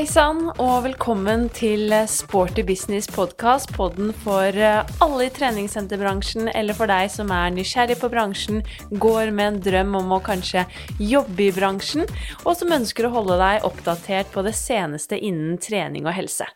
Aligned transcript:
Hei 0.00 0.06
sann, 0.08 0.46
og 0.56 0.86
velkommen 0.86 1.42
til 1.52 1.92
Sporty 2.08 2.62
business 2.64 3.04
podkast. 3.12 3.68
Podden 3.76 4.14
for 4.22 4.48
eh, 4.48 4.78
alle 5.04 5.26
i 5.26 5.32
treningssenterbransjen, 5.36 6.48
eller 6.56 6.78
for 6.78 6.88
deg 6.88 7.10
som 7.12 7.28
er 7.36 7.52
nysgjerrig 7.52 7.98
på 8.00 8.08
bransjen, 8.08 8.62
går 8.96 9.28
med 9.28 9.44
en 9.44 9.58
drøm 9.66 9.98
om 9.98 10.14
å 10.16 10.22
kanskje 10.24 10.64
jobbe 10.96 11.50
i 11.50 11.52
bransjen, 11.52 12.08
og 12.46 12.56
som 12.56 12.72
ønsker 12.78 13.10
å 13.10 13.12
holde 13.18 13.36
deg 13.42 13.68
oppdatert 13.68 14.32
på 14.32 14.40
det 14.48 14.54
seneste 14.56 15.20
innen 15.20 15.60
trening 15.60 16.08
og 16.08 16.16
helse. 16.16 16.48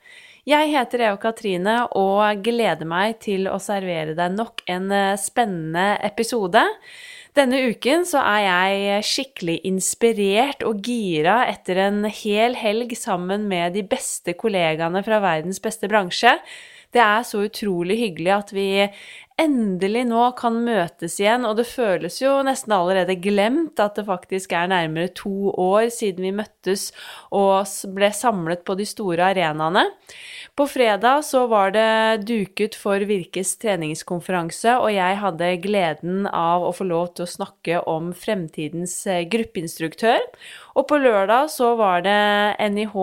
Jeg 0.48 0.72
heter 0.72 1.04
Eo 1.11 1.20
Katrine 1.20 1.82
og 2.00 2.40
gleder 2.48 2.88
meg 2.88 3.18
til 3.29 3.50
å 3.52 3.58
servere 3.61 4.16
deg 4.16 4.40
nok 4.40 4.64
en 4.72 4.88
eh, 4.88 5.18
spennende 5.20 5.98
episode. 6.00 6.64
Denne 7.34 7.58
uken 7.66 8.04
så 8.06 8.20
er 8.22 8.43
jeg 8.44 9.06
skikkelig 9.08 9.56
inspirert 9.66 10.61
og 10.62 10.84
gira 10.86 11.40
etter 11.50 11.80
en 11.88 12.04
hel 12.06 12.54
helg 12.54 12.94
sammen 12.94 13.48
med 13.50 13.75
de 13.75 13.82
beste 13.90 14.36
kollegaene 14.38 15.02
fra 15.02 15.18
verdens 15.25 15.58
beste 15.62 15.90
bransje. 15.90 16.36
Det 16.94 17.02
er 17.02 17.26
så 17.26 17.42
utrolig 17.48 17.96
hyggelig 17.98 18.30
at 18.36 18.52
vi 18.54 18.68
endelig 19.40 20.04
nå 20.06 20.24
kan 20.38 20.61
møtes 20.62 21.16
igjen, 21.18 21.42
og 21.48 21.56
det 21.58 21.66
føles 21.66 22.20
jo 22.20 22.36
nesten 22.46 22.75
allerede 22.76 23.16
glemt 23.18 23.80
at 23.82 23.98
det 23.98 24.06
faktisk 24.06 24.54
er 24.54 24.70
nærmere 24.70 25.11
to 25.16 25.50
år 25.50 25.88
siden 25.94 26.29
vi 26.29 26.34
møttes 26.38 26.86
og 27.34 27.66
ble 27.96 28.12
samlet 28.14 28.62
på 28.66 28.76
de 28.78 28.86
store 28.86 29.32
arenaene. 29.32 29.89
På 30.54 30.68
fredag 30.70 31.25
så 31.26 31.44
var 31.50 31.75
det 31.75 32.27
duket 32.28 32.78
for 32.78 33.02
Virkes 33.08 33.56
treningskonferanse, 33.58 34.77
og 34.78 34.92
jeg 34.94 35.19
hadde 35.19 35.50
gleden 35.64 36.28
av 36.30 36.62
å 36.62 36.70
få 36.77 36.86
lov 36.86 37.16
til 37.16 37.27
å 37.27 37.33
snakke 37.34 37.83
om 37.91 38.12
fremtidens 38.14 39.00
eh, 39.11 39.25
gruppeinstruktør. 39.27 40.22
Og 40.75 40.89
på 40.91 40.98
lørdag 40.98 41.48
så 41.55 41.75
var 41.78 42.03
det 42.03 42.19
NIH 42.75 42.94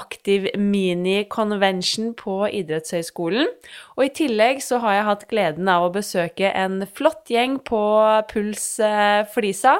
Aktiv 0.00 0.48
Mini 0.56 1.24
Convention 1.28 2.14
på 2.16 2.46
Idrettshøgskolen. 2.48 3.50
Og 3.98 4.06
i 4.06 4.12
tillegg 4.16 4.62
så 4.64 4.78
har 4.80 4.96
jeg 4.96 5.06
hatt 5.10 5.26
gleden 5.28 5.68
av 5.68 5.84
å 5.84 5.92
besøke 5.92 6.48
en 6.56 6.80
flott 6.96 7.28
gjeng 7.28 7.58
på 7.68 7.80
Puls 8.30 8.64
eh, 8.80 9.26
Flisa 9.28 9.76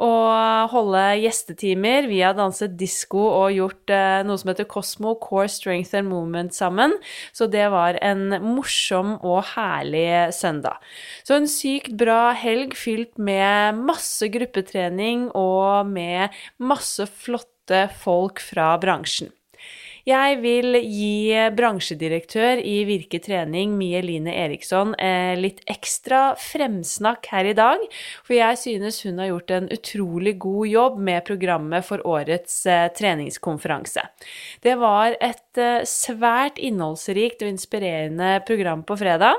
og 0.00 0.72
holde 0.72 1.02
gjestetimer. 1.20 2.08
Vi 2.08 2.22
har 2.24 2.36
danset 2.38 2.78
disko 2.80 3.26
og 3.26 3.52
gjort 3.52 3.92
eh, 3.92 4.22
noe 4.24 4.40
som 4.40 4.52
heter 4.52 4.68
Cosmo 4.72 5.18
Core 5.20 5.50
Strength 5.52 5.98
and 6.00 6.08
Movement 6.08 6.56
sammen. 6.56 6.96
Så 7.36 7.50
det 7.52 7.66
var 7.74 8.00
en 8.00 8.38
morsom 8.40 9.18
og 9.20 9.42
herlig 9.52 10.32
søndag. 10.32 10.80
Så 11.28 11.36
en 11.36 11.50
sykt 11.50 11.92
bra 12.00 12.32
helg 12.32 12.72
fylt 12.78 13.20
med 13.20 13.76
masse 13.84 14.32
gruppetrening 14.32 15.28
og 15.36 15.92
med 15.92 16.32
masse 16.58 17.06
flotte 17.06 17.86
folk 18.02 18.42
fra 18.44 18.72
bransjen. 18.80 19.32
Jeg 20.08 20.38
vil 20.40 20.78
gi 20.88 21.34
bransjedirektør 21.52 22.62
i 22.64 22.78
Virke 22.88 23.18
Trening, 23.20 23.74
Mie 23.76 24.00
Line 24.00 24.32
Eriksson, 24.32 24.94
eh, 24.96 25.34
litt 25.36 25.60
ekstra 25.68 26.32
fremsnakk 26.40 27.28
her 27.28 27.50
i 27.50 27.56
dag, 27.58 27.82
for 28.24 28.36
jeg 28.38 28.56
synes 28.62 29.02
hun 29.04 29.18
har 29.20 29.28
gjort 29.32 29.50
en 29.50 29.68
utrolig 29.74 30.38
god 30.38 30.66
jobb 30.70 30.98
med 31.10 31.26
programmet 31.28 31.84
for 31.84 32.00
årets 32.08 32.64
eh, 32.66 32.88
treningskonferanse. 32.88 34.06
Det 34.64 34.78
var 34.80 35.18
et 35.20 35.60
eh, 35.60 35.84
svært 35.84 36.56
innholdsrikt 36.56 37.44
og 37.44 37.52
inspirerende 37.52 38.38
program 38.48 38.86
på 38.88 38.96
fredag 38.96 39.36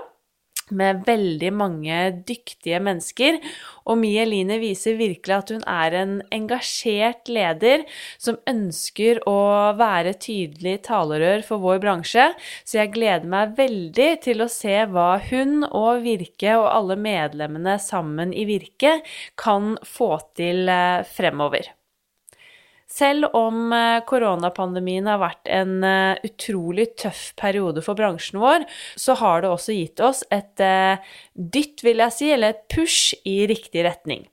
med 0.76 1.04
veldig 1.08 1.52
mange 1.56 1.98
dyktige 2.28 2.80
mennesker. 2.84 3.40
Og 3.90 3.98
Mie 4.02 4.24
Eline 4.26 4.60
viser 4.62 5.00
virkelig 5.00 5.36
at 5.36 5.54
hun 5.54 5.64
er 5.70 5.96
en 6.02 6.14
engasjert 6.36 7.32
leder 7.32 7.86
som 8.22 8.40
ønsker 8.50 9.22
å 9.30 9.40
være 9.80 10.16
tydelig 10.22 10.80
talerør 10.90 11.46
for 11.48 11.64
vår 11.64 11.82
bransje. 11.86 12.30
Så 12.64 12.82
jeg 12.82 12.94
gleder 12.98 13.30
meg 13.30 13.58
veldig 13.58 14.12
til 14.28 14.46
å 14.46 14.52
se 14.52 14.78
hva 14.92 15.12
hun 15.30 15.64
og 15.70 16.06
Virke 16.06 16.56
og 16.60 16.70
alle 16.70 17.00
medlemmene 17.00 17.80
sammen 17.82 18.36
i 18.36 18.46
Virke 18.50 19.00
kan 19.40 19.76
få 19.88 20.16
til 20.38 20.70
eh, 20.70 21.06
fremover. 21.18 21.79
Selv 22.90 23.30
om 23.38 23.70
eh, 23.76 24.02
koronapandemien 24.10 25.06
har 25.10 25.20
vært 25.22 25.50
en 25.54 25.84
eh, 25.86 26.22
utrolig 26.26 26.88
tøff 26.98 27.30
periode 27.38 27.84
for 27.86 27.98
bransjen 28.00 28.42
vår, 28.42 28.66
så 28.98 29.14
har 29.20 29.44
det 29.44 29.52
også 29.54 29.76
gitt 29.78 30.02
oss 30.02 30.24
et 30.34 30.64
eh, 30.66 30.98
dytt, 31.34 31.84
vil 31.86 32.02
jeg 32.02 32.16
si, 32.16 32.32
eller 32.34 32.56
et 32.56 32.66
push 32.74 33.14
i 33.30 33.44
riktig 33.50 33.86
retning. 33.86 34.26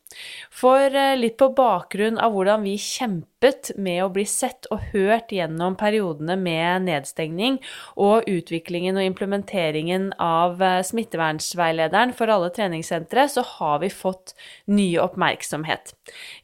For 0.50 0.90
eh, 0.90 1.16
litt 1.18 1.38
på 1.40 1.50
bakgrunn 1.56 2.20
av 2.22 2.36
hvordan 2.36 2.66
vi 2.66 2.76
kjempet 2.80 3.74
med 3.76 4.02
å 4.04 4.10
bli 4.12 4.24
sett 4.26 4.66
og 4.74 4.90
hørt 4.92 5.32
gjennom 5.34 5.76
periodene 5.78 6.38
med 6.40 6.86
nedstengning 6.88 7.60
og 8.00 8.26
utviklingen 8.26 8.96
og 8.96 9.06
implementeringen 9.06 10.10
av 10.16 10.56
smittevernveilederen 10.56 11.06
smittevernsveilederen 11.06 12.12
for 12.16 12.30
alle 12.30 12.50
treningssentre, 12.50 13.28
så 13.28 13.42
har 13.42 13.80
vi 13.80 13.90
fått 13.90 14.34
ny 14.66 14.98
oppmerksomhet. 14.98 15.94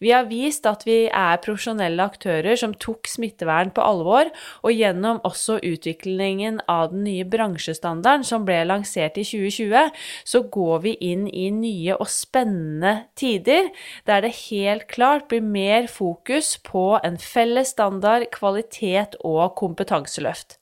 Vi 0.00 0.12
har 0.12 0.26
vist 0.30 0.66
at 0.66 0.84
vi 0.86 1.08
er 1.08 1.40
profesjonelle 1.42 2.02
aktører 2.02 2.56
som 2.56 2.74
tok 2.74 3.08
smittevern 3.08 3.72
på 3.74 3.82
alvor, 3.82 4.30
og 4.62 4.72
gjennom 4.72 5.20
også 5.24 5.60
utviklingen 5.62 6.60
av 6.68 6.92
den 6.92 7.04
nye 7.04 7.24
bransjestandarden 7.24 8.24
som 8.24 8.46
ble 8.46 8.62
lansert 8.66 9.18
i 9.18 9.24
2020, 9.24 9.92
så 10.24 10.42
går 10.42 10.82
vi 10.86 10.96
inn 11.00 11.26
i 11.28 11.50
nye 11.50 11.96
og 11.98 12.08
spennende 12.10 13.06
tider 13.16 13.61
der 14.08 14.24
det 14.24 14.32
helt 14.50 14.86
klart 14.92 15.28
blir 15.30 15.44
mer 15.44 15.88
fokus 15.90 16.54
på 16.64 16.98
en 17.04 17.18
felles 17.20 17.74
standard, 17.76 18.26
kvalitet 18.34 19.16
og 19.20 19.54
kompetanseløft. 19.60 20.58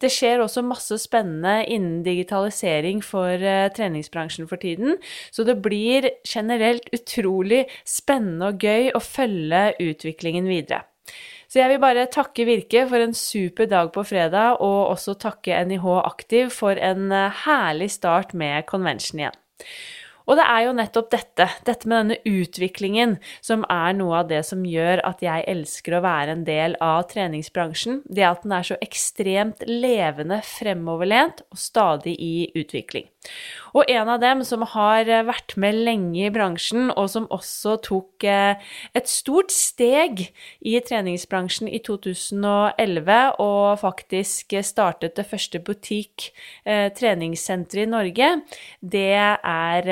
Det 0.00 0.10
skjer 0.12 0.42
også 0.44 0.64
masse 0.66 0.98
spennende 1.02 1.64
innen 1.70 2.02
digitalisering 2.06 3.04
for 3.04 3.40
uh, 3.40 3.68
treningsbransjen 3.76 4.48
for 4.50 4.60
tiden, 4.62 4.98
så 5.30 5.46
det 5.46 5.60
blir 5.64 6.10
generelt 6.26 6.88
utrolig 6.96 7.66
spennende 7.88 8.52
og 8.52 8.64
gøy 8.64 8.92
å 8.94 9.02
følge 9.04 9.66
utviklingen 9.80 10.48
videre. 10.50 10.84
Så 11.50 11.58
jeg 11.58 11.72
vil 11.72 11.80
bare 11.82 12.06
takke 12.14 12.46
Virke 12.46 12.84
for 12.86 13.02
en 13.02 13.14
super 13.16 13.66
dag 13.70 13.90
på 13.94 14.04
fredag, 14.06 14.60
og 14.62 14.92
også 14.92 15.16
takke 15.18 15.56
NIH 15.66 15.86
Aktiv 16.04 16.52
for 16.54 16.78
en 16.78 17.10
eh, 17.10 17.40
herlig 17.42 17.90
start 17.96 18.36
med 18.38 18.68
convention 18.70 19.24
igjen. 19.24 19.40
Og 20.30 20.38
det 20.38 20.46
er 20.46 20.66
jo 20.68 20.74
nettopp 20.78 21.10
dette, 21.10 21.48
dette 21.66 21.90
med 21.90 22.04
denne 22.04 22.38
utviklingen, 22.38 23.16
som 23.42 23.64
er 23.66 23.96
noe 23.98 24.22
av 24.22 24.30
det 24.30 24.44
som 24.46 24.62
gjør 24.66 25.02
at 25.08 25.24
jeg 25.24 25.46
elsker 25.50 25.98
å 25.98 26.04
være 26.04 26.36
en 26.36 26.44
del 26.46 26.76
av 26.84 27.08
treningsbransjen. 27.10 28.04
Det 28.06 28.28
at 28.28 28.46
den 28.46 28.54
er 28.54 28.68
så 28.70 28.78
ekstremt 28.84 29.66
levende, 29.66 30.38
fremoverlent 30.46 31.42
og 31.50 31.58
stadig 31.58 32.14
i 32.22 32.34
utvikling. 32.54 33.10
Og 33.76 33.84
en 33.90 34.08
av 34.10 34.20
dem 34.22 34.44
som 34.46 34.62
har 34.72 35.04
eh, 35.04 35.26
vært 35.26 35.56
med 35.60 35.74
lenge 35.76 36.24
i 36.24 36.30
bransjen, 36.32 36.90
og 36.96 37.10
som 37.12 37.26
også 37.30 37.76
tok 37.84 38.24
eh, 38.26 38.54
et 38.96 39.08
stort 39.10 39.50
steg 39.54 40.32
i 40.64 40.80
treningsbransjen 40.86 41.68
i 41.68 41.78
2011, 41.86 43.32
og 43.44 43.78
faktisk 43.82 44.54
startet 44.66 45.16
det 45.20 45.26
første 45.28 45.58
butikk-treningssenteret 45.66 47.82
eh, 47.84 47.86
i 47.86 47.92
Norge, 47.92 48.28
det 48.80 49.16
er 49.20 49.82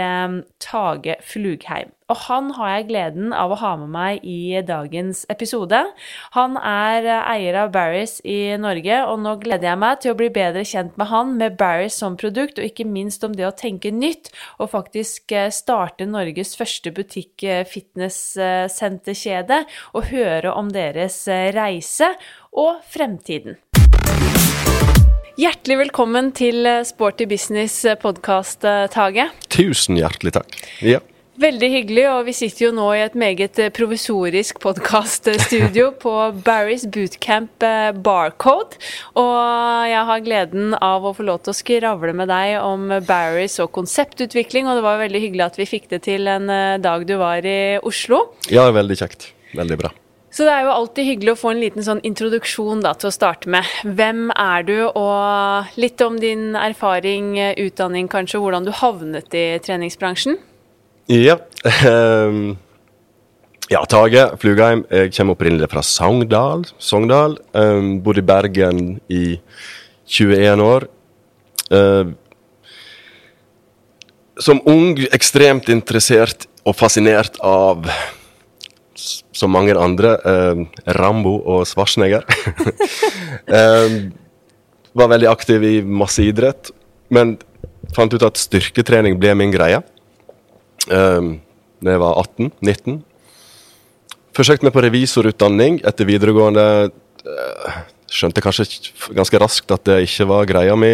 Tage 0.62 1.16
Flugheim. 1.25 1.91
Og 2.09 2.16
han 2.25 2.47
har 2.56 2.71
jeg 2.72 2.87
gleden 2.89 3.34
av 3.37 3.53
å 3.53 3.59
ha 3.61 3.77
med 3.77 3.91
meg 3.93 4.25
i 4.25 4.56
dagens 4.65 5.27
episode. 5.28 5.77
Han 6.33 6.56
er 6.56 7.05
eier 7.19 7.55
av 7.65 7.72
Barris 7.75 8.21
i 8.25 8.56
Norge, 8.61 9.05
og 9.05 9.21
nå 9.27 9.34
gleder 9.43 9.69
jeg 9.69 9.78
meg 9.83 9.99
til 10.00 10.12
å 10.15 10.16
bli 10.16 10.28
bedre 10.33 10.65
kjent 10.65 10.97
med 10.97 11.06
han, 11.12 11.37
med 11.41 11.56
Barris 11.61 11.94
som 12.00 12.16
produkt, 12.21 12.56
og 12.56 12.65
ikke 12.65 12.84
minst 12.89 13.25
om 13.28 13.33
det 13.37 13.44
å 13.44 13.53
tenke 13.53 13.93
nytt, 13.93 14.33
og 14.56 14.72
faktisk 14.72 15.33
eh, 15.37 15.53
starte 15.53 16.09
Norges 16.09 16.57
første 16.57 16.89
butikk-fitness-senterkjede, 16.97 19.69
og 19.92 20.09
høre 20.09 20.48
om 20.57 20.72
deres 20.72 21.28
eh, 21.28 21.53
reise 21.53 22.16
og 22.57 22.81
fremtiden. 22.89 23.60
Hjertelig 25.38 25.76
velkommen 25.84 26.32
til 26.34 26.66
Sporty 26.82 27.22
Business 27.30 27.84
podkast, 28.02 28.64
Tage. 28.90 29.28
Tusen 29.54 29.94
hjertelig 29.94 30.32
takk. 30.34 30.56
Ja. 30.82 30.98
Veldig 31.38 31.68
hyggelig, 31.70 32.04
og 32.10 32.24
vi 32.26 32.32
sitter 32.34 32.64
jo 32.64 32.70
nå 32.74 32.86
i 32.96 33.04
et 33.04 33.14
meget 33.14 33.60
eh, 33.62 33.70
provisorisk 33.70 34.58
podkaststudio 34.64 35.92
på 36.02 36.14
Barry's 36.42 36.88
Bootcamp 36.90 37.62
eh, 37.62 37.92
Barcode. 37.94 38.80
Og 39.14 39.86
jeg 39.86 40.02
har 40.10 40.24
gleden 40.26 40.74
av 40.74 41.06
å 41.06 41.14
få 41.14 41.28
lov 41.28 41.44
til 41.44 41.54
å 41.54 41.58
skravle 41.60 42.16
med 42.18 42.32
deg 42.32 42.56
om 42.58 42.90
Barry's 43.06 43.60
og 43.62 43.70
konseptutvikling, 43.78 44.66
og 44.66 44.80
det 44.80 44.86
var 44.88 44.98
veldig 45.04 45.22
hyggelig 45.28 45.46
at 45.46 45.62
vi 45.62 45.70
fikk 45.70 45.86
det 45.94 46.02
til 46.10 46.26
en 46.34 46.50
eh, 46.50 46.82
dag 46.82 47.06
du 47.06 47.14
var 47.22 47.46
i 47.46 47.78
Oslo. 47.78 48.24
Ja, 48.50 48.66
veldig 48.74 48.98
kjekt. 48.98 49.30
Veldig 49.54 49.78
bra. 49.86 49.94
Så 50.30 50.45
det 50.45 50.53
er 50.53 50.66
jo 50.66 50.75
alltid 50.75 51.07
hyggelig 51.09 51.33
å 51.33 51.41
få 51.41 51.54
en 51.54 51.63
liten 51.63 51.84
sånn 51.84 52.03
introduksjon 52.04 52.83
da, 52.84 52.92
til 52.98 53.09
å 53.09 53.15
starte 53.15 53.48
med. 53.51 53.65
Hvem 53.83 54.28
er 54.36 54.66
du, 54.69 54.77
og 54.92 55.78
litt 55.80 56.04
om 56.04 56.19
din 56.21 56.53
erfaring, 56.59 57.33
utdanning 57.65 58.10
kanskje, 58.13 58.41
hvordan 58.42 58.69
du 58.69 58.72
havnet 58.77 59.33
i 59.33 59.47
treningsbransjen? 59.65 60.36
Ja. 61.09 61.39
Um, 61.89 62.59
Ja, 63.69 63.83
Tage 63.84 64.22
Flugheim. 64.41 64.86
Jeg 64.89 65.10
kommer 65.13 65.36
opprinnelig 65.36 65.69
fra 65.69 65.83
Sogndal. 65.84 66.63
Sogndal. 66.81 67.36
Um, 67.53 67.98
bodde 68.01 68.22
i 68.22 68.24
Bergen 68.24 68.78
i 69.13 69.24
21 70.09 70.63
år. 70.65 70.86
Uh, 71.69 72.15
som 74.41 74.63
ung 74.65 74.97
ekstremt 75.13 75.69
interessert 75.69 76.47
og 76.65 76.78
fascinert 76.78 77.36
av, 77.45 77.91
som 79.38 79.52
mange 79.54 79.76
andre, 79.78 80.16
uh, 80.26 80.64
Rambo 80.98 81.36
og 81.46 81.66
Schwarzenegger. 81.70 82.26
um, 83.46 84.00
var 84.98 85.12
veldig 85.14 85.30
aktiv 85.30 85.62
i 85.62 85.76
masse 85.82 86.24
idrett, 86.24 86.72
men 87.14 87.36
fant 87.94 88.12
ut 88.12 88.24
at 88.26 88.40
styrketrening 88.40 89.18
ble 89.20 89.36
min 89.38 89.54
greie. 89.54 89.82
Um, 90.88 91.36
da 91.84 91.94
jeg 91.94 92.02
var 92.02 92.18
18-19. 92.24 92.98
Forsøkte 94.34 94.66
meg 94.66 94.74
på 94.74 94.82
revisorutdanning 94.82 95.80
etter 95.86 96.08
videregående. 96.08 96.64
Skjønte 98.10 98.42
kanskje 98.42 98.66
ganske 99.14 99.40
raskt 99.42 99.72
at 99.74 99.84
det 99.86 100.02
ikke 100.06 100.28
var 100.30 100.48
greia 100.50 100.76
mi. 100.78 100.92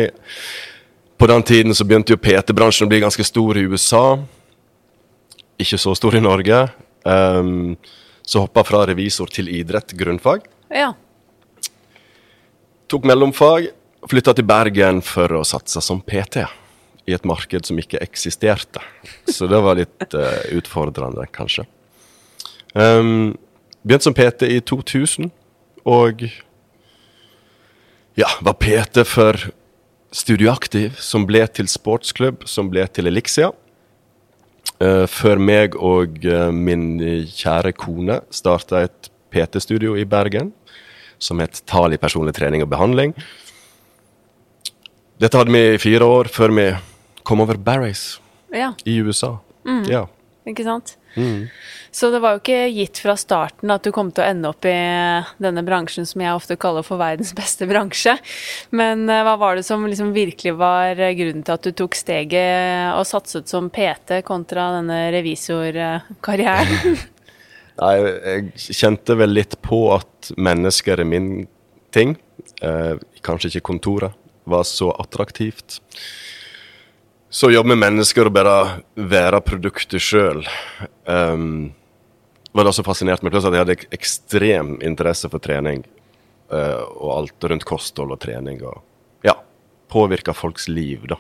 På 1.20 1.29
den 1.31 1.44
tiden 1.46 1.76
så 1.76 1.87
begynte 1.87 2.14
jo 2.14 2.20
PT-bransjen 2.20 2.88
å 2.88 2.91
bli 2.91 3.02
ganske 3.05 3.25
stor 3.25 3.56
i 3.61 3.67
USA. 3.69 4.05
Ikke 5.61 5.79
så 5.81 5.94
stor 5.96 6.17
i 6.19 6.25
Norge. 6.25 6.64
Um, 7.05 7.76
så 8.26 8.44
hoppa 8.44 8.65
fra 8.65 8.85
revisor 8.88 9.29
til 9.32 9.50
idrett, 9.53 9.93
grunnfag. 9.99 10.47
Ja. 10.73 10.93
Tok 12.88 13.06
mellomfag. 13.09 13.71
Flytta 14.09 14.35
til 14.37 14.44
Bergen 14.49 15.00
for 15.05 15.32
å 15.32 15.44
satse 15.49 15.81
som 15.85 16.03
PT 16.05 16.43
i 17.09 17.15
et 17.17 17.25
marked 17.29 17.69
som 17.69 17.79
ikke 17.81 18.00
eksisterte. 18.05 18.82
Så 19.29 19.49
det 19.49 19.61
var 19.65 19.79
litt 19.79 20.17
uh, 20.17 20.41
utfordrende, 20.56 21.26
kanskje. 21.32 21.67
Um, 22.73 23.35
begynte 23.85 24.09
som 24.09 24.17
PT 24.17 24.49
i 24.49 24.61
2000, 24.65 25.31
og 25.85 26.25
ja, 28.17 28.31
var 28.41 28.56
PT 28.61 29.05
for 29.09 29.50
Studioaktiv, 30.15 31.00
som 31.03 31.25
ble 31.27 31.43
til 31.50 31.69
sportsklubb, 31.69 32.44
som 32.49 32.69
ble 32.70 32.87
til 32.94 33.11
Elixia. 33.11 33.50
Uh, 34.82 35.05
før 35.06 35.38
meg 35.38 35.76
og 35.79 36.19
uh, 36.26 36.50
min 36.50 36.99
kjære 37.31 37.71
kone 37.79 38.19
starta 38.35 38.82
et 38.88 39.11
PT-studio 39.31 39.94
i 39.99 40.06
Bergen 40.06 40.50
som 41.23 41.38
het 41.41 41.62
Tali 41.71 41.99
personlig 42.00 42.35
trening 42.37 42.65
og 42.65 42.73
behandling. 42.73 43.15
Dette 45.23 45.38
hadde 45.38 45.55
vi 45.55 45.62
i 45.76 45.81
fire 45.81 46.05
år 46.05 46.29
før 46.32 46.53
vi 46.56 46.67
kom 47.25 47.41
over 47.44 47.56
Barrays 47.56 48.19
ja. 48.53 48.73
i 48.85 48.99
USA. 49.00 49.37
Ja. 49.88 50.05
Ikke 50.44 50.67
sant? 50.67 50.97
Så 51.95 52.11
det 52.11 52.19
var 52.25 52.35
jo 52.35 52.41
ikke 52.41 52.73
gitt 52.75 52.99
fra 52.99 53.15
starten 53.19 53.71
at 53.71 53.85
du 53.87 53.93
kom 53.95 54.11
til 54.11 54.25
å 54.25 54.27
ende 54.27 54.51
opp 54.51 54.67
i 54.67 54.75
denne 55.39 55.63
bransjen 55.67 56.09
som 56.11 56.25
jeg 56.25 56.35
ofte 56.35 56.57
kaller 56.59 56.83
for 56.83 56.99
verdens 56.99 57.31
beste 57.39 57.69
bransje. 57.71 58.17
Men 58.75 59.07
eh, 59.07 59.23
hva 59.23 59.37
var 59.39 59.55
det 59.55 59.63
som 59.67 59.87
liksom 59.87 60.11
virkelig 60.17 60.57
var 60.59 60.99
grunnen 60.99 61.47
til 61.47 61.55
at 61.55 61.69
du 61.69 61.71
tok 61.79 61.95
steget 61.95 62.97
og 62.99 63.07
satset 63.07 63.51
som 63.51 63.71
PT 63.71 64.25
kontra 64.27 64.73
denne 64.81 65.01
revisorkarrieren? 65.15 66.99
Nei, 67.75 67.95
jeg 67.99 68.75
kjente 68.79 69.17
vel 69.19 69.35
litt 69.35 69.57
på 69.63 69.87
at 69.95 70.35
mennesker 70.39 71.03
er 71.03 71.09
min 71.09 71.47
ting. 71.95 72.15
Eh, 72.63 72.95
kanskje 73.23 73.55
ikke 73.55 73.69
kontoret 73.71 74.19
var 74.51 74.67
så 74.69 74.91
attraktivt. 75.01 75.81
Så 77.35 77.49
jobbe 77.51 77.73
med 77.75 77.81
mennesker 77.83 78.29
og 78.29 78.35
bare 78.37 78.57
være 78.95 79.41
produktet 79.43 80.03
sjøl 80.03 80.45
um, 81.11 81.73
var 82.55 82.63
det 82.63 82.71
også 82.71 82.85
fascinert 82.87 83.25
meg. 83.27 83.33
Pluss 83.35 83.49
at 83.49 83.57
jeg 83.57 83.65
hadde 83.65 83.89
ekstrem 83.97 84.77
interesse 84.87 85.31
for 85.33 85.43
trening 85.43 85.83
Uh, 86.53 86.85
og 87.01 87.09
alt 87.17 87.45
rundt 87.49 87.65
kosthold 87.67 88.11
og 88.13 88.19
trening. 88.21 88.59
og 88.69 88.83
ja, 89.25 89.33
Påvirka 89.91 90.35
folks 90.37 90.67
liv, 90.69 91.07
da. 91.09 91.17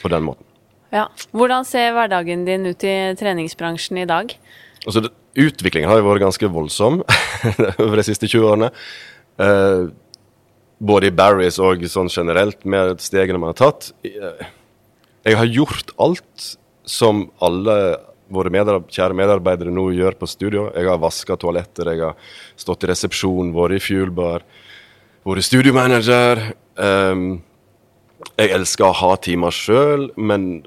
På 0.00 0.08
den 0.10 0.24
måten. 0.24 0.42
Ja. 0.90 1.02
Hvordan 1.36 1.66
ser 1.68 1.92
hverdagen 1.94 2.46
din 2.48 2.64
ut 2.66 2.82
i 2.88 2.94
treningsbransjen 3.20 4.00
i 4.00 4.06
dag? 4.08 4.32
Altså, 4.86 5.02
det- 5.04 5.12
Utviklingen 5.36 5.90
har 5.92 6.00
jo 6.00 6.06
vært 6.08 6.24
ganske 6.24 6.48
voldsom 6.48 7.02
over 7.84 8.00
de 8.00 8.06
siste 8.08 8.24
20 8.26 8.48
årene. 8.48 8.70
Uh, 9.36 9.92
både 10.80 11.10
i 11.10 11.14
Barry's 11.14 11.60
og 11.60 11.84
sånn 11.92 12.08
generelt, 12.08 12.64
med 12.64 12.96
stegene 13.04 13.38
man 13.38 13.52
har 13.52 13.60
tatt. 13.60 13.92
Eh, 14.02 14.46
Jeg 15.26 15.38
har 15.40 15.48
gjort 15.50 15.90
alt 15.98 16.44
som 16.86 17.24
alle 17.42 17.74
våre 18.30 18.50
medarbeid 18.50 18.94
kjære 18.94 19.16
medarbeidere 19.18 19.72
nå 19.74 19.88
gjør 19.94 20.14
på 20.18 20.28
studio. 20.30 20.68
Jeg 20.74 20.86
har 20.86 21.02
vaska 21.02 21.36
toaletter, 21.38 21.90
jeg 21.90 22.02
har 22.04 22.30
stått 22.58 22.86
i 22.86 22.90
resepsjon, 22.92 23.50
vært 23.54 23.78
i 23.78 23.82
fuelbar, 23.82 24.46
vært 25.26 25.46
studiomanager. 25.46 26.42
Um, 26.78 27.26
jeg 28.38 28.54
elsker 28.54 28.86
å 28.86 28.96
ha 29.02 29.12
timer 29.22 29.54
sjøl, 29.54 30.08
men 30.14 30.62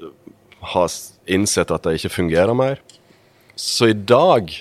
har 0.74 0.92
innsett 1.30 1.72
at 1.72 1.86
det 1.86 1.96
ikke 1.96 2.16
fungerer 2.20 2.56
mer. 2.56 2.80
Så 3.56 3.90
i 3.92 3.96
dag 3.96 4.52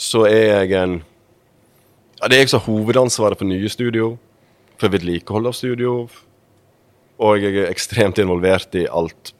så 0.00 0.26
er 0.28 0.66
jeg 0.66 0.74
en 0.80 1.00
ja, 2.20 2.28
Det 2.28 2.36
er 2.36 2.42
jeg 2.42 2.50
som 2.52 2.60
har 2.60 2.68
hovedansvaret 2.68 3.40
for 3.40 3.48
nye 3.48 3.68
studio, 3.72 4.18
for 4.76 4.92
vedlikehold 4.92 5.48
av 5.48 5.56
studio. 5.56 6.02
Og 7.20 7.42
jeg 7.42 7.58
er 7.60 7.68
ekstremt 7.70 8.20
involvert 8.22 8.74
i 8.80 8.86
alt 8.88 9.34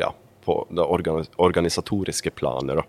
ja, 0.00 0.12
på 0.44 0.62
det 0.72 0.86
organisatoriske 1.36 2.32
planet. 2.36 2.80
Da. 2.80 2.86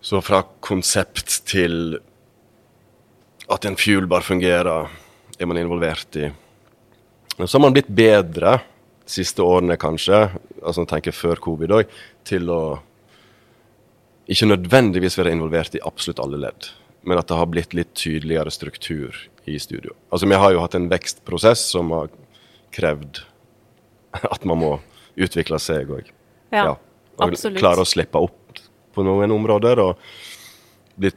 Så 0.00 0.20
fra 0.24 0.42
konsept 0.64 1.40
til 1.48 1.98
at 3.50 3.66
en 3.66 3.78
fuelbar 3.78 4.24
fungerer, 4.26 4.90
er 5.40 5.48
man 5.48 5.58
involvert 5.58 6.16
i. 6.16 6.30
Så 7.38 7.56
har 7.56 7.64
man 7.64 7.74
blitt 7.74 7.88
bedre 7.88 8.58
de 8.60 9.10
siste 9.10 9.42
årene, 9.42 9.78
kanskje, 9.80 10.28
altså 10.60 10.84
jeg 10.84 10.90
tenker 10.92 11.16
før 11.16 11.40
covid 11.42 11.74
òg, 11.78 11.94
til 12.28 12.50
å 12.52 12.62
ikke 14.30 14.50
nødvendigvis 14.52 15.16
være 15.18 15.32
involvert 15.34 15.74
i 15.74 15.82
absolutt 15.82 16.20
alle 16.22 16.38
ledd, 16.44 16.68
men 17.02 17.18
at 17.18 17.30
det 17.30 17.38
har 17.40 17.48
blitt 17.50 17.74
litt 17.74 17.94
tydeligere 17.98 18.52
struktur 18.54 19.16
i 19.50 19.58
studio. 19.58 19.96
Altså 20.12 20.28
Vi 20.30 20.38
har 20.38 20.52
jo 20.54 20.62
hatt 20.62 20.76
en 20.78 20.90
vekstprosess 20.92 21.64
som 21.72 21.90
har 21.96 22.12
krevd 22.74 23.22
at 24.34 24.44
man 24.48 24.60
må 24.60 24.72
utvikle 25.20 25.58
seg 25.62 25.90
og, 25.94 26.12
Ja, 26.50 26.74
og 26.74 27.26
absolutt. 27.28 27.60
klare 27.60 27.84
å 27.84 27.88
slippe 27.88 28.18
opp 28.18 28.62
på 28.94 29.04
noen 29.06 29.30
områder 29.30 29.82
og 29.82 30.00
bli 31.00 31.12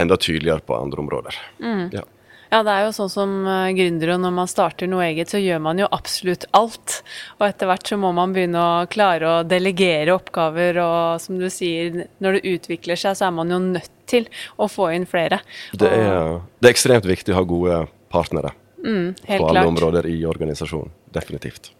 enda 0.00 0.18
tydeligere 0.20 0.64
på 0.66 0.76
andre 0.76 1.00
områder. 1.00 1.38
Mm. 1.62 1.86
Ja. 1.94 2.04
Ja, 2.52 2.60
det 2.62 2.70
er 2.70 2.84
jo 2.84 2.90
sånn 2.94 3.10
som 3.10 3.30
uh, 3.48 3.72
gründere, 3.74 4.14
når 4.20 4.30
man 4.36 4.46
starter 4.50 4.86
noe 4.86 5.08
eget, 5.08 5.32
så 5.32 5.40
gjør 5.42 5.58
man 5.64 5.80
jo 5.80 5.88
absolutt 5.90 6.44
alt. 6.54 7.00
Og 7.40 7.48
etter 7.48 7.66
hvert 7.66 7.88
så 7.90 7.96
må 7.98 8.12
man 8.14 8.34
begynne 8.36 8.60
å 8.60 8.84
klare 8.86 9.26
å 9.26 9.46
delegere 9.48 10.14
oppgaver, 10.14 10.78
og 10.78 11.22
som 11.24 11.40
du 11.40 11.48
sier, 11.50 12.04
når 12.22 12.38
det 12.38 12.52
utvikler 12.52 13.00
seg, 13.00 13.16
så 13.18 13.26
er 13.26 13.34
man 13.34 13.50
jo 13.50 13.58
nødt 13.64 13.90
til 14.06 14.28
å 14.54 14.68
få 14.70 14.92
inn 14.94 15.08
flere. 15.08 15.40
Det, 15.72 15.88
er, 15.88 16.38
det 16.60 16.70
er 16.70 16.76
ekstremt 16.76 17.08
viktig 17.10 17.34
å 17.34 17.40
ha 17.40 17.48
gode 17.48 17.80
partnere 18.12 18.54
mm, 18.84 19.14
helt 19.24 19.40
på 19.40 19.48
alle 19.48 19.60
klart. 19.60 19.66
områder 19.66 20.06
i 20.06 20.26
organisasjonen. 20.26 20.90
Definitivt. 21.14 21.72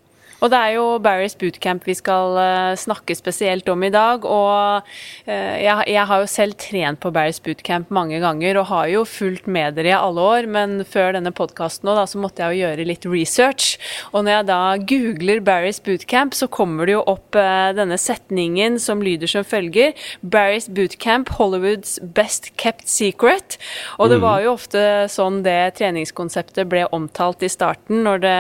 Og 0.45 0.51
det 0.53 0.59
er 0.61 0.75
jo 0.77 0.99
Barry's 1.01 1.33
bootcamp 1.41 1.87
vi 1.89 1.95
skal 1.97 2.37
eh, 2.37 2.75
snakke 2.77 3.15
spesielt 3.17 3.69
om 3.73 3.81
i 3.87 3.93
dag. 3.93 4.27
Og 4.29 4.91
eh, 5.25 5.63
jeg, 5.65 5.87
jeg 5.89 6.05
har 6.11 6.21
jo 6.21 6.29
selv 6.29 6.59
trent 6.61 7.01
på 7.01 7.13
Barry's 7.15 7.41
bootcamp 7.45 7.89
mange 7.95 8.21
ganger 8.21 8.61
og 8.61 8.69
har 8.69 8.91
jo 8.93 9.07
fulgt 9.09 9.49
med 9.49 9.79
dere 9.79 9.95
i 9.95 9.97
alle 9.97 10.21
år, 10.21 10.49
men 10.53 10.83
før 10.85 11.17
denne 11.17 11.33
podkasten 11.33 11.89
nå, 11.89 11.97
da, 11.97 12.05
så 12.11 12.21
måtte 12.21 12.45
jeg 12.45 12.59
jo 12.59 12.67
gjøre 12.67 12.89
litt 12.91 13.09
research. 13.09 13.79
Og 14.13 14.27
når 14.27 14.37
jeg 14.37 14.49
da 14.53 14.61
googler 14.93 15.43
Barry's 15.49 15.81
bootcamp, 15.85 16.37
så 16.37 16.51
kommer 16.53 16.91
det 16.91 16.99
jo 16.99 17.03
opp 17.15 17.41
eh, 17.41 17.73
denne 17.81 17.97
setningen 18.01 18.77
som 18.83 19.01
lyder 19.05 19.31
som 19.31 19.49
følger 19.49 19.97
Barry's 20.21 20.69
bootcamp, 20.69 21.33
Hollywoods 21.39 21.97
best 22.05 22.53
kept 22.61 22.85
secret. 22.93 23.57
Og 23.97 24.13
det 24.13 24.21
var 24.21 24.45
jo 24.45 24.59
ofte 24.59 25.09
sånn 25.09 25.41
det 25.47 25.79
treningskonseptet 25.81 26.69
ble 26.69 26.85
omtalt 26.93 27.41
i 27.41 27.53
starten, 27.53 28.05
når 28.05 28.27
det 28.29 28.39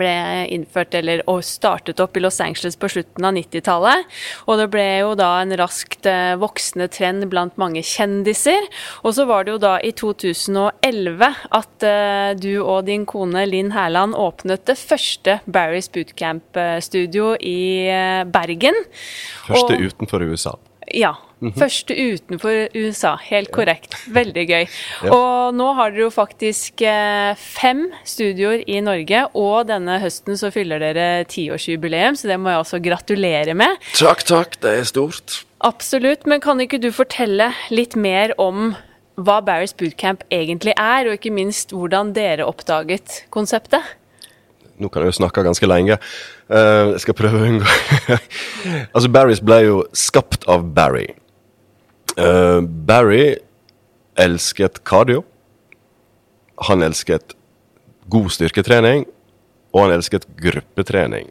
ble 0.00 0.46
innført 0.52 0.94
eller 0.94 1.22
startet 1.42 2.00
opp 2.00 2.16
i 2.16 2.20
Los 2.20 2.40
Angeles 2.40 2.76
på 2.76 2.88
slutten 2.92 3.24
av 3.24 3.34
90-tallet. 3.36 4.04
Og 4.46 4.58
det 4.60 4.68
ble 4.72 4.84
jo 5.00 5.14
da 5.18 5.30
en 5.40 5.54
raskt 5.56 6.06
eh, 6.06 6.34
voksende 6.40 6.88
trend 6.92 7.28
blant 7.32 7.56
mange 7.60 7.82
kjendiser. 7.86 8.66
Og 9.04 9.14
så 9.16 9.26
var 9.28 9.44
det 9.44 9.54
jo 9.54 9.62
da 9.62 9.78
i 9.80 9.92
2011 9.96 11.30
at 11.60 11.86
uh, 11.86 12.30
du 12.36 12.52
og 12.60 12.84
din 12.88 13.06
kone 13.08 13.46
Linn 13.48 13.72
Herland 13.74 14.14
åpnet 14.18 14.66
det 14.68 14.76
første 14.80 15.38
Barry's 15.46 15.90
Bootcamp-studio 15.92 17.34
i 17.40 17.88
eh, 17.88 18.22
Bergen. 18.28 18.76
Første 19.48 19.76
Og- 19.78 19.90
utenfor 19.90 20.28
USA. 20.28 20.56
ja. 20.94 21.14
Første 21.40 21.94
utenfor 21.96 22.68
USA. 22.76 23.14
Helt 23.30 23.50
korrekt. 23.54 23.96
Veldig 24.12 24.46
gøy. 24.48 24.64
Ja. 25.00 25.14
Og 25.16 25.54
nå 25.56 25.70
har 25.78 25.92
dere 25.94 26.02
jo 26.04 26.10
faktisk 26.12 26.82
eh, 26.84 27.32
fem 27.38 27.86
studioer 28.04 28.60
i 28.68 28.80
Norge, 28.84 29.22
og 29.38 29.70
denne 29.70 29.96
høsten 30.02 30.36
så 30.36 30.50
fyller 30.52 30.82
dere 30.82 31.24
tiårsjubileum, 31.30 32.18
så 32.18 32.28
det 32.28 32.36
må 32.42 32.52
jeg 32.52 32.60
også 32.60 32.80
gratulere 32.84 33.54
med. 33.56 33.80
Takk, 33.96 34.24
takk. 34.28 34.58
Det 34.60 34.74
er 34.82 34.88
stort. 34.88 35.38
Absolutt, 35.64 36.26
men 36.28 36.42
kan 36.44 36.60
ikke 36.60 36.80
du 36.82 36.90
fortelle 36.92 37.48
litt 37.72 37.96
mer 37.96 38.34
om 38.40 38.74
hva 39.20 39.38
Barry's 39.44 39.72
Bootcamp 39.76 40.26
egentlig 40.32 40.74
er, 40.76 41.08
og 41.08 41.16
ikke 41.16 41.32
minst 41.32 41.72
hvordan 41.76 42.12
dere 42.16 42.48
oppdaget 42.48 43.22
konseptet? 43.32 43.96
Nå 44.80 44.88
kan 44.88 45.04
jeg 45.04 45.12
jo 45.12 45.18
snakke 45.20 45.44
ganske 45.44 45.68
lenge. 45.68 45.98
Uh, 46.50 46.96
jeg 46.96 47.04
skal 47.04 47.16
prøve 47.18 47.40
å 47.40 47.46
unngå 47.46 47.74
Altså, 48.96 49.10
Barry's 49.12 49.42
ble 49.44 49.60
jo 49.66 49.82
skapt 49.96 50.48
av 50.50 50.64
Barry. 50.76 51.08
Uh, 52.20 52.60
Barry 52.60 53.38
elsket 54.20 54.82
cardio. 54.84 55.22
Han 56.68 56.82
elsket 56.84 57.34
god 58.12 58.28
styrketrening, 58.34 59.06
og 59.72 59.86
han 59.86 59.94
elsket 59.94 60.26
gruppetrening. 60.40 61.30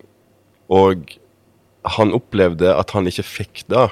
Og 0.74 1.12
han 1.98 2.16
opplevde 2.16 2.74
at 2.74 2.96
han 2.96 3.10
ikke 3.10 3.28
fikk 3.28 3.64
det 3.70 3.86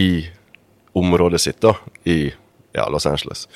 i 0.00 0.10
området 0.96 1.42
sitt, 1.42 1.60
da, 1.60 1.74
i 2.08 2.30
ja, 2.72 2.86
Los 2.88 3.06
Angeles. 3.06 3.46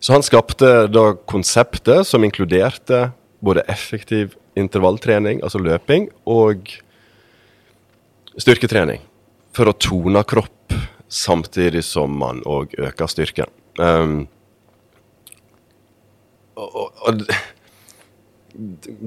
Så 0.00 0.14
han 0.14 0.24
skapte 0.24 0.86
da 0.88 1.10
konseptet 1.28 2.06
som 2.08 2.24
inkluderte 2.24 3.10
både 3.40 3.64
effektiv 3.72 4.36
intervalltrening, 4.58 5.42
altså 5.44 5.60
løping, 5.62 6.08
og 6.28 6.68
styrketrening. 8.40 9.02
For 9.56 9.70
å 9.70 9.76
tone 9.76 10.22
kropp 10.28 10.59
samtidig 11.10 11.82
som 11.84 12.14
man 12.18 12.42
òg 12.46 12.74
øker 12.78 13.10
styrken. 13.10 13.50
Um, 13.78 14.28
og, 16.56 16.92
og, 17.06 17.22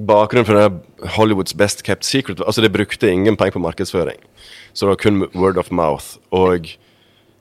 bakgrunnen 0.07 0.47
for 0.47 0.57
det 0.57 1.09
Hollywoods 1.17 1.53
best 1.53 1.83
kept 1.83 2.05
secret 2.07 2.39
altså 2.41 2.63
Det 2.63 2.71
brukte 2.73 3.11
ingen 3.11 3.37
penger 3.37 3.57
på 3.57 3.63
markedsføring. 3.65 4.19
Så 4.73 4.85
det 4.85 4.89
var 4.89 5.01
kun 5.03 5.27
word 5.35 5.57
of 5.57 5.71
mouth. 5.71 6.17
Og 6.31 6.71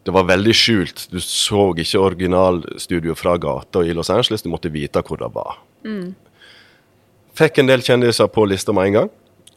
det 0.02 0.14
var 0.14 0.26
veldig 0.26 0.54
skjult. 0.54 1.06
Du 1.12 1.20
så 1.22 1.70
ikke 1.78 2.02
originalstudio 2.02 3.14
fra 3.14 3.36
gata 3.38 3.84
i 3.86 3.94
Los 3.94 4.10
Angeles, 4.10 4.42
du 4.42 4.50
måtte 4.50 4.72
vite 4.72 5.02
hvor 5.06 5.20
det 5.20 5.30
var. 5.34 5.60
Mm. 5.86 6.14
Fikk 7.38 7.62
en 7.62 7.70
del 7.70 7.84
kjendiser 7.86 8.28
på 8.28 8.44
lista 8.50 8.74
med 8.76 8.90
en 8.90 8.96
gang, 8.98 9.12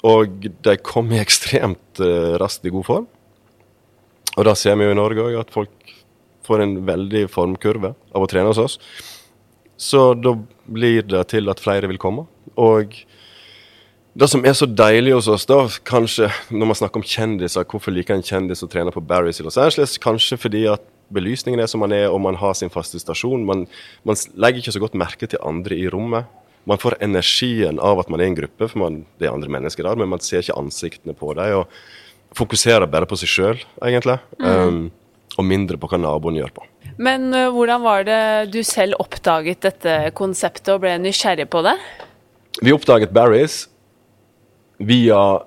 og 0.05 0.45
de 0.45 0.77
kom 0.85 1.09
i 1.11 1.19
ekstremt 1.19 1.99
uh, 1.99 2.37
raskt 2.39 2.65
i 2.65 2.71
god 2.71 2.87
form. 2.87 3.07
Og 4.35 4.47
da 4.47 4.55
ser 4.57 4.77
vi 4.79 4.87
jo 4.87 4.93
i 4.93 4.97
Norge 4.97 5.23
òg, 5.23 5.37
at 5.39 5.53
folk 5.53 5.93
får 6.45 6.61
en 6.61 6.79
veldig 6.87 7.25
formkurve 7.33 7.93
av 8.13 8.23
å 8.23 8.29
trene 8.29 8.51
hos 8.51 8.61
oss. 8.61 8.79
Så 9.77 10.13
da 10.15 10.35
blir 10.65 11.05
det 11.07 11.23
til 11.33 11.51
at 11.51 11.61
flere 11.63 11.89
vil 11.91 11.99
komme. 12.01 12.27
Og 12.55 12.93
det 14.15 14.29
som 14.31 14.45
er 14.47 14.55
så 14.55 14.67
deilig 14.69 15.15
hos 15.17 15.27
oss, 15.31 15.47
da, 15.49 15.65
kanskje 15.87 16.29
når 16.53 16.69
man 16.69 16.77
snakker 16.79 17.01
om 17.01 17.07
kjendiser 17.07 17.65
Hvorfor 17.67 17.91
liker 17.91 18.15
en 18.15 18.23
kjendis 18.23 18.63
å 18.63 18.69
trene 18.71 18.93
på 18.95 19.03
Barry's 19.03 19.41
i 19.41 19.47
Los 19.47 19.59
Angeles? 19.59 19.97
Kanskje 19.99 20.39
fordi 20.39 20.63
at 20.71 20.85
belysningen 21.13 21.59
er 21.59 21.67
som 21.69 21.83
man 21.83 21.93
er, 21.93 22.07
og 22.09 22.21
man 22.23 22.37
har 22.39 22.55
sin 22.57 22.71
faste 22.73 22.99
stasjon. 23.01 23.43
Man, 23.45 23.65
man 24.07 24.17
legger 24.39 24.63
ikke 24.63 24.75
så 24.77 24.81
godt 24.81 24.97
merke 24.97 25.27
til 25.29 25.43
andre 25.45 25.77
i 25.77 25.89
rommet. 25.91 26.31
Man 26.65 26.79
får 26.81 26.97
energien 27.05 27.77
av 27.83 27.99
at 28.01 28.09
man 28.09 28.23
er 28.23 28.31
en 28.31 28.39
gruppe, 28.39 28.69
for 28.71 28.81
man, 28.81 29.03
det 29.19 29.27
er 29.27 29.35
andre 29.35 29.51
mennesker 29.53 29.85
der, 29.85 29.99
men 29.99 30.09
man 30.09 30.23
ser 30.23 30.41
ikke 30.41 30.57
ansiktene 30.57 31.13
på 31.17 31.35
dem. 31.37 31.67
Fokuserer 32.35 32.87
bare 32.91 33.07
på 33.07 33.17
seg 33.19 33.31
sjøl, 33.31 33.65
egentlig. 33.83 34.17
Mm. 34.39 34.47
Um, 34.47 34.79
og 35.35 35.47
mindre 35.47 35.79
på 35.79 35.89
hva 35.91 35.99
naboen 35.99 36.39
gjør 36.39 36.51
på. 36.55 36.65
Men 37.01 37.29
uh, 37.35 37.49
hvordan 37.55 37.83
var 37.83 38.05
det 38.07 38.21
du 38.53 38.61
selv 38.67 38.99
oppdaget 39.03 39.63
dette 39.65 39.95
konseptet 40.15 40.73
og 40.75 40.83
ble 40.83 40.95
nysgjerrig 41.03 41.47
på 41.51 41.63
det? 41.65 41.75
Vi 42.61 42.75
oppdaget 42.75 43.11
Barry's 43.15 43.65
via 44.79 45.41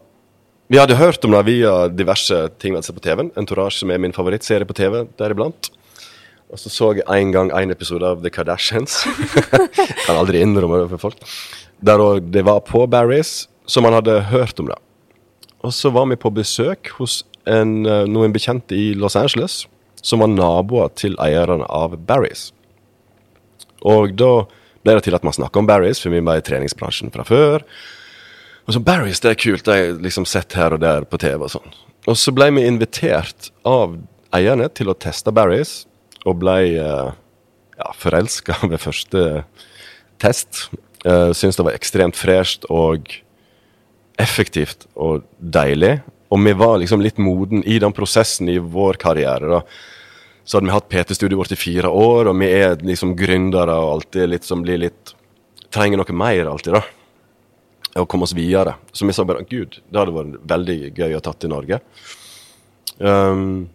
Vi 0.68 0.76
hadde 0.76 0.98
hørt 1.00 1.24
om 1.24 1.32
det 1.32 1.46
via 1.48 1.88
diverse 1.88 2.42
ting 2.60 2.74
vi 2.74 2.76
hadde 2.76 2.84
sett 2.84 2.96
på 2.98 3.04
TV-en. 3.04 3.30
Entourage, 3.40 3.78
som 3.80 3.88
er 3.88 4.00
min 4.02 4.12
favorittserie 4.12 4.68
på 4.68 4.76
TV 4.76 5.06
deriblant. 5.16 5.70
Og 6.52 6.60
så 6.60 6.72
så 6.72 6.90
jeg 6.96 7.08
en 7.08 7.32
gang 7.32 7.52
en 7.52 7.72
episode 7.72 8.04
av 8.04 8.20
The 8.20 8.32
Kardashians. 8.32 9.00
kan 10.06 10.16
aldri 10.16 10.42
innrømme 10.44 10.82
det 10.82 10.90
for 10.92 11.08
folk. 11.08 11.24
Der 11.80 12.20
det 12.20 12.44
var 12.44 12.60
på 12.68 12.84
Barry's, 12.84 13.48
så 13.66 13.80
man 13.80 13.96
hadde 13.96 14.20
hørt 14.28 14.60
om 14.60 14.68
det. 14.68 14.76
Og 15.66 15.74
så 15.74 15.90
var 15.90 16.06
vi 16.10 16.18
på 16.20 16.30
besøk 16.34 16.92
hos 16.98 17.22
en, 17.48 17.86
eh, 17.86 18.06
noen 18.06 18.32
bekjente 18.32 18.76
i 18.76 18.94
Los 18.94 19.16
Angeles 19.16 19.66
som 20.02 20.22
var 20.22 20.30
naboer 20.30 20.92
til 20.94 21.16
eierne 21.18 21.66
av 21.68 21.96
Barry's. 22.06 22.52
Og 23.82 24.14
da 24.18 24.46
ble 24.84 24.94
det 24.94 25.06
til 25.08 25.16
at 25.18 25.24
man 25.26 25.34
snakka 25.34 25.58
om 25.58 25.68
Barry's, 25.68 26.00
for 26.02 26.14
vi 26.14 26.22
var 26.24 26.38
i 26.38 26.44
treningsbransjen 26.44 27.12
fra 27.14 27.24
før. 27.26 27.64
Og 28.66 28.74
så 28.74 28.82
Barry's, 28.84 29.20
det 29.20 29.32
er 29.32 29.42
kult, 29.42 29.64
det 29.64 29.74
har 29.74 29.82
jeg 29.82 30.00
liksom 30.04 30.26
sett 30.28 30.54
her 30.58 30.76
og 30.76 30.82
der 30.84 31.06
på 31.08 31.18
TV 31.18 31.42
og 31.42 31.52
sånn. 31.56 31.76
Og 32.08 32.16
så 32.16 32.32
ble 32.32 32.50
vi 32.56 32.66
invitert 32.66 33.50
av 33.68 33.98
eierne 34.36 34.68
til 34.72 34.90
å 34.92 34.96
teste 34.96 35.34
Barry's, 35.34 35.86
og 36.26 36.40
ble 36.42 36.58
uh, 36.78 37.14
ja, 37.78 37.92
forelska 37.96 38.58
ved 38.70 38.82
første 38.82 39.24
test. 40.22 40.68
Uh, 41.06 41.30
Syns 41.36 41.58
det 41.58 41.66
var 41.66 41.78
ekstremt 41.78 42.18
fresht 42.18 42.66
og 42.70 43.10
effektivt 44.18 44.88
og 44.94 45.26
deilig. 45.38 45.98
Og 46.28 46.42
vi 46.44 46.52
var 46.58 46.80
liksom 46.82 47.00
litt 47.04 47.20
moden 47.22 47.62
i 47.64 47.78
den 47.80 47.94
prosessen 47.96 48.50
i 48.52 48.58
vår 48.58 49.00
karriere. 49.00 49.48
da 49.58 49.62
så 50.48 50.56
hadde 50.56 50.70
vi 50.70 50.72
hatt 50.72 50.88
PT-studioet 50.88 51.38
vårt 51.42 51.52
i 51.52 51.60
fire 51.60 51.88
år, 51.92 52.30
og 52.30 52.38
vi 52.40 52.46
er 52.56 52.78
liksom 52.80 53.10
gründere 53.18 53.74
og 53.76 53.90
alltid 53.98 54.30
litt 54.32 54.46
som 54.48 54.64
blir 54.64 54.80
litt 54.80 55.14
Trenger 55.68 56.00
noe 56.00 56.14
mer 56.16 56.48
alltid, 56.48 56.78
da. 56.78 56.80
Og 58.00 58.06
komme 58.08 58.24
oss 58.24 58.32
videre. 58.32 58.78
Så 58.96 59.04
vi 59.04 59.12
sa 59.12 59.26
bare 59.28 59.42
gud, 59.44 59.74
det 59.84 59.98
hadde 60.00 60.14
vært 60.14 60.38
veldig 60.48 60.76
gøy 60.96 61.16
å 61.18 61.20
tatt 61.20 61.44
i 61.44 61.50
Norge. 61.52 61.76
Um, 62.96 63.68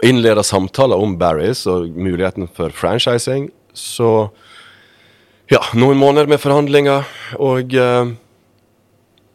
Innleda 0.00 0.40
samtaler 0.40 0.96
om 0.96 1.18
Barry's 1.20 1.66
og 1.68 1.92
muligheten 1.92 2.48
for 2.56 2.72
franchising. 2.72 3.50
Så 3.76 4.08
ja, 5.52 5.60
noen 5.76 6.00
måneder 6.00 6.32
med 6.32 6.40
forhandlinger 6.40 7.04
og 7.36 7.76
uh, 7.76 8.16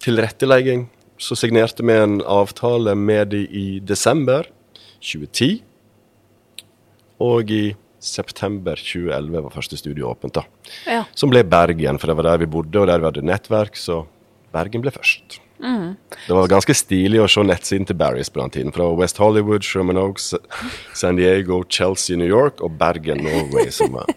tilrettelegging. 0.03 0.87
Så 1.19 1.35
signerte 1.35 1.83
vi 1.83 1.95
en 1.95 2.21
avtale 2.23 2.95
med 2.95 3.33
de 3.33 3.43
i 3.43 3.67
desember 3.83 4.47
2010. 5.03 5.59
Og 7.19 7.51
i 7.51 7.63
september 7.99 8.79
2011 8.79 9.43
var 9.43 9.51
første 9.51 9.77
studio 9.79 10.07
åpent, 10.13 10.39
da. 10.39 10.45
Ja. 10.87 11.03
Som 11.15 11.33
ble 11.33 11.43
Bergen, 11.43 11.99
for 11.99 12.07
det 12.07 12.15
var 12.19 12.31
der 12.31 12.45
vi 12.45 12.51
bodde 12.53 12.79
og 12.79 12.87
der 12.87 13.01
vi 13.01 13.09
hadde 13.09 13.27
nettverk, 13.27 13.75
så 13.75 14.05
Bergen 14.55 14.85
ble 14.85 14.93
først. 14.95 15.41
Mm. 15.59 15.97
Det 16.27 16.35
var 16.35 16.47
ganske 16.47 16.73
stilig 16.77 17.19
å 17.19 17.27
se 17.27 17.43
nettsiden 17.43 17.87
til 17.89 17.97
Barry's 17.99 18.31
på 18.31 18.39
den 18.39 18.53
tiden. 18.55 18.75
Fra 18.75 18.87
West 18.95 19.19
Hollywood, 19.19 19.65
Sherman 19.67 19.99
Oaks, 19.99 20.31
San 20.95 21.19
Diego, 21.19 21.65
Chelsea, 21.67 22.15
New 22.17 22.29
York 22.29 22.63
og 22.63 22.77
Bergen, 22.79 23.25
Norway, 23.25 23.67
som 23.75 23.97
var 23.97 24.07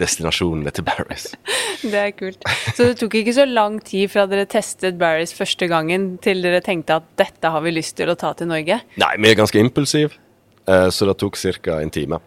destinasjonene 0.00 0.72
til 0.74 0.86
Barris. 0.86 1.30
Det 1.92 2.00
er 2.00 2.12
kult. 2.16 2.44
Så 2.74 2.88
det 2.88 2.98
tok 3.00 3.14
ikke 3.20 3.34
så 3.36 3.44
lang 3.46 3.76
tid 3.84 4.08
fra 4.12 4.24
dere 4.30 4.46
testet 4.48 4.96
Barris 4.98 5.34
første 5.36 5.68
gangen, 5.70 6.14
til 6.24 6.40
dere 6.44 6.62
tenkte 6.64 6.96
at 7.02 7.08
dette 7.20 7.50
har 7.52 7.64
vi 7.64 7.74
lyst 7.74 7.98
til 7.98 8.08
å 8.08 8.16
ta 8.18 8.32
til 8.38 8.48
Norge? 8.48 8.80
Nei, 9.00 9.10
vi 9.20 9.30
er 9.30 9.36
ganske 9.38 9.60
impulsive. 9.60 10.16
Eh, 10.64 10.88
så 10.88 11.06
det 11.10 11.18
tok 11.20 11.36
ca. 11.36 11.76
en 11.80 11.92
time. 11.92 12.20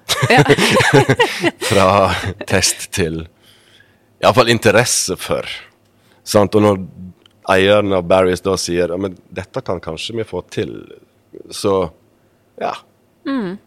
Fra 1.69 1.88
test 2.45 2.91
til 2.93 3.24
iallfall 4.21 4.53
interesse 4.53 5.17
for. 5.19 5.50
Sant? 6.27 6.55
Og 6.55 6.63
når 6.63 6.81
eieren 7.53 7.95
av 7.97 8.05
Barris 8.07 8.43
da 8.45 8.57
sier 8.59 8.93
ja, 8.93 9.00
men 9.00 9.17
dette 9.33 9.63
kan 9.65 9.81
kanskje 9.83 10.19
vi 10.19 10.27
få 10.27 10.43
til, 10.53 10.74
så 11.50 11.89
ja. 12.62 12.74
Mm. 13.27 13.57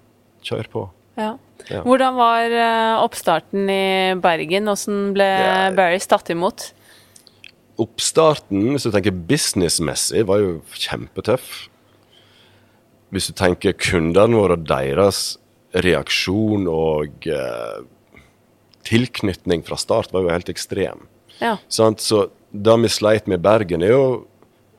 Kjør 0.47 0.71
på. 0.73 0.87
Ja. 1.19 1.35
Ja. 1.71 1.85
Hvordan 1.87 2.19
var 2.19 2.53
uh, 2.53 3.05
oppstarten 3.05 3.71
i 3.71 4.19
Bergen? 4.21 4.67
Hvordan 4.67 5.11
ble 5.17 5.31
ja. 5.31 5.57
Barris 5.77 6.09
tatt 6.11 6.33
imot? 6.35 6.73
Oppstarten, 7.81 8.73
hvis 8.75 8.85
du 8.85 8.93
tenker 8.93 9.15
businessmessig, 9.15 10.27
var 10.29 10.43
jo 10.43 10.59
kjempetøff 10.77 11.71
hvis 13.11 13.31
du 13.31 13.37
tenker 13.37 13.75
kundene 13.79 14.39
våre 14.39 14.57
og 14.59 14.67
deres 14.71 15.35
reaksjon 15.85 16.67
og 16.71 17.27
eh, 17.31 17.81
tilknytning 18.87 19.65
fra 19.67 19.79
start 19.79 20.15
var 20.15 20.25
jo 20.25 20.33
helt 20.33 20.51
ekstrem. 20.51 21.05
Ja. 21.41 21.57
Så 21.71 22.27
da 22.51 22.77
vi 22.79 22.91
sleit 22.91 23.29
med 23.31 23.43
Bergen, 23.43 23.83
er 23.83 23.95
jo 23.97 24.27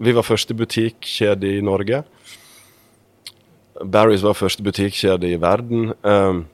Vi 0.02 0.16
var 0.18 0.26
første 0.26 0.56
butikkjede 0.58 1.46
i 1.46 1.62
Norge. 1.62 2.00
Barry's 3.86 4.24
var 4.26 4.34
første 4.34 4.64
butikkjede 4.66 5.30
i 5.30 5.38
verden. 5.38 5.94
Um, 6.02 6.48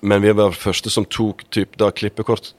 men 0.00 0.22
vi 0.22 0.32
var 0.32 0.56
første 0.56 0.90
som 0.90 1.06
tok 1.08 1.44
typ, 1.50 1.76
da, 1.80 1.90
klippekort 1.90 2.52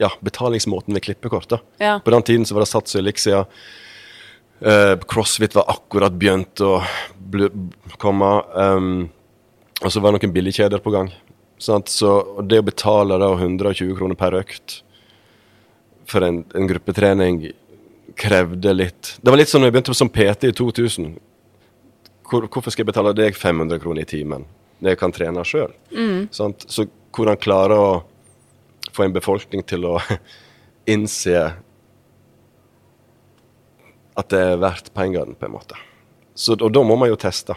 Ja, 0.00 0.10
betalingsmåten 0.24 0.94
ved 0.94 1.02
klippekort. 1.02 1.48
da. 1.48 1.58
Ja. 1.78 2.00
På 2.00 2.10
den 2.10 2.22
tiden 2.22 2.46
så 2.46 2.54
var 2.54 2.64
det 2.64 2.70
Sats 2.70 2.94
og 2.94 3.02
Elixia. 3.02 3.44
Uh, 4.60 4.96
CrossFit 5.08 5.54
var 5.54 5.68
akkurat 5.68 6.12
begynt 6.12 6.60
å 6.60 6.82
komme. 7.98 8.30
Um, 8.54 9.10
og 9.80 9.92
så 9.92 10.00
var 10.00 10.12
det 10.12 10.20
noen 10.20 10.32
billigkjeder 10.32 10.80
på 10.80 10.92
gang. 10.94 11.10
Sant? 11.60 11.92
Så 11.92 12.42
det 12.48 12.62
å 12.62 12.64
betale 12.64 13.18
da 13.20 13.28
120 13.34 13.92
kroner 13.98 14.16
per 14.16 14.38
økt 14.40 14.80
for 16.08 16.24
en, 16.24 16.42
en, 16.54 16.66
gruppetrening 16.66 17.42
krevde 18.18 18.72
litt 18.74 19.12
Det 19.22 19.30
var 19.30 19.38
litt 19.38 19.50
sånn 19.52 19.62
da 19.62 19.68
jeg 19.68 19.76
begynte 19.76 19.94
som 19.94 20.10
PT 20.10 20.48
i 20.48 20.56
2000. 20.56 21.12
hvor, 22.26 22.48
hvorfor 22.48 22.72
skal 22.72 22.82
jeg 22.82 22.90
betale 22.90 23.12
deg 23.14 23.36
500 23.36 23.78
kroner 23.82 24.02
i 24.02 24.10
timen 24.10 24.48
når 24.80 24.94
jeg 24.94 25.00
kan 25.00 25.14
trene 25.14 25.44
sjøl? 25.46 25.72
Så 26.32 26.86
hvordan 27.16 27.40
klare 27.40 27.76
å 27.78 27.90
få 28.96 29.06
en 29.06 29.14
befolkning 29.14 29.64
til 29.68 29.86
å 29.88 29.96
innse 30.94 31.44
at 34.20 34.32
det 34.32 34.40
er 34.52 34.60
verdt 34.60 34.90
pengene, 34.96 35.36
på 35.38 35.46
en 35.46 35.54
måte. 35.54 35.78
Så, 36.34 36.56
og 36.58 36.72
da 36.74 36.82
må 36.84 36.96
man 36.98 37.08
jo 37.10 37.18
teste. 37.20 37.56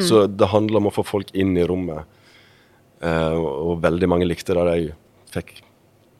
Så 0.00 0.24
det 0.26 0.48
handler 0.48 0.80
om 0.80 0.88
å 0.88 0.94
få 0.94 1.04
folk 1.04 1.30
inn 1.36 1.52
i 1.60 1.64
rommet. 1.68 2.08
Uh, 3.04 3.36
og, 3.36 3.82
veldig 3.84 4.08
mange 4.08 4.28
likte 4.28 4.56
det 4.56 4.64
de 4.70 4.92
fikk 5.34 5.58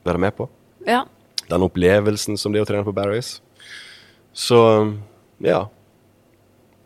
være 0.05 0.21
med 0.21 0.35
på. 0.37 0.45
Ja. 0.85 1.01
Den 1.49 1.65
opplevelsen 1.65 2.37
som 2.37 2.53
det 2.53 2.61
er 2.61 2.67
å 2.67 2.69
trene 2.69 2.85
på 2.85 2.93
Barry's. 2.93 3.39
Så 4.35 4.59
ja. 5.41 5.63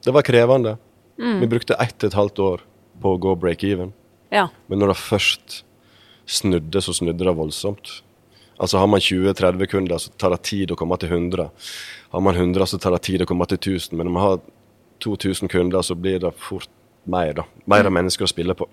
Det 0.05 0.15
var 0.15 0.23
krevende. 0.23 0.77
Vi 1.19 1.49
brukte 1.51 1.75
ett 1.75 1.97
og 1.99 2.07
et 2.07 2.15
halvt 2.15 2.39
år 2.45 2.61
på 3.01 3.15
å 3.15 3.19
gå 3.21 3.35
break-even. 3.39 3.93
Ja. 4.33 4.47
Men 4.67 4.81
når 4.81 4.93
det 4.93 4.99
først 5.01 5.63
snudde, 6.29 6.81
så 6.81 6.93
snudde 6.93 7.25
det 7.25 7.35
voldsomt. 7.37 8.01
Altså 8.59 8.77
Har 8.77 8.89
man 8.91 8.99
20-30 8.99 9.69
kunder, 9.71 9.97
så 9.97 10.11
tar 10.19 10.35
det 10.35 10.43
tid 10.49 10.71
å 10.71 10.77
komme 10.77 10.97
til 10.99 11.13
100. 11.15 11.49
Har 12.11 12.21
man 12.25 12.35
100, 12.35 12.65
så 12.67 12.79
tar 12.81 12.91
det 12.97 13.03
tid 13.07 13.23
å 13.23 13.27
komme 13.29 13.47
til 13.47 13.57
1000. 13.57 13.95
Men 13.97 14.09
når 14.09 14.15
man 14.17 14.25
har 14.25 14.39
2000 14.99 15.47
kunder, 15.49 15.81
så 15.81 15.95
blir 15.95 16.19
det 16.19 16.33
fort 16.37 16.69
mer. 17.07 17.33
da. 17.33 17.45
Mer 17.65 17.89
mennesker 17.89 18.27
å 18.27 18.29
spille 18.31 18.55
på. 18.59 18.67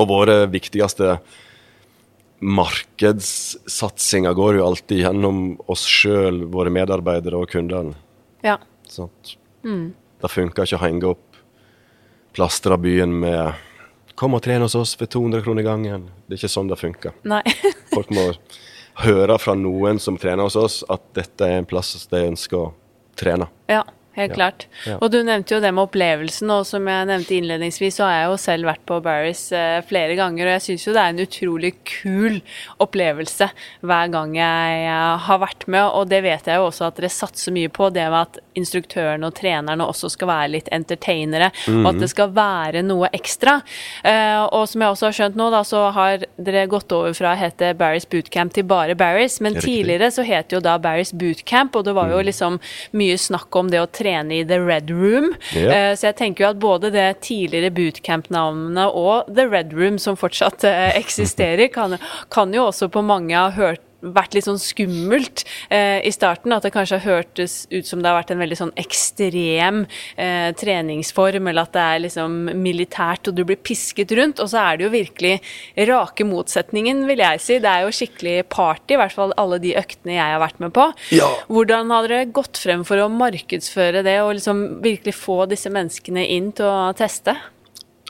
Og 0.00 0.08
våre 0.08 0.46
viktigste 0.50 1.18
markedssatsinger 2.44 4.34
går 4.36 4.58
jo 4.58 4.66
alltid 4.66 5.04
gjennom 5.04 5.60
oss 5.70 5.84
sjøl, 5.88 6.44
våre 6.52 6.72
medarbeidere 6.72 7.38
og 7.40 7.52
kundene. 7.52 7.94
Ja. 8.44 8.58
Sant? 8.88 9.36
Det 10.20 10.30
funker 10.32 10.64
ikke 10.66 10.80
å 10.80 10.84
henge 10.84 11.12
opp 11.14 11.33
plaster 12.34 12.74
av 12.74 12.82
byen 12.84 13.14
med 13.20 13.52
'Kom 14.14 14.34
og 14.34 14.42
tren 14.42 14.62
hos 14.62 14.74
oss 14.74 14.94
for 14.94 15.06
200 15.06 15.42
kroner 15.42 15.62
gangen'. 15.62 16.06
Det 16.26 16.34
er 16.34 16.38
ikke 16.38 16.54
sånn 16.54 16.68
det 16.68 16.78
funker. 16.78 17.12
Nei. 17.24 17.42
Folk 17.94 18.10
må 18.10 18.32
høre 19.02 19.38
fra 19.38 19.54
noen 19.58 19.98
som 19.98 20.18
trener 20.18 20.46
hos 20.46 20.56
oss, 20.56 20.84
at 20.88 21.02
dette 21.14 21.46
er 21.46 21.58
en 21.58 21.66
plass 21.66 22.06
de 22.10 22.22
ønsker 22.28 22.58
å 22.58 22.72
trene. 23.18 23.48
Ja, 23.66 23.82
helt 24.16 24.30
Ja. 24.30 24.34
klart. 24.34 24.66
Og 25.00 25.10
du 25.10 25.22
nevnte 25.22 25.54
jo 25.56 25.60
det 25.60 25.72
med 25.74 25.84
opplevelsen, 25.88 26.50
og 26.50 26.66
som 26.66 26.86
jeg 26.86 27.06
nevnte 27.06 27.34
innledningsvis, 27.36 27.96
så 27.98 28.04
har 28.08 28.14
jeg 28.20 28.28
jo 28.30 28.36
selv 28.36 28.64
vært 28.70 28.84
på 28.86 29.00
Barris 29.02 29.52
eh, 29.52 29.80
flere 29.82 30.16
ganger, 30.16 30.46
og 30.46 30.52
jeg 30.60 30.64
syns 30.68 30.86
jo 30.86 30.92
det 30.92 31.02
er 31.02 31.12
en 31.14 31.24
utrolig 31.26 31.72
kul 31.84 32.40
opplevelse 32.80 33.48
hver 33.84 34.10
gang 34.12 34.34
jeg 34.36 34.88
har 35.26 35.38
vært 35.42 35.66
med, 35.70 35.84
og 35.94 36.08
det 36.10 36.22
vet 36.24 36.46
jeg 36.50 36.56
jo 36.60 36.66
også 36.68 36.86
at 36.88 36.96
dere 37.00 37.10
satser 37.12 37.52
mye 37.54 37.70
på, 37.74 37.90
det 37.94 38.06
med 38.10 38.20
at 38.20 38.38
instruktørene 38.58 39.26
og 39.28 39.34
trenerne 39.34 39.86
også 39.86 40.10
skal 40.14 40.28
være 40.30 40.50
litt 40.54 40.68
entertainere, 40.74 41.50
og 41.68 41.88
at 41.90 42.00
det 42.02 42.10
skal 42.12 42.30
være 42.36 42.82
noe 42.86 43.08
ekstra. 43.16 43.56
Eh, 44.04 44.44
og 44.54 44.68
som 44.70 44.84
jeg 44.84 44.94
også 44.94 45.08
har 45.08 45.16
skjønt 45.18 45.38
nå, 45.40 45.50
da, 45.54 45.62
så 45.66 45.84
har 45.94 46.24
dere 46.38 46.66
gått 46.70 46.92
over 46.94 47.14
fra 47.16 47.34
å 47.34 47.38
hete 47.40 47.72
Barris 47.78 48.06
Bootcamp 48.06 48.54
til 48.54 48.66
bare 48.70 48.94
Barris, 48.98 49.40
men 49.44 49.54
tidligere 49.58 50.10
så 50.14 50.24
het 50.26 50.54
jo 50.54 50.60
da 50.64 50.76
Barris 50.78 51.12
Bootcamp, 51.12 51.74
og 51.76 51.84
det 51.88 51.94
var 51.96 52.08
jo 52.12 52.20
Mm. 52.24 52.24
liksom 52.28 52.60
mye 52.94 53.16
snakk 53.18 53.56
om 53.58 53.68
det 53.70 53.80
å 53.80 53.86
trene 53.90 54.03
i 54.32 54.42
The 54.44 54.58
Red 54.60 54.90
Room. 54.90 55.34
Eh, 55.72 55.94
Så 55.96 56.06
jeg 56.10 56.16
tenker 56.16 56.44
jo 56.44 56.50
at 56.50 56.60
både 56.62 56.90
det 56.94 57.20
tidligere 57.24 57.70
bootcamp-navnet 57.74 58.92
og 58.94 59.30
The 59.34 59.46
Red 59.48 59.72
Room, 59.72 59.98
som 59.98 60.16
fortsatt 60.16 60.64
eh, 60.64 60.96
eksisterer, 60.98 61.68
kan, 61.72 61.96
kan 62.30 62.52
jo 62.54 62.66
også 62.70 62.88
på 62.92 63.02
mange 63.04 63.34
ha 63.36 63.50
hørt 63.50 63.80
vært 64.14 64.36
litt 64.36 64.46
sånn 64.46 64.60
skummelt 64.60 65.44
eh, 65.72 66.00
i 66.04 66.12
starten. 66.14 66.52
At 66.54 66.66
det 66.66 66.74
kanskje 66.74 67.00
har 67.00 67.20
hørtes 67.20 67.56
ut 67.72 67.88
som 67.88 68.02
det 68.02 68.10
har 68.10 68.18
vært 68.18 68.34
en 68.34 68.42
veldig 68.42 68.58
sånn 68.60 68.74
ekstrem 68.80 69.84
eh, 70.20 70.50
treningsform, 70.60 71.48
eller 71.50 71.68
at 71.68 71.74
det 71.76 71.84
er 71.84 72.04
liksom 72.06 72.36
militært 72.60 73.30
og 73.30 73.38
du 73.38 73.44
blir 73.48 73.60
pisket 73.60 74.12
rundt. 74.18 74.42
Og 74.42 74.50
så 74.52 74.60
er 74.64 74.78
det 74.78 74.88
jo 74.88 74.92
virkelig 74.94 75.34
rake 75.90 76.28
motsetningen, 76.28 77.04
vil 77.08 77.24
jeg 77.24 77.42
si. 77.42 77.58
Det 77.62 77.70
er 77.70 77.86
jo 77.86 77.94
skikkelig 77.94 78.36
party, 78.52 78.96
i 78.96 79.00
hvert 79.00 79.16
fall 79.16 79.34
alle 79.40 79.60
de 79.62 79.74
øktene 79.80 80.18
jeg 80.18 80.36
har 80.36 80.42
vært 80.42 80.60
med 80.62 80.74
på. 80.76 80.90
Ja. 81.14 81.30
Hvordan 81.48 81.92
har 81.94 82.08
dere 82.08 82.30
gått 82.34 82.60
frem 82.60 82.84
for 82.86 83.00
å 83.00 83.10
markedsføre 83.12 84.04
det, 84.06 84.18
og 84.24 84.36
liksom 84.38 84.64
virkelig 84.84 85.16
få 85.16 85.44
disse 85.50 85.72
menneskene 85.72 86.26
inn 86.36 86.52
til 86.56 86.68
å 86.68 86.94
teste? 86.96 87.36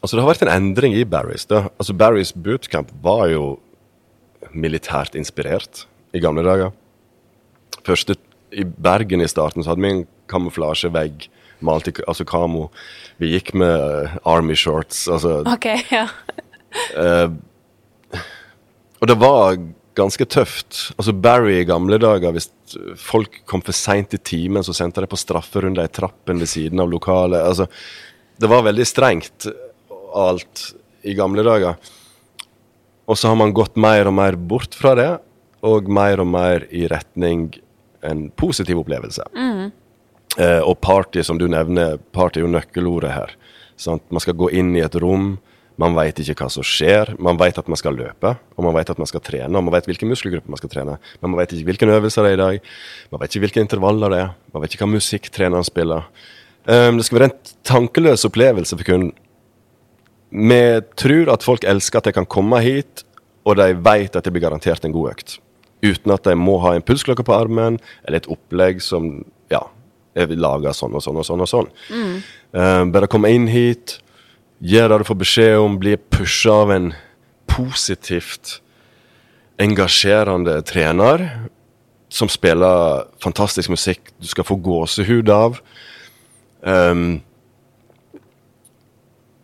Altså 0.05 0.18
Det 0.18 0.25
har 0.25 0.35
vært 0.35 0.42
en 0.45 0.53
endring 0.53 0.92
i 0.92 1.05
Barry's. 1.09 1.47
da. 1.49 1.71
Altså 1.81 1.95
Barry's 1.97 2.35
bootcamp 2.37 2.90
var 3.03 3.29
jo 3.33 3.59
militært 4.53 5.16
inspirert 5.16 5.87
i 6.14 6.22
gamle 6.22 6.44
dager. 6.46 6.74
Første 7.85 8.16
I 8.55 8.64
Bergen 8.64 9.24
i 9.24 9.31
starten 9.31 9.64
så 9.64 9.72
hadde 9.72 9.85
vi 9.85 9.92
en 9.92 10.05
kamuflasjevegg 10.31 11.29
malt 11.64 11.88
i 11.90 11.94
altså 12.07 12.27
kamo. 12.29 12.68
Vi 13.22 13.33
gikk 13.35 13.55
med 13.59 13.74
uh, 13.74 14.18
army 14.29 14.57
shorts. 14.59 15.07
altså 15.09 15.40
Ok, 15.48 15.66
ja. 15.92 16.07
Og 19.00 19.09
det 19.11 19.16
var 19.20 19.59
ganske 19.94 20.27
tøft. 20.27 20.90
Altså 20.98 21.12
Barry 21.12 21.61
i 21.61 21.68
gamle 21.68 21.98
dager, 22.03 22.35
hvis 22.35 22.50
folk 22.98 23.42
kom 23.50 23.62
for 23.64 23.77
seint 23.77 24.14
i 24.16 24.20
timen, 24.20 24.64
så 24.66 24.74
sendte 24.77 25.05
de 25.05 25.11
på 25.11 25.18
strafferunde 25.20 25.85
i 25.85 25.92
trappen 25.92 26.40
ved 26.42 26.50
siden 26.50 26.83
av 26.83 26.90
lokalet. 26.90 27.42
Altså, 27.44 27.68
det 28.40 28.50
var 28.50 28.66
veldig 28.66 28.87
strengt 28.88 29.46
alt 30.14 30.70
i 31.07 31.14
gamle 31.18 31.44
dager. 31.46 31.79
Og 33.05 33.18
så 33.20 33.31
har 33.31 33.38
man 33.38 33.55
gått 33.55 33.77
mer 33.81 34.09
og 34.09 34.16
mer 34.16 34.38
bort 34.40 34.74
fra 34.79 34.94
det, 34.98 35.11
og 35.64 35.88
mer 35.88 36.20
og 36.20 36.29
mer 36.29 36.66
i 36.70 36.85
retning 36.90 37.48
en 38.05 38.29
positiv 38.37 38.83
opplevelse. 38.83 39.24
Eh, 40.37 40.61
og 40.61 40.79
party, 40.85 41.22
som 41.24 41.38
du 41.40 41.46
nevner, 41.48 41.96
party 42.12 42.40
er 42.40 42.46
jo 42.46 42.53
nøkkelordet 42.53 43.12
her. 43.14 43.35
Sant? 43.81 44.05
Man 44.12 44.22
skal 44.22 44.37
gå 44.38 44.50
inn 44.55 44.74
i 44.77 44.83
et 44.85 44.96
rom, 45.00 45.37
man 45.81 45.96
vet 45.96 46.20
ikke 46.22 46.37
hva 46.38 46.50
som 46.53 46.66
skjer. 46.66 47.14
Man 47.22 47.38
vet 47.40 47.59
at 47.59 47.70
man 47.70 47.79
skal 47.79 47.96
løpe, 47.98 48.35
og 48.55 48.66
man 48.66 48.77
vet 48.77 48.92
at 48.92 49.00
man 49.00 49.11
skal 49.11 49.22
trene, 49.24 49.50
og 49.50 49.66
man 49.66 49.74
vet 49.74 49.88
hvilke 49.90 50.07
muskelgrupper 50.07 50.53
man 50.53 50.61
skal 50.61 50.70
trene. 50.70 50.98
Men 51.22 51.33
man 51.33 51.40
vet 51.40 51.55
ikke 51.57 51.70
hvilke 51.72 51.90
øvelser 51.90 52.27
det 52.27 52.35
er 52.35 52.38
i 52.38 52.42
dag, 52.42 52.72
man 53.14 53.22
vet 53.22 53.35
ikke 53.35 53.46
hvilke 53.46 53.64
intervaller 53.64 54.14
det 54.14 54.20
er, 54.22 54.33
man 54.55 54.64
vet 54.64 54.77
ikke 54.77 54.87
hva 54.87 54.94
musikk 54.94 55.31
treneren 55.35 55.66
spiller. 55.66 56.07
Um, 56.64 56.96
det 56.96 57.07
skal 57.09 57.18
være 57.18 57.31
en 57.31 57.55
tankeløs 57.66 58.24
opplevelse 58.24 58.79
for 58.79 58.88
kunden. 58.88 59.11
Vi 60.35 60.62
tror 60.98 61.33
at 61.35 61.44
folk 61.46 61.66
elsker 61.68 62.00
at 62.00 62.09
de 62.09 62.14
kan 62.16 62.27
komme 62.27 62.59
hit, 62.64 63.05
og 63.44 63.59
de 63.59 63.74
vet 63.77 64.14
at 64.16 64.24
det 64.24 64.33
blir 64.33 64.46
garantert 64.46 64.87
en 64.87 64.94
god 64.94 65.12
økt. 65.12 65.37
Uten 65.85 66.14
at 66.14 66.25
de 66.25 66.37
må 66.38 66.57
ha 66.64 66.75
en 66.75 66.85
pulsklokke 66.85 67.27
på 67.27 67.37
armen, 67.37 67.79
eller 68.05 68.23
et 68.23 68.31
opplegg 68.33 68.81
som 68.85 69.11
ja, 69.53 69.62
er 70.16 70.33
laga 70.38 70.73
sånn 70.75 70.94
og 70.97 71.05
sånn 71.05 71.20
og 71.20 71.27
sånn. 71.29 71.44
og 71.44 71.51
sånn. 71.51 71.70
Um, 72.55 72.92
bare 72.94 73.11
komme 73.11 73.33
inn 73.35 73.49
hit, 73.51 73.99
gjør 74.64 74.92
det 74.92 75.03
du 75.03 75.09
får 75.11 75.20
beskjed 75.25 75.57
om, 75.61 75.79
bli 75.83 75.97
pusha 75.99 76.62
av 76.64 76.73
en 76.73 76.92
positivt 77.51 78.61
engasjerende 79.62 80.57
trener 80.66 81.29
som 82.14 82.31
spiller 82.31 83.05
fantastisk 83.23 83.70
musikk 83.75 84.12
du 84.23 84.27
skal 84.31 84.47
få 84.47 84.57
gåsehud 84.62 85.31
av. 85.35 85.59
Um, 86.62 87.20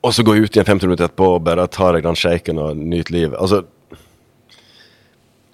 og 0.00 0.14
så 0.16 0.24
gå 0.24 0.38
ut 0.38 0.55
igjen 0.55 0.66
50 0.66 0.88
minutter 0.88 1.09
etterpå 1.09 1.35
og 1.35 1.44
bare 1.44 1.66
ta 1.68 1.90
deg 1.92 2.07
den 2.07 2.16
shaken 2.16 2.62
og 2.62 2.79
nyte 2.79 3.12
livet. 3.12 3.37
Altså, 3.37 3.64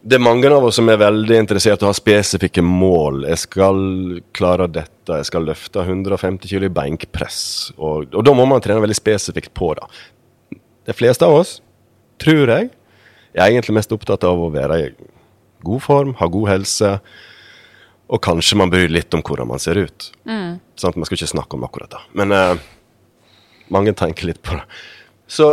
det 0.06 0.14
er 0.14 0.22
mange 0.22 0.46
av 0.54 0.62
oss 0.68 0.76
som 0.78 0.86
er 0.90 1.00
veldig 1.00 1.38
interessert 1.40 1.82
i 1.82 1.86
å 1.86 1.90
ha 1.90 1.96
spesifikke 1.96 2.62
mål. 2.62 3.24
Jeg 3.26 3.40
skal 3.42 3.78
klare 4.36 4.68
dette, 4.70 5.16
jeg 5.18 5.26
skal 5.26 5.48
løfte 5.48 5.82
150 5.82 6.46
kg 6.46 6.68
i 6.68 6.74
benkpress. 6.76 7.40
Og, 7.74 8.12
og 8.14 8.26
da 8.26 8.34
må 8.36 8.44
man 8.46 8.62
trene 8.62 8.84
veldig 8.84 8.98
spesifikt 8.98 9.50
på 9.58 9.72
det. 9.74 9.88
De 10.86 10.94
fleste 10.94 11.26
av 11.26 11.34
oss, 11.40 11.56
tror 12.22 12.52
jeg, 12.52 12.68
er 13.34 13.48
egentlig 13.48 13.74
mest 13.80 13.94
opptatt 13.96 14.22
av 14.28 14.38
å 14.38 14.52
være 14.54 14.78
i 14.84 14.92
god 15.66 15.82
form, 15.82 16.14
ha 16.20 16.28
god 16.30 16.52
helse, 16.52 16.92
og 18.06 18.22
kanskje 18.22 18.60
man 18.60 18.70
bryr 18.70 18.92
litt 18.92 19.14
om 19.18 19.24
hvordan 19.26 19.50
man 19.50 19.62
ser 19.62 19.80
ut. 19.80 20.12
Sant? 20.78 20.94
Man 20.94 21.08
skal 21.08 21.18
ikke 21.18 21.32
snakke 21.34 21.58
om 21.58 21.66
akkurat 21.66 21.90
det. 21.96 22.04
Men 22.14 22.30
eh, 22.36 22.62
mange 23.74 23.96
tenker 23.98 24.30
litt 24.30 24.38
på 24.46 24.54
det. 24.54 24.62
Så 25.26 25.50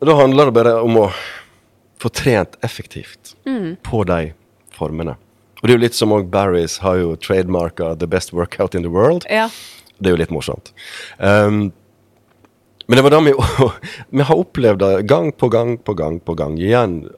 da 0.00 0.16
handler 0.16 0.48
det 0.48 0.56
bare 0.56 0.78
om 0.80 0.96
å 1.02 1.06
få 2.00 2.08
trent 2.08 2.56
effektivt 2.64 3.34
på 3.86 4.04
de 4.08 4.32
formene. 4.74 5.16
Og 5.60 5.68
det 5.68 5.74
er 5.74 5.76
jo 5.76 5.84
litt 5.84 5.98
som 5.98 6.14
òg 6.16 6.30
Barry's 6.32 6.78
har 6.80 6.96
jo 7.02 7.16
trademarka 7.20 7.94
'the 7.94 8.08
best 8.08 8.32
workout 8.32 8.74
in 8.74 8.82
the 8.82 8.92
world'. 8.92 9.26
Ja. 9.28 9.50
Det 10.00 10.08
er 10.08 10.16
jo 10.16 10.22
litt 10.22 10.32
morsomt. 10.32 10.72
Um, 11.18 11.72
men 12.88 12.96
det 12.96 13.02
var 13.04 13.10
da 13.10 13.20
vi, 13.20 13.34
vi 14.16 14.24
har 14.24 14.36
opplevd 14.36 14.80
det 14.80 15.06
gang 15.06 15.32
på 15.32 15.48
gang 15.48 15.76
på 15.78 15.94
gang 15.94 16.20
på 16.20 16.34
gang 16.34 16.56
igjen. 16.58 17.10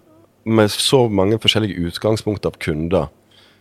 Med 0.45 0.71
så 0.71 1.09
mange 1.09 1.39
forskjellige 1.39 1.87
utgangspunkt 1.87 2.47
av 2.47 2.59
kunder. 2.59 3.07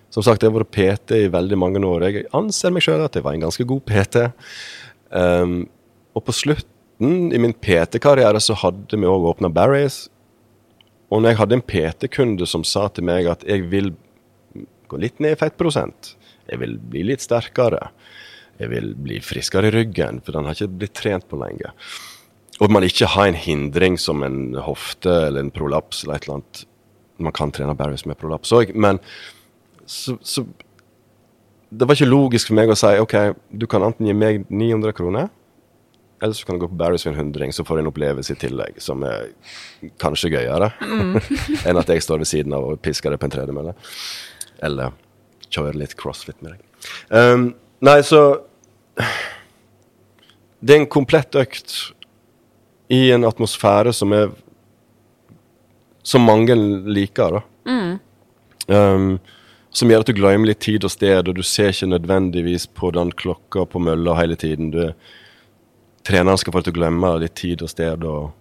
Som 0.09 0.23
sagt, 0.23 0.41
jeg 0.41 0.49
har 0.51 0.57
vært 0.57 0.73
PT 0.73 1.11
i 1.15 1.31
veldig 1.31 1.57
mange 1.57 1.79
år. 1.85 2.03
Jeg 2.09 2.25
anser 2.33 2.73
meg 2.73 2.83
sjøl 2.83 3.05
at 3.05 3.15
jeg 3.15 3.23
var 3.23 3.37
en 3.37 3.45
ganske 3.45 3.63
god 3.63 3.85
PT. 3.85 4.31
Um, 5.13 5.69
og 6.17 6.25
på 6.25 6.33
slutten 6.35 7.29
i 7.31 7.39
min 7.39 7.53
PT-karriere 7.53 8.41
så 8.41 8.57
hadde 8.57 8.97
vi 8.97 9.07
òg 9.07 9.29
åpna 9.29 9.53
Barry's. 9.53 10.09
Og 11.11 11.19
når 11.19 11.33
jeg 11.33 11.39
hadde 11.41 11.57
en 11.57 11.67
PT-kunde 11.67 12.47
som 12.47 12.63
sa 12.67 12.87
til 12.89 13.05
meg 13.07 13.27
at 13.27 13.43
jeg 13.47 13.67
vil 13.71 13.91
gå 14.91 14.99
litt 14.99 15.19
ned 15.23 15.35
i 15.35 15.39
fettprosent, 15.39 16.15
jeg 16.47 16.59
vil 16.61 16.77
bli 16.91 17.03
litt 17.07 17.23
sterkere, 17.23 17.89
jeg 18.59 18.71
vil 18.71 18.91
bli 18.99 19.19
friskere 19.23 19.69
i 19.69 19.75
ryggen, 19.75 20.21
for 20.23 20.35
den 20.35 20.47
har 20.47 20.55
ikke 20.55 20.79
blitt 20.83 20.95
trent 20.97 21.27
på 21.29 21.39
lenge. 21.41 21.71
Og 22.61 22.71
man 22.71 22.85
ikke 22.85 23.09
har 23.09 23.29
en 23.29 23.39
hindring 23.39 23.97
som 23.99 24.23
en 24.23 24.55
hofte 24.61 25.11
eller 25.27 25.45
en 25.45 25.53
prolaps 25.53 26.03
eller 26.03 26.19
et 26.19 26.27
eller 26.27 26.39
annet. 26.39 26.63
Man 27.21 27.35
kan 27.37 27.53
trene 27.53 27.77
Barry's 27.77 28.05
med 28.07 28.19
prolaps 28.19 28.53
òg, 28.55 28.73
men 28.75 29.01
så, 29.85 30.17
så 30.21 30.45
Det 31.71 31.87
var 31.87 31.95
ikke 31.95 32.11
logisk 32.11 32.49
for 32.49 32.57
meg 32.59 32.71
å 32.71 32.75
si 32.75 32.89
OK, 32.99 33.15
du 33.55 33.63
kan 33.71 33.83
enten 33.87 34.07
gi 34.07 34.13
meg 34.13 34.41
900 34.49 34.91
kroner, 34.91 35.29
eller 36.21 36.33
så 36.33 36.45
kan 36.45 36.55
du 36.55 36.61
gå 36.61 36.67
på 36.67 36.75
Barry's 36.75 37.03
for 37.03 37.09
en 37.09 37.17
hundring, 37.17 37.53
så 37.53 37.63
får 37.65 37.75
du 37.75 37.81
en 37.81 37.89
opplevelse 37.89 38.33
i 38.35 38.39
tillegg 38.43 38.77
som 38.81 39.01
er 39.07 39.31
kanskje 40.01 40.29
gøyere 40.35 40.69
mm. 40.77 41.15
enn 41.67 41.79
at 41.81 41.89
jeg 41.89 42.03
står 42.05 42.21
ved 42.21 42.29
siden 42.29 42.53
av 42.53 42.67
og 42.69 42.81
pisker 42.85 43.09
deg 43.09 43.21
på 43.21 43.25
en 43.25 43.33
tredemølle. 43.33 43.73
Eller 44.61 44.93
kjører 45.49 45.79
litt 45.81 45.95
crossfit 45.97 46.37
med 46.45 46.53
deg. 46.53 46.91
Um, 47.09 47.47
nei, 47.85 47.99
så 48.05 48.21
Det 50.61 50.75
er 50.75 50.81
en 50.83 50.89
komplett 50.93 51.35
økt 51.37 51.73
i 52.91 53.07
en 53.15 53.25
atmosfære 53.25 53.93
som 53.93 54.13
er 54.13 54.31
Som 56.03 56.25
mange 56.25 56.55
liker, 56.89 57.37
da. 57.37 57.41
Mm. 57.69 57.99
Um, 58.67 59.19
som 59.69 59.91
gjør 59.91 60.01
at 60.01 60.09
du 60.09 60.17
glemmer 60.17 60.49
litt 60.49 60.63
tid 60.65 60.83
og 60.83 60.91
sted, 60.91 61.27
og 61.29 61.35
du 61.37 61.43
ser 61.45 61.69
ikke 61.69 61.91
nødvendigvis 61.91 62.65
på 62.67 62.89
den 62.95 63.11
klokka 63.13 63.67
på 63.69 63.79
mølla 63.79 64.15
hele 64.17 64.35
tiden. 64.35 64.71
Du, 64.73 64.89
treneren 66.07 66.39
skal 66.39 66.53
få 66.53 66.61
deg 66.61 66.69
til 66.69 66.75
å 66.75 66.79
glemme 66.79 67.13
litt 67.21 67.37
tid 67.39 67.63
og 67.65 67.71
sted 67.71 68.05
og 68.07 68.31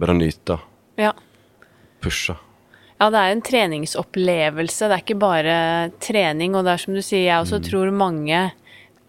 bare 0.00 0.16
nyte. 0.16 0.58
Ja. 1.00 1.12
Pushe. 2.00 2.36
Ja, 3.00 3.08
det 3.08 3.20
er 3.20 3.32
en 3.32 3.44
treningsopplevelse. 3.44 4.88
Det 4.88 4.96
er 4.96 5.04
ikke 5.04 5.20
bare 5.20 5.54
trening. 6.04 6.56
Og 6.56 6.66
det 6.66 6.74
er 6.74 6.82
som 6.82 6.96
du 6.96 7.00
sier, 7.00 7.24
jeg 7.24 7.40
også 7.40 7.60
mm. 7.62 7.68
tror 7.70 7.92
mange 7.96 8.42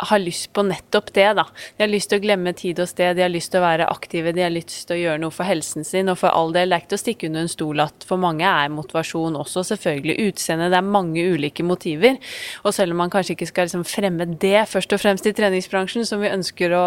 har 0.10 0.22
lyst 0.22 0.50
på 0.54 0.64
nettopp 0.66 1.12
det, 1.14 1.28
da. 1.38 1.46
De 1.78 1.84
har 1.84 1.92
lyst 1.92 2.10
til 2.12 2.22
å 2.22 2.24
glemme 2.24 2.54
tid 2.58 2.80
og 2.82 2.90
sted, 2.90 3.16
de 3.18 3.24
har 3.26 3.32
lyst 3.32 3.52
til 3.54 3.62
å 3.62 3.66
være 3.66 3.90
aktive, 3.92 4.34
de 4.36 4.44
har 4.46 4.54
lyst 4.54 4.88
til 4.90 4.98
å 4.98 5.00
gjøre 5.00 5.22
noe 5.22 5.36
for 5.36 5.48
helsen 5.48 5.86
sin. 5.88 6.10
Og 6.12 6.20
for 6.22 6.34
all 6.34 6.54
del, 6.56 6.72
det 6.72 6.80
er 6.80 6.86
ikke 6.86 6.98
å 6.98 7.04
stikke 7.04 7.30
under 7.30 7.46
en 7.46 7.52
stol 7.52 7.84
at 7.84 8.08
for 8.08 8.22
mange 8.22 8.48
er 8.48 8.74
motivasjon 8.74 9.38
også 9.40 9.64
selvfølgelig 9.72 10.28
utseende. 10.32 10.72
Det 10.74 10.80
er 10.80 10.90
mange 10.98 11.26
ulike 11.34 11.66
motiver. 11.68 12.18
Og 12.66 12.76
selv 12.76 12.96
om 12.96 13.02
man 13.04 13.14
kanskje 13.14 13.36
ikke 13.38 13.50
skal 13.52 13.70
liksom 13.70 13.86
fremme 13.88 14.28
det 14.42 14.66
først 14.72 14.96
og 14.96 15.04
fremst 15.04 15.30
i 15.30 15.36
treningsbransjen, 15.38 16.08
som 16.08 16.24
vi 16.24 16.34
ønsker 16.34 16.76
å 16.78 16.86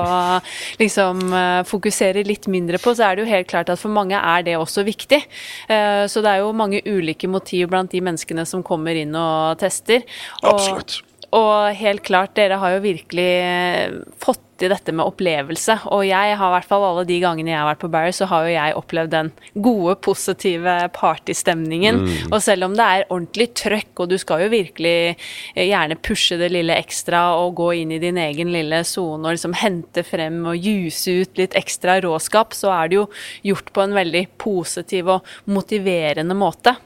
liksom 0.83 1.25
eh, 1.31 1.63
fokusere 1.69 2.27
litt 2.27 2.51
mindre 2.51 2.83
på, 2.83 2.97
så 2.97 3.09
er 3.09 3.17
det 3.17 3.25
jo 3.25 3.33
helt 3.33 3.51
klart 3.51 3.73
at 3.73 3.81
for 3.81 3.95
mange 3.95 4.19
er 4.19 4.47
det 4.47 4.59
også 4.59 4.87
viktig. 4.87 5.23
Eh, 5.69 6.05
så 6.11 6.25
det 6.25 6.35
er 6.35 6.45
jo 6.45 6.55
mange 6.57 6.83
ulike 6.85 7.31
motiv 7.31 7.71
blant 7.73 7.95
de 7.95 8.03
menneskene 8.05 8.47
som 8.49 8.65
kommer 8.67 8.99
inn 8.99 9.15
og 9.19 9.59
tester. 9.63 10.05
Og 10.43 10.55
Absolutt. 10.55 11.03
Og 11.35 11.75
helt 11.79 12.05
klart, 12.07 12.37
dere 12.39 12.61
har 12.63 12.77
jo 12.77 12.85
virkelig 12.85 13.31
fått 14.23 14.45
til 14.61 14.71
dette 14.73 14.93
med 14.95 15.07
opplevelse. 15.07 15.77
Og 15.95 16.05
jeg 16.07 16.37
har 16.39 16.51
i 16.51 16.55
hvert 16.57 16.69
fall 16.69 16.85
alle 16.87 17.05
de 17.09 17.17
gangene 17.23 17.53
jeg 17.53 17.59
har 17.59 17.69
vært 17.69 17.83
på 17.83 17.91
Barry, 17.93 18.13
så 18.15 18.29
har 18.31 18.47
jo 18.47 18.55
jeg 18.55 18.77
opplevd 18.79 19.13
den 19.15 19.31
gode, 19.67 19.97
positive 20.05 20.77
partystemningen. 20.95 22.01
Mm. 22.05 22.31
Og 22.31 22.39
selv 22.45 22.69
om 22.69 22.77
det 22.79 22.87
er 22.87 23.07
ordentlig 23.09 23.51
trøkk, 23.59 23.93
og 24.05 24.13
du 24.13 24.17
skal 24.21 24.45
jo 24.45 24.53
virkelig 24.55 24.97
eh, 25.15 25.67
gjerne 25.67 25.99
pushe 25.99 26.39
det 26.41 26.53
lille 26.55 26.79
ekstra 26.79 27.27
og 27.41 27.57
gå 27.61 27.71
inn 27.83 27.95
i 27.97 28.01
din 28.03 28.21
egen 28.21 28.53
lille 28.55 28.83
sone 28.87 29.27
og 29.27 29.37
liksom 29.37 29.59
hente 29.59 30.07
frem 30.07 30.43
og 30.47 30.59
juse 30.59 31.21
ut 31.25 31.41
litt 31.41 31.59
ekstra 31.59 31.99
råskap, 32.05 32.55
så 32.57 32.73
er 32.75 32.91
det 32.91 33.01
jo 33.01 33.07
gjort 33.51 33.75
på 33.75 33.85
en 33.85 33.97
veldig 33.97 34.27
positiv 34.41 35.17
og 35.19 35.37
motiverende 35.51 36.37
måte. 36.39 36.77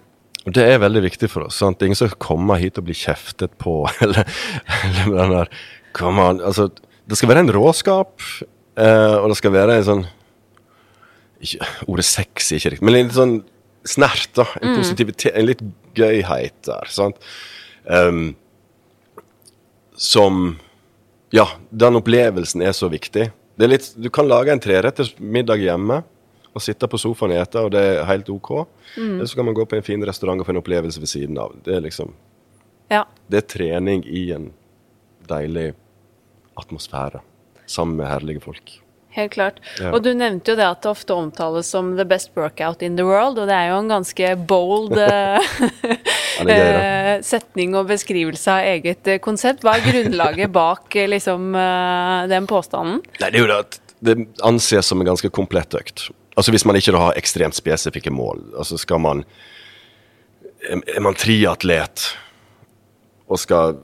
Og 0.49 0.55
Det 0.57 0.65
er 0.65 0.81
veldig 0.81 1.03
viktig 1.05 1.29
for 1.29 1.45
oss. 1.45 1.59
sant? 1.61 1.83
Ingen 1.85 1.99
som 1.99 2.13
kommer 2.17 2.61
hit 2.61 2.79
og 2.81 2.87
blir 2.89 2.97
kjeftet 2.97 3.53
på, 3.61 3.83
eller, 4.05 4.25
eller 4.85 5.11
den 5.13 5.35
der 5.37 5.53
Come 5.97 6.25
on. 6.25 6.41
Altså, 6.45 6.69
det 7.09 7.19
skal 7.19 7.31
være 7.33 7.43
en 7.47 7.53
råskap, 7.53 8.21
eh, 8.79 9.17
og 9.19 9.29
det 9.33 9.39
skal 9.41 9.55
være 9.55 9.79
en 9.79 9.87
sånn 9.87 10.03
ikke, 11.39 11.69
Ordet 11.89 12.05
sexy 12.07 12.59
ikke 12.59 12.73
riktig, 12.75 12.87
men 12.87 12.97
en 12.97 13.07
litt 13.07 13.17
sånn 13.17 13.35
snert, 13.89 14.31
da. 14.37 14.45
En 14.61 14.73
mm. 14.73 14.79
positivitet, 14.81 15.33
en 15.33 15.47
litt 15.49 15.63
gøyhet 15.97 16.57
der. 16.67 16.91
sant? 16.93 17.21
Um, 17.85 18.33
som 19.99 20.59
Ja, 21.35 21.45
den 21.71 21.99
opplevelsen 21.99 22.63
er 22.65 22.75
så 22.77 22.89
viktig. 22.93 23.29
Det 23.33 23.67
er 23.67 23.73
litt, 23.73 23.91
du 24.01 24.09
kan 24.13 24.29
lage 24.31 24.53
en 24.53 24.63
treretters 24.63 25.13
middag 25.21 25.61
hjemme 25.61 26.03
og 26.59 26.65
sitte 26.65 26.89
på 26.91 27.01
sofaen 27.01 27.35
og 27.35 27.43
ete, 27.43 27.63
og 27.65 27.73
det 27.75 27.85
er 27.93 28.09
helt 28.11 28.31
OK. 28.35 28.51
Mm. 28.97 29.15
Eller 29.19 29.31
så 29.31 29.39
kan 29.39 29.49
man 29.49 29.57
gå 29.57 29.67
på 29.69 29.79
en 29.79 29.87
fin 29.87 30.05
restaurant 30.07 30.43
og 30.43 30.49
få 30.49 30.55
en 30.55 30.63
opplevelse 30.63 31.03
ved 31.03 31.11
siden 31.11 31.39
av. 31.41 31.55
Det 31.65 31.79
er 31.79 31.87
liksom 31.87 32.13
ja. 32.89 33.05
Det 33.29 33.43
er 33.43 33.49
trening 33.53 34.05
i 34.09 34.31
en 34.33 34.51
deilig 35.29 35.73
atmosfære 36.59 37.21
sammen 37.69 37.99
med 38.01 38.09
herlige 38.09 38.41
folk. 38.41 38.79
Helt 39.19 39.33
klart. 39.33 39.59
Ja. 39.81 39.91
Og 39.97 40.03
du 40.05 40.13
nevnte 40.15 40.53
jo 40.53 40.59
det 40.59 40.67
at 40.69 40.85
det 40.85 40.91
ofte 40.91 41.17
omtales 41.17 41.71
som 41.73 41.95
the 41.99 42.05
best 42.09 42.31
workout 42.37 42.85
in 42.87 42.97
the 42.97 43.07
world, 43.07 43.41
og 43.41 43.49
det 43.51 43.57
er 43.57 43.73
jo 43.73 43.81
en 43.81 43.91
ganske 43.91 44.31
bold 44.49 44.95
eh, 45.05 45.51
eh, 46.45 47.15
setning 47.27 47.75
og 47.79 47.89
beskrivelse 47.91 48.53
av 48.53 48.69
eget 48.77 49.11
eh, 49.11 49.21
konsept. 49.25 49.65
Hva 49.67 49.79
er 49.79 49.87
grunnlaget 49.89 50.53
bak 50.55 50.97
liksom, 51.15 51.51
den 52.31 52.49
påstanden? 52.49 53.03
Nei, 53.19 53.33
det 53.33 53.41
er 53.41 53.45
jo 53.45 53.51
det 53.51 53.61
at 53.65 53.81
det 53.99 54.17
anses 54.47 54.93
som 54.93 55.01
en 55.03 55.09
ganske 55.11 55.33
komplett 55.35 55.75
økt. 55.75 56.09
Altså 56.39 56.55
Hvis 56.55 56.65
man 56.69 56.79
ikke 56.79 56.95
har 56.95 57.19
ekstremt 57.19 57.57
spesifikke 57.59 58.13
mål. 58.15 58.45
Altså 58.57 58.79
skal 58.79 59.03
man 59.03 59.25
Er 60.71 61.03
man 61.03 61.17
triatlet 61.19 62.13
og 63.29 63.39
skal 63.39 63.79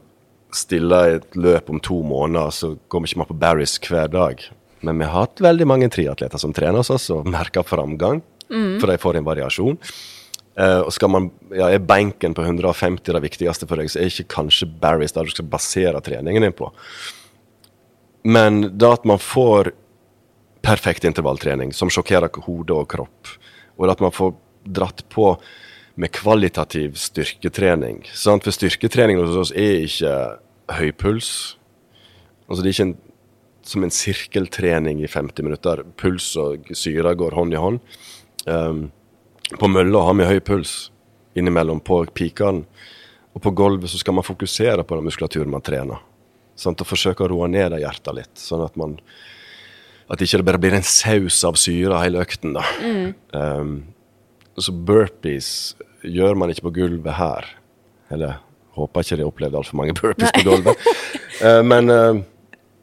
stille 0.55 0.99
et 1.17 1.37
løp 1.37 1.69
om 1.69 1.81
to 1.83 1.99
måneder, 2.07 2.51
så 2.55 2.71
går 2.88 3.05
ikke 3.05 3.19
man 3.21 3.29
på 3.29 3.37
Barry's 3.37 3.75
hver 3.83 4.09
dag. 4.09 4.40
Men 4.81 4.99
vi 4.99 5.05
har 5.05 5.27
hatt 5.27 5.43
veldig 5.43 5.67
mange 5.69 5.88
triatleter 5.93 6.40
som 6.40 6.55
trener 6.57 6.81
hos 6.81 6.93
oss 6.95 7.11
og 7.12 7.29
merker 7.29 7.67
framgang. 7.67 8.23
Mm. 8.49 8.79
For 8.81 8.88
de 8.88 8.97
får 9.01 9.19
en 9.19 9.27
variasjon. 9.27 9.79
Uh, 10.55 10.81
og 10.87 10.93
skal 10.95 11.11
man, 11.11 11.29
ja, 11.51 11.69
Er 11.69 11.83
benken 11.83 12.35
på 12.35 12.45
150 12.47 13.12
det 13.12 13.23
viktigste 13.25 13.67
for 13.67 13.81
deg, 13.81 13.90
så 13.90 14.01
er 14.01 14.12
ikke 14.12 14.31
kanskje 14.37 14.71
Barry's 14.81 15.14
der 15.14 15.27
du 15.27 15.35
skal 15.35 15.51
basere 15.51 16.01
treningen 16.01 16.47
din 16.47 16.57
på. 16.57 16.71
Men 18.25 18.62
det 18.79 18.93
at 19.01 19.05
man 19.05 19.21
får 19.21 19.75
perfekt 20.64 21.05
intervalltrening 21.05 21.74
som 21.77 21.92
sjokkerer 21.92 22.33
hode 22.46 22.74
og 22.74 22.88
kropp. 22.90 23.35
Og 23.77 23.90
at 23.90 24.03
man 24.03 24.14
får 24.14 24.35
dratt 24.64 25.05
på 25.12 25.35
med 26.00 26.11
kvalitativ 26.14 26.96
styrketrening. 26.98 28.03
Sant? 28.16 28.46
For 28.46 28.55
styrketrening 28.55 29.20
hos 29.20 29.37
oss 29.44 29.53
er 29.55 29.85
ikke 29.85 30.14
høy 30.74 30.90
puls. 30.98 31.31
Altså 32.48 32.62
det 32.62 32.70
er 32.70 32.74
ikke 32.74 32.88
en, 32.88 32.96
som 33.64 33.85
en 33.85 33.94
sirkeltrening 33.94 35.05
i 35.05 35.11
50 35.11 35.46
minutter. 35.46 35.85
Puls 36.00 36.33
og 36.40 36.72
syre 36.77 37.14
går 37.18 37.37
hånd 37.38 37.55
i 37.55 37.61
hånd. 37.61 37.79
Um, 38.48 38.88
på 39.61 39.70
mølla 39.70 40.03
har 40.09 40.18
vi 40.18 40.33
høy 40.33 40.42
puls 40.44 40.74
innimellom 41.38 41.83
på 41.85 42.03
pikene. 42.16 42.64
Og 43.35 43.42
på 43.42 43.50
gulvet 43.57 43.90
så 43.90 43.98
skal 43.98 44.14
man 44.14 44.27
fokusere 44.27 44.85
på 44.87 44.96
den 44.96 45.07
muskulaturen 45.09 45.50
man 45.50 45.64
trener. 45.64 46.03
Sant? 46.59 46.81
Og 46.81 46.88
forsøke 46.88 47.27
å 47.27 47.31
roe 47.33 47.48
ned 47.50 47.74
hjertet 47.83 48.14
litt, 48.14 48.35
sånn 48.38 48.62
at 48.62 48.77
man 48.79 48.98
at 50.11 50.21
ikke 50.21 50.40
det 50.40 50.47
bare 50.49 50.61
blir 50.61 50.77
en 50.77 50.87
saus 50.87 51.40
av 51.49 51.59
syre 51.61 52.03
hele 52.03 52.23
økten. 52.25 52.57
da. 52.57 52.64
Mm. 52.83 53.14
Um, 53.33 53.75
så 54.61 54.73
burpees 54.73 55.49
gjør 56.05 56.37
man 56.38 56.53
ikke 56.53 56.69
på 56.69 56.75
gulvet 56.81 57.17
her. 57.19 57.49
Eller 58.12 58.38
håper 58.77 59.07
ikke 59.07 59.19
de 59.19 59.27
opplevde 59.27 59.59
altfor 59.59 59.79
mange 59.81 59.97
burpees 59.97 60.31
Nei. 60.31 60.43
på 60.43 60.51
gulvet. 60.51 60.87
uh, 61.40 61.62
men 61.73 61.90
uh, 61.90 62.21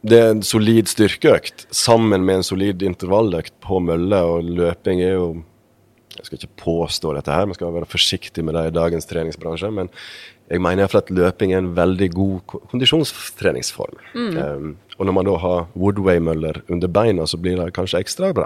det 0.01 0.17
er 0.17 0.33
en 0.33 0.43
solid 0.45 0.89
styrkeøkt 0.89 1.67
sammen 1.75 2.25
med 2.25 2.39
en 2.39 2.47
solid 2.47 2.81
intervalløkt 2.85 3.53
på 3.61 3.79
mølle, 3.85 4.17
og 4.25 4.49
løping 4.49 5.03
er 5.05 5.17
jo 5.19 5.31
Jeg 6.11 6.25
skal 6.27 6.37
ikke 6.37 6.59
påstå 6.59 7.13
dette 7.15 7.31
her, 7.31 7.45
man 7.47 7.55
skal 7.55 7.71
være 7.73 7.87
forsiktig 7.87 8.43
med 8.43 8.53
det 8.53 8.65
i 8.67 8.73
dagens 8.75 9.07
treningsbransje, 9.07 9.69
men 9.71 9.87
jeg 10.51 10.59
mener 10.59 10.83
iallfall 10.83 11.05
at 11.05 11.11
løping 11.15 11.53
er 11.53 11.61
en 11.61 11.69
veldig 11.77 12.09
god 12.11 12.57
kondisjonstreningsform. 12.67 13.95
Mm. 14.11 14.35
Um, 14.35 14.73
og 15.01 15.07
når 15.09 15.15
man 15.17 15.25
da 15.25 15.37
har 15.41 15.63
Woodway-møller 15.73 16.61
under 16.69 16.91
beina, 16.93 17.25
så 17.25 17.39
blir 17.41 17.57
det 17.57 17.71
kanskje 17.73 18.03
ekstra 18.03 18.29
bra. 18.37 18.45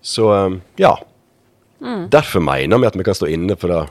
Så 0.00 0.30
um, 0.32 0.62
ja. 0.80 0.94
Mm. 1.84 2.08
Derfor 2.08 2.40
mener 2.40 2.80
vi 2.80 2.88
at 2.88 2.96
vi 2.96 3.04
kan 3.04 3.16
stå 3.18 3.28
inne 3.28 3.56
for 3.60 3.68
det 3.68 3.82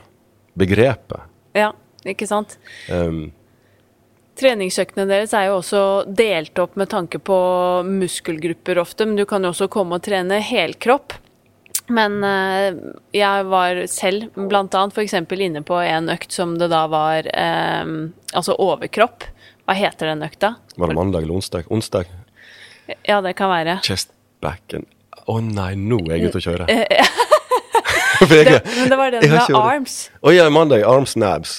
begrepet. 0.58 1.30
Ja, 1.54 1.70
ikke 2.02 2.26
sant. 2.26 2.56
Um, 2.90 3.28
Treningskjøkkenet 4.34 5.12
deres 5.12 5.34
er 5.38 5.46
jo 5.46 5.60
også 5.60 5.82
delt 6.10 6.58
opp 6.58 6.74
med 6.80 6.90
tanke 6.90 7.20
på 7.22 7.36
muskelgrupper 7.86 8.80
ofte, 8.82 9.06
men 9.06 9.14
du 9.14 9.22
kan 9.30 9.46
jo 9.46 9.52
også 9.54 9.70
komme 9.70 10.00
og 10.00 10.02
trene 10.06 10.40
helkropp. 10.42 11.14
Men 11.94 12.18
eh, 12.24 12.74
jeg 13.14 13.46
var 13.52 13.78
selv 13.92 14.34
bl.a. 14.34 14.64
f.eks. 14.88 15.14
inne 15.36 15.62
på 15.62 15.78
en 15.84 16.10
økt 16.10 16.32
som 16.34 16.56
det 16.58 16.70
da 16.72 16.86
var 16.90 17.28
eh, 17.30 17.94
altså 18.32 18.56
overkropp. 18.58 19.28
Hva 19.64 19.76
heter 19.78 20.12
den 20.12 20.24
økta? 20.26 20.54
Var 20.76 20.90
det 20.90 20.94
mandag 20.98 21.24
eller 21.24 21.38
onsdag? 21.38 21.68
Onsdag? 21.72 22.10
Ja, 23.08 23.20
det 23.24 23.32
kan 23.38 23.48
være. 23.48 23.78
Chest 23.84 24.12
back 24.44 24.74
and 24.76 24.90
Å 25.24 25.38
oh, 25.38 25.40
nei, 25.40 25.70
nå 25.72 26.02
er 26.10 26.18
jeg 26.18 26.28
ute 26.28 26.40
å 26.42 26.44
kjøre. 26.44 26.64
det, 28.28 28.58
men 28.76 28.90
det 28.92 28.96
var 29.00 29.14
den 29.14 29.22
med 29.24 29.54
arms. 29.56 29.94
Å 30.20 30.28
oh, 30.28 30.34
ja, 30.34 30.50
mandag. 30.52 30.84
Arms 30.84 31.16
nabs. 31.16 31.54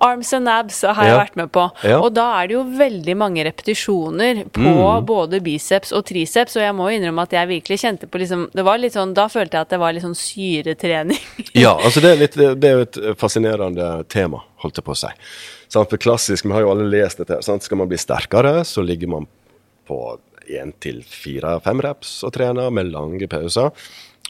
Arms 0.00 0.32
and 0.32 0.48
abs 0.48 0.80
har 0.82 1.04
jeg 1.04 1.12
Ja. 1.12 1.18
vært 1.24 1.36
med 1.36 1.50
på. 1.52 1.70
Ja. 1.84 1.98
Og 2.00 2.14
da 2.14 2.40
er 2.42 2.46
det 2.48 2.54
jo 2.54 2.64
veldig 2.64 3.16
mange 3.16 3.44
repetisjoner 3.44 4.44
på 4.50 4.60
Mm. 4.60 5.04
både 5.06 5.40
biceps 5.42 5.92
og 5.92 6.04
triceps, 6.06 6.56
og 6.56 6.62
jeg 6.62 6.74
må 6.74 6.88
innrømme 6.90 7.22
at 7.22 7.30
jeg 7.32 7.48
virkelig 7.48 7.78
kjente 7.80 8.06
på 8.08 8.18
liksom 8.18 8.48
Det 8.54 8.64
var 8.64 8.78
litt 8.78 8.92
sånn 8.94 9.12
Da 9.14 9.26
følte 9.28 9.52
jeg 9.52 9.60
at 9.60 9.68
det 9.70 9.78
var 9.78 9.92
litt 9.92 10.02
sånn 10.02 10.16
syretrening. 10.16 11.18
Ja, 11.54 11.76
altså 11.76 12.00
det 12.00 12.10
er, 12.12 12.16
litt, 12.16 12.32
det 12.60 12.64
er 12.64 12.76
jo 12.78 12.80
et 12.86 13.16
fascinerende 13.18 14.06
tema, 14.08 14.42
holdt 14.62 14.76
jeg 14.76 14.84
på 14.84 14.92
å 14.92 14.96
si. 14.96 15.12
Sant? 15.68 15.88
For 15.90 15.98
klassisk, 15.98 16.44
vi 16.46 16.52
har 16.52 16.62
jo 16.62 16.70
alle 16.70 16.88
lest 16.90 17.18
dette. 17.18 17.42
Sant? 17.42 17.62
Skal 17.62 17.78
man 17.78 17.88
bli 17.88 17.96
sterkere, 17.98 18.60
så 18.64 18.82
ligger 18.84 19.08
man 19.08 19.26
på 19.88 20.18
én 20.50 20.72
til 20.80 21.02
fire-fem 21.06 21.80
reps 21.80 22.24
og 22.24 22.32
trener 22.32 22.70
med 22.72 22.90
lange 22.90 23.28
pauser. 23.28 23.70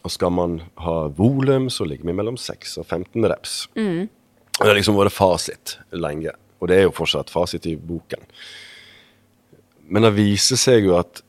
Og 0.05 0.11
skal 0.11 0.31
man 0.31 0.63
ha 0.79 1.09
volum, 1.09 1.69
så 1.69 1.87
ligger 1.87 2.05
vi 2.05 2.13
mellom 2.17 2.37
6 2.37 2.79
og 2.79 2.87
15 2.87 3.25
reps. 3.29 3.69
Og 3.77 4.09
Det 4.61 4.69
har 4.69 4.77
liksom 4.77 4.99
vært 4.99 5.17
fasit 5.17 5.79
lenge, 5.97 6.35
og 6.61 6.69
det 6.69 6.77
er 6.77 6.83
jo 6.85 6.93
fortsatt 6.93 7.33
fasit 7.33 7.65
i 7.71 7.79
boken. 7.81 8.21
Men 9.89 10.05
det 10.05 10.13
viser 10.19 10.61
seg 10.61 10.85
jo 10.85 10.99
at 10.99 11.23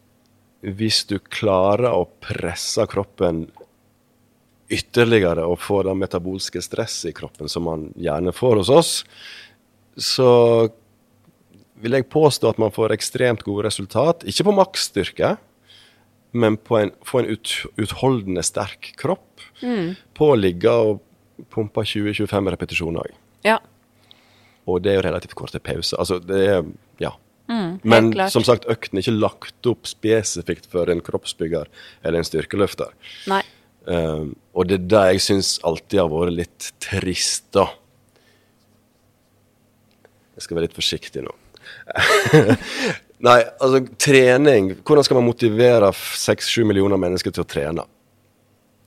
hvis 0.61 1.05
du 1.09 1.15
klarer 1.31 1.95
å 1.95 2.03
presse 2.21 2.83
kroppen 2.91 3.45
ytterligere 4.71 5.45
og 5.47 5.59
få 5.63 5.81
det 5.87 5.95
metabolske 5.97 6.61
stresset 6.63 7.11
i 7.11 7.15
kroppen 7.15 7.49
som 7.51 7.65
man 7.67 7.87
gjerne 7.99 8.33
får 8.35 8.61
hos 8.61 8.71
oss, 8.71 8.91
så 9.95 10.29
vil 11.81 11.97
jeg 11.97 12.11
påstå 12.11 12.51
at 12.51 12.59
man 12.61 12.75
får 12.75 12.93
ekstremt 12.93 13.47
gode 13.47 13.65
resultat. 13.67 14.27
Ikke 14.27 14.45
på 14.47 14.55
maksstyrke, 14.59 15.33
men 16.37 16.59
på 16.61 16.77
en, 16.77 16.93
få 17.07 17.23
en 17.23 17.31
ut, 17.33 17.55
utholdende 17.81 18.43
sterk 18.45 18.93
kropp. 19.01 19.43
På 20.15 20.31
å 20.31 20.37
ligge 20.39 20.71
og 20.71 21.01
pumpe 21.51 21.83
20-25 21.87 22.51
repetisjoner. 22.53 23.11
Ja. 23.47 23.57
Og 24.69 24.81
det 24.83 24.91
er 24.93 24.99
jo 24.99 25.05
relativt 25.07 25.35
korte 25.37 25.59
pauser. 25.63 25.97
Altså, 26.01 26.19
det 26.19 26.41
er 26.47 26.63
Ja. 27.01 27.15
Mm, 27.49 27.79
Men 27.83 28.11
klart. 28.13 28.31
som 28.31 28.43
sagt, 28.47 28.65
økten 28.69 28.97
er 28.97 29.01
ikke 29.03 29.19
lagt 29.19 29.67
opp 29.67 29.87
spesifikt 29.89 30.69
for 30.71 30.87
en 30.89 31.01
kroppsbygger 31.01 31.67
eller 32.03 32.21
en 32.21 32.23
styrkeløfter. 32.27 32.93
Nei. 33.27 33.41
Um, 33.85 34.35
og 34.53 34.67
det 34.69 34.77
er 34.77 34.87
det 34.93 35.01
jeg 35.15 35.21
syns 35.25 35.59
alltid 35.65 35.99
har 35.99 36.11
vært 36.13 36.35
litt 36.37 36.67
trist, 36.79 37.47
da. 37.51 37.65
Jeg 40.37 40.45
skal 40.45 40.55
være 40.57 40.67
litt 40.69 40.77
forsiktig 40.77 41.23
nå. 41.25 41.33
Nei, 43.25 43.37
altså 43.61 43.81
trening 44.01 44.71
Hvordan 44.81 45.05
skal 45.05 45.17
man 45.19 45.27
motivere 45.27 45.91
seks-sju 45.93 46.63
millioner 46.65 46.97
mennesker 47.01 47.33
til 47.35 47.43
å 47.43 47.47
trene? 47.49 47.83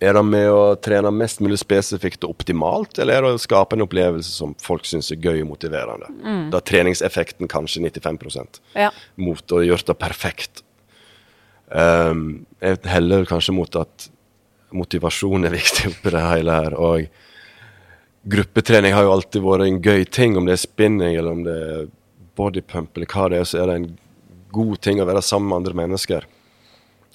Er 0.03 0.13
det 0.17 0.23
med 0.27 0.49
å 0.51 0.75
trene 0.83 1.11
mest 1.15 1.39
mulig 1.41 1.61
spesifikt 1.63 2.25
og 2.27 2.35
optimalt, 2.35 2.99
eller 2.99 3.15
er 3.17 3.23
det 3.25 3.37
å 3.37 3.41
skape 3.41 3.77
en 3.77 3.85
opplevelse 3.87 4.33
som 4.35 4.55
folk 4.61 4.85
syns 4.89 5.13
er 5.15 5.21
gøy 5.23 5.43
og 5.45 5.53
motiverende? 5.53 6.09
Da 6.53 6.59
er 6.59 6.67
treningseffekten 6.67 7.49
kanskje 7.49 7.85
95 7.87 8.59
Ja. 8.75 8.91
mot 9.17 9.53
å 9.55 9.63
gjøre 9.65 9.87
det 9.87 9.99
perfekt. 9.99 10.63
Um, 11.71 12.45
jeg 12.61 12.79
heller 12.91 13.25
kanskje 13.25 13.55
mot 13.57 13.77
at 13.77 14.09
motivasjon 14.75 15.47
er 15.47 15.55
viktig 15.55 15.89
oppi 15.93 16.11
det 16.13 16.25
hele 16.27 16.59
her. 16.59 16.75
Og 16.75 17.07
gruppetrening 18.29 18.95
har 18.97 19.07
jo 19.07 19.15
alltid 19.15 19.43
vært 19.45 19.69
en 19.69 19.81
gøy 19.83 20.05
ting, 20.11 20.37
om 20.37 20.47
det 20.47 20.57
er 20.59 20.65
spinning 20.67 21.17
eller 21.17 21.33
om 21.33 21.45
det 21.47 21.55
er 21.55 21.89
bodypump 22.37 22.97
eller 22.97 23.07
hva 23.15 23.29
det 23.31 23.41
er, 23.41 23.49
så 23.49 23.63
er 23.63 23.71
det 23.71 23.75
en 23.79 23.91
god 24.55 24.79
ting 24.83 25.01
å 25.03 25.07
være 25.09 25.23
sammen 25.23 25.51
med 25.51 25.63
andre 25.63 25.79
mennesker. 25.85 26.27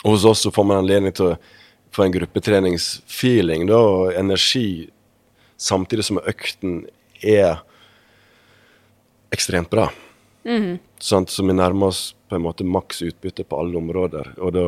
Og 0.06 0.14
hos 0.16 0.26
oss 0.28 0.46
så 0.46 0.52
får 0.56 0.68
man 0.68 0.80
anledning 0.82 1.12
til 1.16 1.34
å 1.34 1.38
få 1.92 2.06
en 2.06 2.14
gruppetreningsfeeling 2.14 3.68
da, 3.70 3.80
og 3.80 4.14
energi, 4.14 4.90
samtidig 5.60 6.06
som 6.08 6.22
økten 6.22 6.84
er 7.22 7.60
ekstremt 9.34 9.70
bra. 9.70 9.90
Sånn 11.00 11.28
Så 11.28 11.44
vi 11.46 11.54
nærmer 11.54 11.92
oss 11.92 12.16
på 12.30 12.38
en 12.38 12.46
måte 12.46 12.66
maks 12.66 13.02
utbytte 13.06 13.44
på 13.44 13.60
alle 13.60 13.78
områder. 13.78 14.34
Og 14.40 14.54
da, 14.56 14.66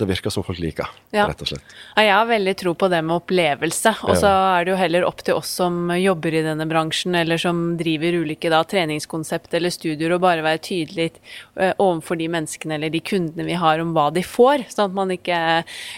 det 0.00 0.08
virker 0.08 0.32
som 0.32 0.44
folk 0.46 0.58
liker, 0.62 0.88
Ja. 1.12 1.26
rett 1.28 1.42
og 1.44 1.48
slett. 1.50 1.74
Ja, 1.96 2.02
jeg 2.02 2.14
har 2.14 2.26
veldig 2.26 2.56
tro 2.56 2.74
på 2.74 2.88
det 2.90 3.02
med 3.04 3.16
opplevelse. 3.20 3.92
Og 4.08 4.16
så 4.16 4.30
er 4.30 4.64
det 4.64 4.72
jo 4.72 4.78
heller 4.80 5.04
opp 5.06 5.22
til 5.26 5.34
oss 5.38 5.52
som 5.60 5.90
jobber 5.94 6.34
i 6.34 6.42
denne 6.46 6.66
bransjen, 6.68 7.14
eller 7.14 7.38
som 7.38 7.76
driver 7.76 8.20
ulike 8.24 8.50
da, 8.50 8.62
treningskonsept 8.64 9.54
eller 9.54 9.70
studier, 9.70 10.14
å 10.14 10.20
bare 10.22 10.42
være 10.42 10.62
tydelig 10.64 11.10
uh, 11.60 11.72
overfor 11.78 12.18
de 12.20 12.28
menneskene 12.32 12.78
eller 12.78 12.90
de 12.90 13.00
kundene 13.04 13.44
vi 13.46 13.58
har, 13.60 13.80
om 13.82 13.92
hva 13.96 14.08
de 14.14 14.22
får. 14.24 14.66
Sånn 14.72 14.90
at 14.90 14.96
man 14.96 15.12
ikke 15.14 15.40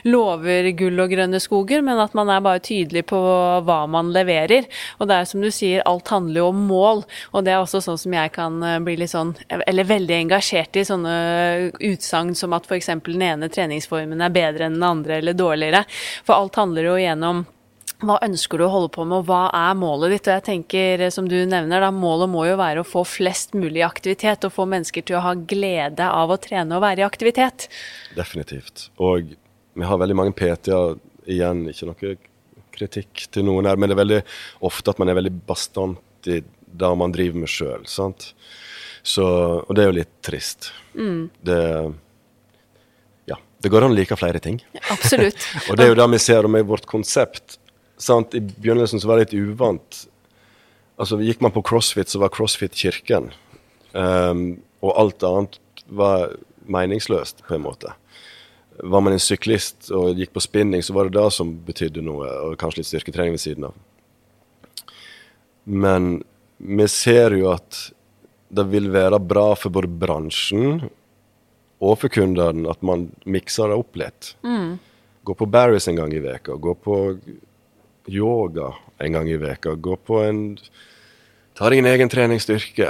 lover 0.09 0.71
gull 0.79 0.99
og 1.01 1.13
grønne 1.15 1.41
skoger, 1.43 1.83
men 1.85 2.01
at 2.03 2.15
man 2.19 2.31
er 2.33 2.43
bare 2.45 2.63
tydelig 2.65 3.05
på 3.13 3.21
hva 3.67 3.81
man 3.91 4.13
leverer. 4.15 4.67
Og 4.99 5.09
det 5.09 5.21
er 5.21 5.31
som 5.31 5.41
du 5.45 5.51
sier, 5.55 5.85
alt 5.87 6.09
handler 6.13 6.43
jo 6.43 6.49
om 6.51 6.67
mål. 6.69 7.05
Og 7.33 7.45
det 7.47 7.55
er 7.55 7.63
også 7.63 7.83
sånn 7.85 8.01
som 8.01 8.13
jeg 8.17 8.33
kan 8.35 8.59
eh, 8.67 8.79
bli 8.83 8.97
litt 9.01 9.13
sånn, 9.13 9.35
eller 9.49 9.89
veldig 9.89 10.19
engasjert 10.25 10.77
i 10.77 10.85
sånne 10.89 11.15
utsagn 11.79 12.35
som 12.39 12.53
at 12.57 12.67
f.eks. 12.67 12.91
den 13.07 13.23
ene 13.23 13.49
treningsformen 13.53 13.92
er 13.99 14.33
bedre 14.35 14.69
enn 14.69 14.79
den 14.79 14.87
andre 14.87 15.19
eller 15.21 15.37
dårligere. 15.37 15.85
For 16.27 16.35
alt 16.37 16.57
handler 16.61 16.89
jo 16.91 16.97
igjennom 17.01 17.45
hva 18.03 18.17
ønsker 18.27 18.59
du 18.59 18.65
å 18.67 18.71
holde 18.73 18.91
på 18.95 19.05
med, 19.07 19.21
og 19.21 19.29
hva 19.29 19.45
er 19.55 19.77
målet 19.79 20.11
ditt? 20.11 20.27
Og 20.27 20.35
jeg 20.35 20.45
tenker, 20.49 21.05
som 21.15 21.29
du 21.31 21.37
nevner, 21.47 21.85
da, 21.85 21.93
målet 21.95 22.31
må 22.33 22.47
jo 22.49 22.57
være 22.59 22.83
å 22.83 22.89
få 22.89 23.05
flest 23.07 23.55
mulig 23.55 23.85
aktivitet, 23.87 24.43
og 24.43 24.55
få 24.57 24.67
mennesker 24.67 25.07
til 25.07 25.21
å 25.21 25.23
ha 25.23 25.37
glede 25.39 26.09
av 26.09 26.33
å 26.35 26.39
trene 26.43 26.75
og 26.75 26.83
være 26.83 27.05
i 27.05 27.07
aktivitet. 27.07 27.69
Definitivt. 28.19 28.89
Og 28.99 29.37
vi 29.79 29.87
har 29.87 30.03
veldig 30.03 30.19
mange 30.19 30.35
PT-er, 30.35 30.99
igjen, 31.31 31.63
ikke 31.71 31.87
noe 31.93 32.17
kritikk 32.75 33.29
til 33.31 33.47
noen 33.47 33.69
her, 33.71 33.79
men 33.79 33.91
det 33.91 33.95
er 33.95 34.03
veldig 34.03 34.23
ofte 34.67 34.91
at 34.91 34.99
man 34.99 35.13
er 35.13 35.21
veldig 35.21 35.37
bastant 35.47 36.27
i 36.27 36.41
det 36.43 36.95
man 36.99 37.15
driver 37.15 37.45
med 37.45 37.53
sjøl. 37.53 37.87
Og 37.87 39.75
det 39.77 39.85
er 39.85 39.91
jo 39.91 39.99
litt 40.01 40.17
trist. 40.25 40.73
Det 40.95 41.61
Ja. 41.63 41.93
Det 43.63 43.71
går 43.71 43.87
an 43.87 43.95
å 43.95 43.97
like 43.97 44.17
flere 44.19 44.41
ting. 44.43 44.59
Absolutt. 44.91 45.45
Og 45.71 45.79
det 45.79 45.87
er 45.87 45.93
jo 45.93 45.99
det 46.01 46.09
vi 46.17 46.23
ser 46.23 46.49
med 46.51 46.67
vårt 46.67 46.87
konsept. 46.91 47.59
Sant? 48.01 48.35
I 48.35 48.43
begynnelsen 48.43 49.03
så 49.03 49.11
var 49.11 49.21
det 49.21 49.29
litt 49.29 49.53
uvant. 49.53 50.05
Altså, 50.99 51.21
Gikk 51.23 51.43
man 51.45 51.55
på 51.55 51.63
crossfit, 51.67 52.11
så 52.11 52.21
var 52.23 52.33
crossfit 52.35 52.75
kirken. 52.79 53.31
Um, 53.93 54.63
og 54.83 54.97
alt 54.99 55.27
annet 55.27 55.59
var 55.87 56.35
meningsløst, 56.67 57.45
på 57.47 57.55
en 57.55 57.65
måte. 57.65 57.95
Var 58.83 59.05
man 59.05 59.15
en 59.15 59.23
syklist 59.23 59.91
og 59.95 60.19
gikk 60.19 60.33
på 60.35 60.43
spinning, 60.43 60.83
så 60.83 60.97
var 60.97 61.07
det 61.07 61.19
det 61.21 61.29
som 61.35 61.53
betydde 61.67 62.03
noe, 62.03 62.29
og 62.47 62.59
kanskje 62.59 62.83
litt 62.83 62.91
styrketrening 62.91 63.37
ved 63.37 63.45
siden 63.45 63.69
av. 63.69 63.77
Men 65.65 66.23
vi 66.59 66.89
ser 66.91 67.37
jo 67.39 67.53
at 67.53 67.79
det 68.53 68.65
vil 68.73 68.91
være 68.93 69.21
bra 69.23 69.53
for 69.59 69.75
både 69.75 69.91
bransjen 70.03 70.83
og 71.83 71.99
for 71.99 72.13
kundene 72.15 72.71
at 72.71 72.85
man 72.87 73.09
mikser 73.27 73.73
det 73.73 73.79
opp 73.83 73.99
litt. 73.99 74.35
Gå 75.23 75.35
på 75.39 75.49
Barris 75.51 75.89
en 75.91 75.99
gang 75.99 76.15
i 76.15 76.23
veka, 76.23 76.55
gå 76.59 76.75
på 76.79 76.99
yoga 78.11 78.73
en 79.03 79.19
gang 79.19 79.29
i 79.31 79.39
veka, 79.39 79.75
gå 79.75 79.99
på 80.07 80.23
en 80.23 80.47
Ta 81.53 81.69
deg 81.69 81.83
en 81.83 81.87
egen 81.91 82.09
treningsstyrke, 82.09 82.87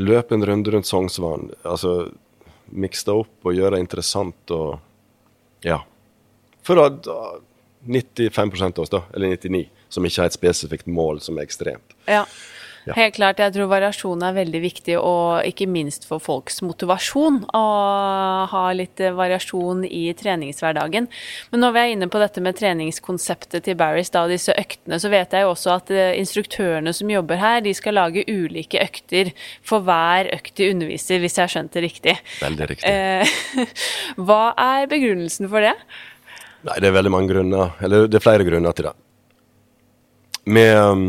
løp 0.00 0.30
en 0.32 0.44
runde 0.48 0.72
rundt 0.72 0.88
Sognsvann. 0.88 1.50
Altså, 1.68 2.08
miks 2.72 3.04
det 3.04 3.12
opp 3.12 3.44
og 3.44 3.52
gjør 3.52 3.76
det 3.76 3.82
interessant 3.84 4.54
og 4.56 4.78
Ja. 5.64 5.82
For 6.64 6.80
da, 6.80 6.88
da 6.88 7.18
95 7.86 8.62
av 8.66 8.78
oss, 8.82 8.90
da, 8.90 9.02
eller 9.14 9.36
99, 9.36 9.68
som 9.88 10.04
ikke 10.08 10.22
har 10.22 10.30
et 10.30 10.36
spesifikt 10.36 10.88
mål 10.90 11.20
som 11.22 11.38
er 11.38 11.46
ekstremt. 11.46 11.94
Ja. 12.08 12.24
Ja. 12.86 12.94
Helt 12.94 13.16
klart. 13.16 13.40
Jeg 13.42 13.50
tror 13.56 13.66
variasjon 13.70 14.20
er 14.22 14.34
veldig 14.36 14.60
viktig, 14.62 14.94
og 15.00 15.42
ikke 15.48 15.66
minst 15.66 16.04
for 16.06 16.22
folks 16.22 16.60
motivasjon 16.62 17.40
å 17.50 17.62
ha 18.52 18.62
litt 18.78 19.02
variasjon 19.16 19.82
i 19.88 20.04
treningshverdagen. 20.14 21.08
Men 21.50 21.64
når 21.64 21.74
vi 21.74 21.82
er 21.82 21.94
inne 21.96 22.08
på 22.12 22.20
dette 22.22 22.42
med 22.44 22.58
treningskonseptet 22.60 23.66
til 23.66 23.78
Barris, 23.80 24.12
da, 24.14 24.22
disse 24.30 24.54
øktene, 24.54 25.00
så 25.02 25.10
vet 25.10 25.34
jeg 25.34 25.42
jo 25.42 25.50
også 25.56 25.74
at 25.74 25.90
eh, 25.90 26.14
instruktørene 26.20 26.94
som 26.94 27.10
jobber 27.10 27.42
her, 27.42 27.58
de 27.66 27.74
skal 27.74 27.98
lage 27.98 28.22
ulike 28.30 28.78
økter 28.84 29.34
for 29.66 29.82
hver 29.86 30.30
økt 30.38 30.54
de 30.60 30.70
underviser, 30.76 31.18
hvis 31.24 31.40
jeg 31.40 31.42
har 31.42 31.54
skjønt 31.56 31.74
det 31.74 31.86
riktig. 31.88 32.18
Veldig 32.38 32.70
riktig. 32.70 32.94
Eh, 32.94 33.66
hva 34.28 34.52
er 34.54 34.86
begrunnelsen 34.94 35.50
for 35.50 35.66
det? 35.66 35.74
Nei, 36.66 36.78
det 36.78 36.88
er 36.88 36.98
veldig 37.00 37.14
mange 37.18 37.34
grunner. 37.34 37.74
Eller 37.82 38.06
det 38.06 38.20
er 38.20 38.28
flere 38.30 38.46
grunner 38.46 38.74
til 38.78 38.92
det. 38.92 38.98
Vi 40.46 40.68
um, 40.78 41.08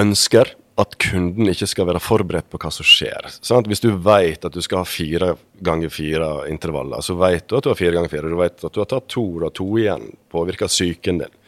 ønsker 0.00 0.54
at 0.76 0.96
kunden 1.00 1.48
ikke 1.48 1.68
skal 1.70 1.88
være 1.88 2.02
forberedt 2.04 2.48
på 2.52 2.58
hva 2.60 2.70
som 2.74 2.84
skjer. 2.84 3.30
Sant? 3.40 3.68
Hvis 3.70 3.80
du 3.80 3.88
vet 4.04 4.44
at 4.44 4.52
du 4.52 4.60
skal 4.64 4.82
ha 4.82 4.88
fire 4.88 5.32
ganger 5.64 5.92
fire 5.92 6.28
intervaller, 6.52 7.00
så 7.04 7.16
vet 7.16 7.46
du 7.48 7.56
at 7.56 7.64
du 7.64 7.70
har 7.72 7.78
fire 7.78 7.96
ganger 7.96 8.12
fire. 8.12 8.28
Du 8.28 8.36
vet 8.36 8.60
at 8.60 8.74
du 8.74 8.80
har 8.82 8.88
tatt 8.90 9.08
to, 9.12 9.24
og 9.40 9.52
to 9.56 9.68
igjen. 9.80 10.10
Påvirker 10.32 10.68
psyken 10.68 11.22
din. 11.22 11.38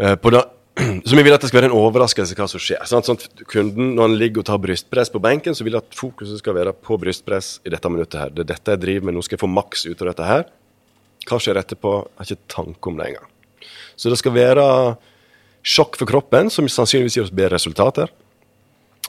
Eh, 0.00 0.14
på 0.16 0.32
da, 0.32 0.46
så 1.08 1.16
vi 1.16 1.24
vil 1.26 1.36
at 1.36 1.44
det 1.44 1.50
skal 1.50 1.60
være 1.60 1.70
en 1.70 1.76
overraskelse 1.76 2.38
hva 2.38 2.46
som 2.48 2.62
skjer. 2.62 2.86
Sånn 2.88 3.04
at 3.04 3.44
kunden, 3.52 3.92
når 3.98 4.08
han 4.08 4.16
ligger 4.22 4.40
og 4.40 4.48
tar 4.48 4.62
brystpress 4.64 5.12
på 5.12 5.20
benken, 5.24 5.56
så 5.56 5.66
vil 5.66 5.76
jeg 5.76 5.84
at 5.84 5.98
fokuset 5.98 6.40
skal 6.40 6.56
være 6.56 6.72
på 6.72 6.96
brystpress 7.00 7.58
i 7.68 7.72
dette 7.74 7.90
minuttet 7.92 8.20
her. 8.22 8.32
Det 8.32 8.46
er 8.46 8.54
dette 8.54 8.78
jeg 8.78 8.84
driver 8.86 9.08
med, 9.10 9.18
nå 9.18 9.26
skal 9.26 9.36
jeg 9.36 9.44
få 9.44 9.52
maks 9.52 9.84
ut 9.90 10.00
av 10.00 10.14
dette 10.14 10.30
her. 10.30 10.48
Hva 11.26 11.40
skjer 11.42 11.60
etterpå? 11.60 11.92
Jeg 12.00 12.22
har 12.22 12.30
ikke 12.32 12.54
tanke 12.54 12.92
om 12.92 12.96
det 12.96 13.10
engang. 13.10 13.28
Så 13.96 14.08
det 14.12 14.20
skal 14.20 14.36
være 14.36 14.64
sjokk 15.66 15.98
for 15.98 16.08
kroppen, 16.08 16.50
som 16.52 16.68
sannsynligvis 16.70 17.18
gir 17.18 17.26
oss 17.26 17.34
bedre 17.34 17.56
resultater. 17.56 18.12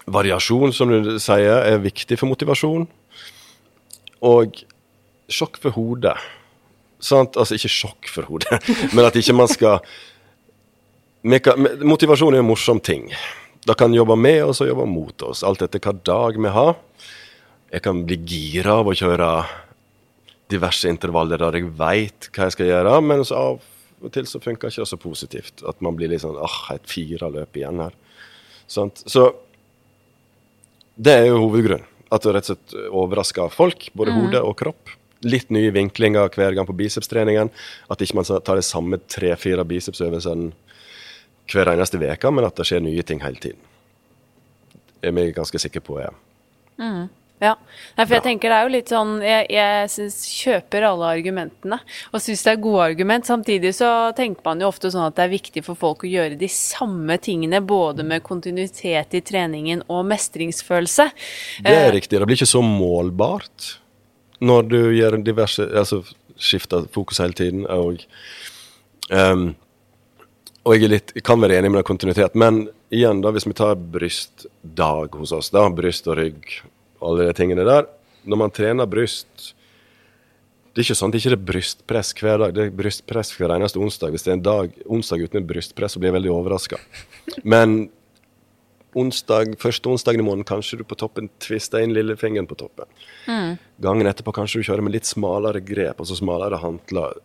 Variasjon, 0.07 0.73
som 0.73 0.89
du 0.89 1.17
sier, 1.21 1.61
er 1.67 1.83
viktig 1.83 2.17
for 2.17 2.31
motivasjon. 2.31 2.87
Og 4.25 4.61
sjokk 5.29 5.59
for 5.61 5.75
hodet. 5.77 6.15
Sant? 7.03 7.37
Altså 7.37 7.57
ikke 7.57 7.71
sjokk 7.71 8.09
for 8.09 8.29
hodet, 8.31 8.57
men 8.95 9.05
at 9.05 9.17
ikke 9.19 9.37
man 9.37 9.51
skal 9.51 9.83
Motivasjon 11.27 12.37
er 12.37 12.39
en 12.39 12.47
morsom 12.47 12.77
ting. 12.79 13.09
Det 13.67 13.73
kan 13.75 13.91
jobbe 13.91 14.15
med 14.15 14.45
oss 14.45 14.61
og 14.63 14.69
jobbe 14.69 14.85
mot 14.87 15.23
oss, 15.27 15.41
alt 15.43 15.63
etter 15.65 15.81
hva 15.83 15.91
dag 15.91 16.37
vi 16.39 16.51
har. 16.55 16.77
Jeg 17.73 17.83
kan 17.83 18.03
bli 18.07 18.15
gira 18.23 18.77
av 18.79 18.87
å 18.87 18.93
kjøre 18.95 19.31
diverse 20.47 20.87
intervaller 20.87 21.41
der 21.41 21.57
jeg 21.57 21.73
veit 21.75 22.29
hva 22.31 22.47
jeg 22.47 22.55
skal 22.55 22.69
gjøre, 22.69 22.93
men 23.03 23.25
av 23.35 23.57
og 24.03 24.13
til 24.13 24.27
så 24.29 24.41
funker 24.41 24.69
ikke 24.69 24.83
det 24.83 24.91
så 24.91 24.99
positivt. 25.01 25.63
At 25.67 25.81
man 25.85 25.97
blir 25.97 26.11
litt 26.11 26.23
sånn 26.23 26.37
ah, 26.37 26.59
et 26.75 26.85
fire 26.89 27.31
løp 27.33 27.57
igjen 27.57 27.81
her. 27.81 27.95
Sånt. 28.69 29.01
Så 29.09 29.31
det 30.97 31.15
er 31.21 31.29
jo 31.31 31.41
hovedgrunnen. 31.45 31.87
At 32.13 32.23
det 32.23 32.37
rett 32.37 32.47
og 32.47 32.55
slett 32.55 32.75
overrasker 32.95 33.51
folk, 33.51 33.89
både 33.97 34.13
mm. 34.13 34.19
hode 34.21 34.43
og 34.47 34.55
kropp. 34.61 34.93
Litt 35.25 35.49
nye 35.51 35.73
vinklinger 35.75 36.29
hver 36.31 36.55
gang 36.55 36.67
på 36.69 36.75
bicepstreningen. 36.77 37.49
At 37.91 38.03
ikke 38.03 38.19
man 38.19 38.27
tar 38.27 38.59
de 38.59 38.63
samme 38.63 39.01
tre-fire 39.11 39.65
bicepsøvelsene 39.67 40.53
hver 41.47 41.71
eneste 41.73 41.99
uke, 41.99 42.31
men 42.31 42.47
at 42.47 42.55
det 42.59 42.67
skjer 42.67 42.83
nye 42.83 43.03
ting 43.07 43.21
hele 43.23 43.39
tiden. 43.41 43.59
Det 45.01 45.09
er 45.09 45.15
vi 45.15 45.29
ganske 45.35 45.59
sikre 45.61 45.83
på, 45.83 45.99
ja. 46.01 46.11
Mm. 46.77 47.07
Ja. 47.37 47.53
Nei, 47.97 48.03
for 48.03 48.15
jeg 48.15 48.23
tenker 48.25 48.49
det 48.49 48.57
er 48.57 48.65
jo 48.65 48.71
litt 48.73 48.89
sånn 48.89 49.11
Jeg, 49.21 49.43
jeg 49.53 49.89
synes, 49.93 50.15
kjøper 50.39 50.87
alle 50.87 51.09
argumentene 51.19 51.77
og 52.09 52.23
syns 52.23 52.41
det 52.47 52.53
er 52.55 52.63
gode 52.63 52.87
argument. 52.87 53.27
Samtidig 53.29 53.75
så 53.77 53.89
tenker 54.17 54.41
man 54.47 54.63
jo 54.63 54.71
ofte 54.71 54.89
sånn 54.93 55.05
at 55.05 55.17
det 55.19 55.27
er 55.27 55.35
viktig 55.35 55.61
for 55.65 55.77
folk 55.77 56.05
å 56.05 56.09
gjøre 56.09 56.39
de 56.39 56.49
samme 56.49 57.19
tingene, 57.21 57.61
både 57.61 58.05
med 58.07 58.25
kontinuitet 58.25 59.13
i 59.13 59.21
treningen 59.25 59.83
og 59.85 60.07
mestringsfølelse. 60.09 61.09
Det 61.61 61.75
er 61.75 61.91
eh. 61.91 61.93
riktig. 61.99 62.17
Det 62.17 62.29
blir 62.29 62.39
ikke 62.39 62.49
så 62.49 62.63
målbart 62.65 63.75
når 64.37 64.67
du 64.69 64.81
gjør 64.93 65.21
diverse 65.25 65.63
Altså 65.65 66.03
skifter 66.37 66.85
fokus 66.93 67.21
hele 67.21 67.37
tiden. 67.37 67.65
Og 67.69 68.03
um, 69.09 69.49
og 70.67 70.75
jeg, 70.75 70.89
litt, 70.91 71.13
jeg, 71.15 71.23
kan 71.23 71.39
være 71.39 71.61
enig 71.61 71.71
med 71.71 71.85
kontinuitet, 71.87 72.33
men 72.35 72.65
igjen, 72.91 73.21
da, 73.23 73.31
hvis 73.31 73.45
vi 73.47 73.55
tar 73.55 73.77
brystdag 73.79 75.15
hos 75.15 75.31
oss, 75.31 75.51
da, 75.55 75.63
bryst 75.71 76.09
og 76.11 76.17
rygg, 76.19 76.57
alle 77.01 77.27
de 77.27 77.35
tingene 77.37 77.65
der 77.67 77.87
Når 78.27 78.39
man 78.41 78.53
trener 78.53 78.89
bryst 78.89 79.53
Det 80.73 80.81
er 80.81 80.87
ikke 80.87 80.97
sånn 80.99 81.11
at 81.11 81.17
det 81.17 81.21
ikke 81.23 81.35
er 81.35 81.45
brystpress 81.51 82.13
hver 82.19 82.41
dag. 82.41 82.53
Det 82.53 82.63
er 82.63 82.73
brystpress 82.77 83.31
hver 83.33 83.55
eneste 83.55 83.79
onsdag. 83.81 84.11
Hvis 84.13 84.27
det 84.27 84.29
er 84.29 84.35
en 84.37 84.43
dag, 84.45 84.75
onsdag 84.85 85.23
uten 85.25 85.47
brystpress, 85.49 85.95
så 85.95 86.01
blir 86.01 86.11
jeg 86.11 86.17
veldig 86.19 86.33
overraska. 86.35 86.77
Men 87.41 87.87
onsdag, 88.93 89.55
første 89.57 89.89
onsdagen 89.89 90.21
i 90.21 90.25
måneden 90.27 90.45
kanskje 90.45 90.77
du 90.77 90.83
på 90.85 90.97
toppen 90.99 91.31
tvister 91.43 91.81
inn 91.81 91.95
lillefingeren 91.97 92.45
på 92.45 92.59
toppen. 92.61 92.85
Mm. 93.25 93.55
Gangen 93.83 94.09
etterpå 94.09 94.35
kanskje 94.37 94.61
du 94.61 94.67
kjører 94.69 94.85
med 94.85 94.93
litt 94.93 95.09
smalere 95.09 95.63
grep, 95.65 95.97
altså 95.97 96.17
smalere 96.17 96.61
hantler. 96.61 97.17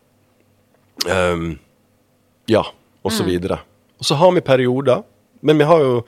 Um, 1.04 1.58
ja, 2.50 2.64
og 3.02 3.12
så 3.12 3.24
mm. 3.24 3.30
videre. 3.30 3.60
Og 4.00 4.08
så 4.08 4.18
har 4.18 4.32
vi 4.32 4.44
perioder, 4.44 5.04
men 5.40 5.60
vi 5.60 5.68
har 5.68 5.84
jo 5.84 5.98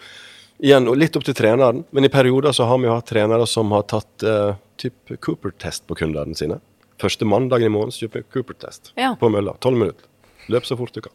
igjen 0.65 0.89
litt 0.97 1.17
opp 1.19 1.27
til 1.27 1.37
treneren, 1.37 1.83
men 1.93 2.07
i 2.07 2.13
perioder 2.13 2.55
så 2.57 2.69
har 2.69 2.81
vi 2.81 2.89
jo 2.89 2.95
hatt 2.97 3.11
trenere 3.11 3.47
som 3.49 3.73
har 3.77 3.85
tatt 3.91 4.25
uh, 4.25 4.57
typ 4.81 5.13
Cooper-test 5.21 5.85
på 5.89 5.99
kundene 5.99 6.37
sine. 6.39 6.61
Første 7.01 7.27
mandagen 7.29 7.69
i 7.69 7.75
måneden 7.75 7.97
kjøper 7.97 8.23
vi 8.23 8.31
Cooper-test 8.33 8.95
ja. 9.01 9.13
på 9.21 9.31
mølla. 9.33 9.57
Tolv 9.61 9.81
minutter. 9.81 10.09
Løp 10.53 10.67
så 10.69 10.79
fort 10.79 10.95
du 10.97 11.03
kan. 11.05 11.15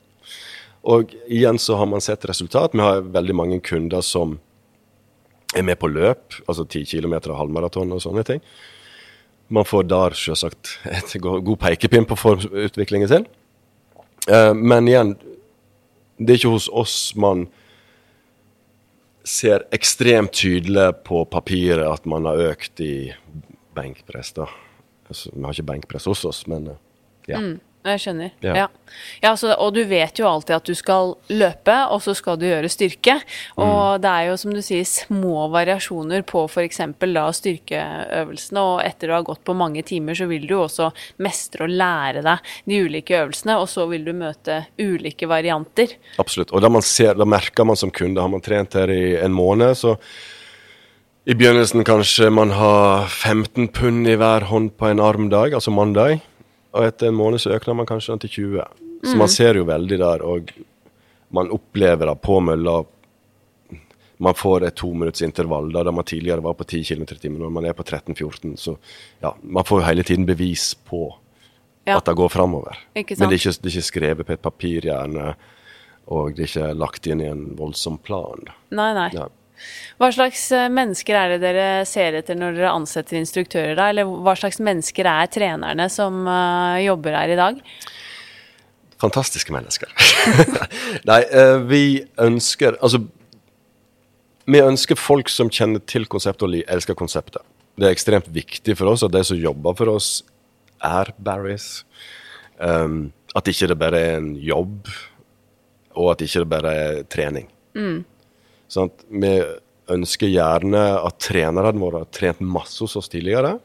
Og 0.89 1.13
igjen 1.27 1.59
så 1.59 1.79
har 1.79 1.89
man 1.89 2.03
sett 2.03 2.27
resultat. 2.29 2.75
Vi 2.77 2.83
har 2.83 3.01
veldig 3.01 3.35
mange 3.35 3.59
kunder 3.65 4.03
som 4.05 4.37
er 5.57 5.65
med 5.65 5.79
på 5.81 5.89
løp, 5.89 6.37
altså 6.45 6.65
10 6.65 6.85
km 6.85 7.15
og 7.17 7.39
halvmaraton 7.39 7.95
og 7.95 8.03
sånne 8.03 8.23
ting. 8.27 8.43
Man 9.49 9.65
får 9.65 9.87
der 9.89 10.17
selvsagt 10.17 10.75
et 10.93 11.15
god 11.23 11.55
pekepinn 11.63 12.05
på 12.05 12.17
formutviklingen 12.19 13.09
sin. 13.09 13.25
Uh, 14.29 14.53
men 14.53 14.87
igjen, 14.87 15.15
det 16.19 16.35
er 16.35 16.41
ikke 16.43 16.53
hos 16.53 16.69
oss 16.69 16.99
man 17.17 17.47
ser 19.27 19.65
ekstremt 19.75 20.33
tydelig 20.39 20.91
på 21.07 21.23
papiret 21.29 21.85
at 21.85 22.05
man 22.09 22.27
har 22.29 22.39
økt 22.51 22.81
i 22.83 23.11
benkpress. 23.77 24.33
da. 24.37 24.47
Altså, 25.09 25.31
vi 25.33 25.43
har 25.43 25.55
ikke 25.55 25.71
benkpress 25.71 26.09
hos 26.09 26.25
oss, 26.25 26.45
men 26.47 26.67
eh, 26.73 26.79
ja. 27.31 27.41
Mm. 27.41 27.57
Jeg 27.95 28.03
skjønner. 28.03 28.31
Ja. 28.45 28.53
ja. 28.57 28.67
ja 29.23 29.33
så, 29.39 29.51
og 29.55 29.73
du 29.75 29.81
vet 29.89 30.19
jo 30.19 30.27
alltid 30.29 30.55
at 30.57 30.69
du 30.69 30.75
skal 30.77 31.13
løpe, 31.31 31.75
og 31.93 32.01
så 32.05 32.15
skal 32.17 32.39
du 32.39 32.47
gjøre 32.47 32.71
styrke. 32.71 33.19
Og 33.57 33.73
mm. 33.73 34.01
det 34.03 34.13
er 34.13 34.29
jo 34.29 34.37
som 34.41 34.55
du 34.55 34.61
sier 34.65 34.87
små 34.87 35.49
variasjoner 35.53 36.25
på 36.29 36.45
f.eks. 36.47 36.81
da 37.01 37.27
styrkeøvelsene. 37.39 38.63
Og 38.63 38.81
etter 38.85 39.11
å 39.11 39.19
ha 39.19 39.27
gått 39.27 39.43
på 39.47 39.57
mange 39.57 39.83
timer, 39.87 40.17
så 40.17 40.29
vil 40.29 40.47
du 40.49 40.57
også 40.59 40.91
mestre 41.25 41.67
og 41.67 41.77
lære 41.81 42.25
deg 42.25 42.51
de 42.69 42.81
ulike 42.85 43.21
øvelsene. 43.23 43.59
Og 43.59 43.69
så 43.71 43.87
vil 43.91 44.07
du 44.07 44.15
møte 44.17 44.63
ulike 44.79 45.29
varianter. 45.29 45.95
Absolutt. 46.21 46.53
Og 46.53 46.65
da, 46.65 46.71
man 46.73 46.85
ser, 46.85 47.15
da 47.19 47.27
merker 47.29 47.67
man 47.67 47.79
som 47.79 47.93
kunde, 47.93 48.21
har 48.21 48.31
man 48.31 48.43
trent 48.43 48.77
her 48.79 48.91
i 48.93 49.15
en 49.19 49.35
måned, 49.35 49.77
så 49.79 49.97
i 51.29 51.35
begynnelsen 51.37 51.83
kanskje 51.85 52.31
man 52.33 52.49
har 52.57 53.05
15 53.05 53.67
pund 53.75 54.07
i 54.09 54.15
hver 54.17 54.47
hånd 54.49 54.71
på 54.79 54.87
en 54.89 55.01
armdag, 55.03 55.53
altså 55.53 55.69
mandag. 55.69 56.23
Og 56.75 56.85
etter 56.85 57.09
en 57.09 57.17
måned 57.17 57.41
så 57.41 57.53
økner 57.55 57.77
man 57.77 57.87
kanskje 57.89 58.13
den 58.13 58.23
til 58.25 58.33
20. 58.35 58.63
Så 59.03 59.13
mm. 59.13 59.21
man 59.21 59.31
ser 59.31 59.57
jo 59.57 59.65
veldig 59.69 59.99
der, 60.01 60.23
og 60.25 60.51
man 61.35 61.51
opplever 61.53 62.09
det 62.09 62.15
på 62.25 62.39
mølla. 62.43 62.81
Man 64.19 64.35
får 64.35 64.65
et 64.67 64.75
tominuttsintervall 64.75 65.71
da 65.71 65.91
man 65.95 66.05
tidligere 66.05 66.43
var 66.43 66.57
på 66.59 66.67
10 66.67 66.83
km 66.83 67.05
i 67.07 67.19
timen. 67.21 67.39
Når 67.41 67.53
man 67.55 67.69
er 67.69 67.77
på 67.77 67.85
13-14, 67.85 68.55
så 68.59 68.75
ja, 69.23 69.33
man 69.41 69.65
får 69.65 69.81
jo 69.81 69.87
hele 69.87 70.03
tiden 70.03 70.27
bevis 70.27 70.73
på 70.75 71.05
ja. 71.87 71.97
at 71.97 72.05
det 72.05 72.17
går 72.19 72.29
framover. 72.29 72.77
Men 72.93 73.05
det 73.07 73.15
er, 73.15 73.37
ikke, 73.37 73.55
det 73.55 73.71
er, 73.71 73.71
ikke, 73.71 73.87
skrevet 73.87 74.27
på 74.27 74.35
et 74.35 74.43
papir, 74.43 74.89
gjerne, 74.89 75.33
og 76.11 76.35
det 76.35 76.45
er 76.45 76.51
ikke 76.51 76.71
lagt 76.77 77.07
inn 77.07 77.23
i 77.23 77.29
en 77.31 77.45
voldsom 77.57 77.97
plan. 78.03 78.43
Nei, 78.75 78.91
nei. 78.97 79.09
Ja. 79.15 79.29
Hva 79.99 80.09
slags 80.15 80.45
eh, 80.55 80.69
mennesker 80.71 81.17
er 81.17 81.33
det 81.33 81.39
dere 81.43 81.67
ser 81.89 82.17
etter 82.19 82.37
når 82.39 82.57
dere 82.57 82.73
ansetter 82.73 83.19
instruktører, 83.19 83.75
da? 83.79 83.89
Eller 83.91 84.07
hva 84.07 84.35
slags 84.39 84.61
mennesker 84.63 85.09
er 85.09 85.31
trenerne 85.31 85.89
som 85.91 86.21
uh, 86.27 86.79
jobber 86.81 87.17
her 87.17 87.33
i 87.33 87.39
dag? 87.39 87.61
Fantastiske 88.99 89.53
mennesker. 89.55 89.91
Nei, 91.09 91.21
uh, 91.31 91.59
vi 91.69 91.83
ønsker 92.19 92.79
Altså, 92.79 93.03
vi 94.49 94.63
ønsker 94.63 94.99
folk 94.99 95.29
som 95.31 95.51
kjenner 95.53 95.83
til 95.87 96.07
konseptet 96.09 96.47
og 96.47 96.73
elsker 96.75 96.97
konseptet. 96.97 97.43
Det 97.79 97.87
er 97.87 97.95
ekstremt 97.95 98.27
viktig 98.33 98.75
for 98.79 98.91
oss 98.91 99.05
at 99.05 99.13
de 99.13 99.21
som 99.23 99.39
jobber 99.39 99.75
for 99.77 99.91
oss, 99.93 100.09
er 100.83 101.11
Barris. 101.19 101.83
Um, 102.59 103.11
at 103.35 103.47
ikke 103.47 103.69
det 103.71 103.77
bare 103.79 103.99
er 103.99 104.17
en 104.17 104.33
jobb, 104.35 104.87
og 105.95 106.11
at 106.13 106.23
ikke 106.25 106.43
det 106.43 106.49
bare 106.49 106.73
er 106.75 107.03
trening. 107.11 107.47
Mm. 107.77 108.01
Sånn 108.69 108.91
vi 109.09 109.33
ønsker 109.89 110.29
gjerne 110.29 110.83
at 111.01 111.17
trenerne 111.23 111.81
våre 111.81 112.03
har 112.03 112.11
trent 112.13 112.41
masse 112.45 112.77
hos 112.83 112.95
oss 112.99 113.09
tidligere. 113.11 113.57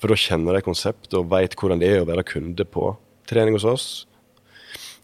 For 0.00 0.10
da 0.10 0.18
kjenner 0.18 0.56
de 0.56 0.64
konseptet 0.66 1.14
og 1.18 1.28
veit 1.30 1.54
hvordan 1.58 1.82
det 1.82 1.92
er 1.92 2.02
å 2.02 2.08
være 2.08 2.24
kunde 2.26 2.66
på 2.66 2.94
trening 3.30 3.54
hos 3.58 3.68
oss. 3.68 3.86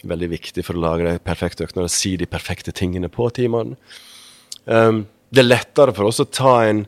Veldig 0.08 0.30
viktig 0.32 0.64
for 0.66 0.78
å 0.78 0.82
lage 0.82 1.06
de 1.06 1.20
perfekte 1.22 1.66
øktene 1.66 1.86
og 1.86 1.92
si 1.92 2.16
de 2.18 2.26
perfekte 2.30 2.74
tingene 2.74 3.10
på 3.12 3.28
timene. 3.34 3.76
Um, 4.64 5.04
det 5.30 5.42
er 5.42 5.50
lettere 5.50 5.94
for 5.96 6.08
oss 6.08 6.22
å 6.22 6.28
ta 6.28 6.54
en 6.68 6.86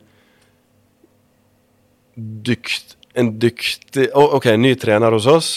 dykt, 2.15 2.95
en 3.15 3.35
dyktig 3.41 4.09
oh, 4.17 4.37
OK, 4.37 4.49
ny 4.57 4.73
trener 4.79 5.13
hos 5.15 5.29
oss. 5.29 5.51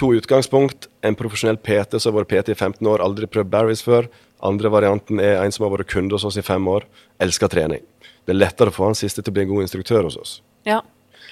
To 0.00 0.12
utgangspunkt. 0.16 0.88
En 1.04 1.16
profesjonell 1.16 1.60
PT 1.60 2.00
som 2.00 2.12
har 2.12 2.22
vært 2.22 2.32
PT 2.32 2.54
i 2.54 2.58
15 2.58 2.88
år, 2.88 3.04
aldri 3.04 3.28
prøvd 3.30 3.52
Barry's 3.52 3.84
før. 3.84 4.08
Andre 4.46 4.72
varianten 4.72 5.20
er 5.20 5.42
en 5.42 5.52
som 5.52 5.66
har 5.66 5.74
vært 5.74 5.90
kunde 5.92 6.16
hos 6.16 6.24
oss 6.24 6.38
i 6.40 6.44
fem 6.44 6.64
år, 6.70 6.86
elsker 7.20 7.50
trening. 7.52 7.84
Det 8.24 8.34
er 8.34 8.40
lettere 8.40 8.72
å 8.72 8.74
få 8.74 8.88
han 8.88 8.98
siste 8.98 9.22
til 9.22 9.32
å 9.32 9.36
bli 9.36 9.44
en 9.44 9.52
god 9.52 9.66
instruktør 9.66 10.08
hos 10.08 10.16
oss. 10.20 10.32
Ja, 10.68 10.80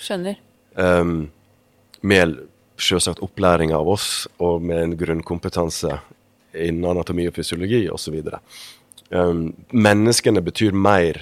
skjønner. 0.02 0.38
Um, 0.74 1.30
med 2.00 2.36
selvsagt 2.78 3.22
opplæring 3.24 3.72
av 3.74 3.88
oss, 3.90 4.28
og 4.38 4.62
med 4.62 4.82
en 4.82 4.94
grunnkompetanse 5.00 5.98
innen 6.54 6.86
anatomi 6.90 7.26
og 7.28 7.36
fysiologi 7.36 7.84
osv. 7.92 8.20
Um, 9.11 9.50
menneskene 9.72 10.42
betyr 10.44 10.76
mer 10.76 11.20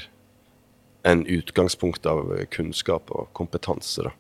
enn 1.07 1.23
utgangspunkt 1.31 2.07
av 2.11 2.33
kunnskap 2.51 3.13
og 3.15 3.31
kompetanse. 3.37 4.09
da. 4.09 4.15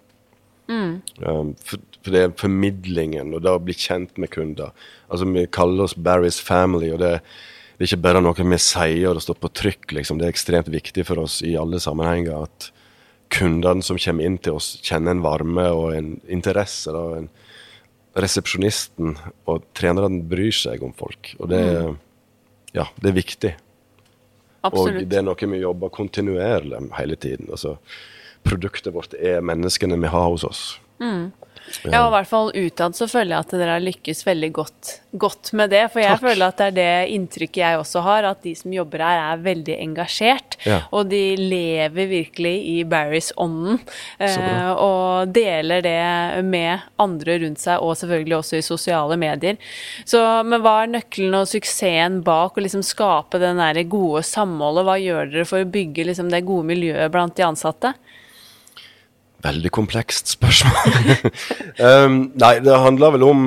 Mm. 0.68 1.02
Um, 1.22 1.52
for, 1.62 1.82
for, 2.02 2.10
det 2.14 2.22
er 2.22 2.32
formidlingen 2.38 3.34
og 3.36 3.44
det 3.44 3.52
å 3.54 3.62
bli 3.62 3.74
kjent 3.78 4.16
med 4.18 4.32
kunder. 4.34 4.72
Altså 5.10 5.28
Vi 5.30 5.46
kaller 5.54 5.86
oss 5.86 5.96
Barry's 5.96 6.40
Family, 6.42 6.90
og 6.94 7.02
det, 7.02 7.20
det 7.76 7.84
er 7.84 7.90
ikke 7.90 8.04
bare 8.06 8.22
noe 8.24 8.48
vi 8.48 8.58
sier 8.62 9.10
og 9.10 9.18
det 9.18 9.26
står 9.26 9.36
på 9.42 9.52
trykk. 9.52 9.92
liksom. 9.98 10.18
Det 10.18 10.24
er 10.24 10.32
ekstremt 10.32 10.70
viktig 10.72 11.04
for 11.04 11.20
oss 11.26 11.42
i 11.44 11.58
alle 11.60 11.80
sammenhenger 11.82 12.46
at 12.46 12.70
kundene 13.28 13.84
som 13.84 13.98
kommer 14.00 14.24
inn 14.24 14.38
til 14.40 14.56
oss, 14.56 14.76
kjenner 14.86 15.12
en 15.12 15.24
varme 15.24 15.66
og 15.74 15.90
en 15.96 16.14
interesse. 16.32 16.92
Da, 16.94 17.20
en 17.20 17.28
Resepsjonisten 18.16 19.10
og 19.44 19.66
trenerne 19.76 20.22
bryr 20.24 20.54
seg 20.56 20.80
om 20.80 20.94
folk. 20.96 21.34
Og 21.36 21.50
det, 21.52 21.60
mm. 21.60 21.98
ja, 22.78 22.86
det 23.02 23.10
er 23.10 23.16
viktig. 23.18 23.50
Absolutt. 24.64 25.02
Og 25.02 25.10
det 25.10 25.18
er 25.18 25.26
noe 25.26 25.48
vi 25.52 25.60
jobber 25.60 25.92
kontinuerlig 25.92 26.80
med 26.86 26.94
hele 26.96 27.18
tiden. 27.20 27.50
Altså, 27.52 27.74
produktet 28.46 28.94
vårt 28.96 29.12
er 29.20 29.44
menneskene 29.44 29.98
vi 30.00 30.14
har 30.14 30.30
hos 30.32 30.46
oss. 30.48 30.62
Ja, 31.86 32.02
og 32.02 32.10
i 32.10 32.14
hvert 32.14 32.28
fall 32.30 32.50
utad 32.54 32.96
så 32.96 33.08
føler 33.10 33.34
jeg 33.34 33.44
at 33.44 33.54
dere 33.56 33.74
har 33.76 33.84
lykkes 33.84 34.22
veldig 34.26 34.50
godt, 34.54 34.92
godt 35.18 35.52
med 35.58 35.72
det. 35.74 35.82
For 35.92 36.02
jeg 36.02 36.16
Takk. 36.16 36.24
føler 36.24 36.46
at 36.46 36.60
det 36.60 36.66
er 36.66 36.76
det 36.76 37.14
inntrykket 37.16 37.62
jeg 37.62 37.80
også 37.80 38.02
har, 38.06 38.28
at 38.30 38.42
de 38.46 38.54
som 38.58 38.74
jobber 38.74 39.04
her 39.04 39.22
er 39.22 39.42
veldig 39.44 39.76
engasjert. 39.82 40.58
Ja. 40.66 40.80
Og 40.96 41.10
de 41.10 41.22
lever 41.40 42.10
virkelig 42.10 42.54
i 42.72 42.76
Barrys-ånden. 42.88 43.80
Eh, 44.22 44.70
og 44.72 45.32
deler 45.34 45.84
det 45.84 46.44
med 46.46 46.86
andre 47.02 47.38
rundt 47.42 47.62
seg, 47.62 47.82
og 47.82 47.96
selvfølgelig 47.98 48.38
også 48.40 48.60
i 48.60 48.66
sosiale 48.66 49.18
medier. 49.20 49.60
Så, 50.04 50.22
men 50.46 50.62
hva 50.64 50.78
er 50.84 50.94
nøkkelen 50.96 51.38
og 51.40 51.50
suksessen 51.50 52.22
bak 52.26 52.56
å 52.56 52.64
liksom 52.64 52.84
skape 52.86 53.40
den 53.42 53.60
der 53.62 53.82
gode 53.90 54.24
samholdet? 54.26 54.86
Hva 54.86 54.98
gjør 55.02 55.32
dere 55.32 55.48
for 55.48 55.64
å 55.64 55.70
bygge 55.76 56.08
liksom 56.10 56.30
det 56.32 56.44
gode 56.48 56.70
miljøet 56.70 57.12
blant 57.14 57.36
de 57.38 57.46
ansatte? 57.46 57.94
Veldig 59.46 59.70
komplekst 59.74 60.32
spørsmål. 60.34 61.20
um, 61.86 62.18
nei, 62.34 62.56
det 62.64 62.82
handler 62.82 63.14
vel 63.14 63.26
om 63.26 63.46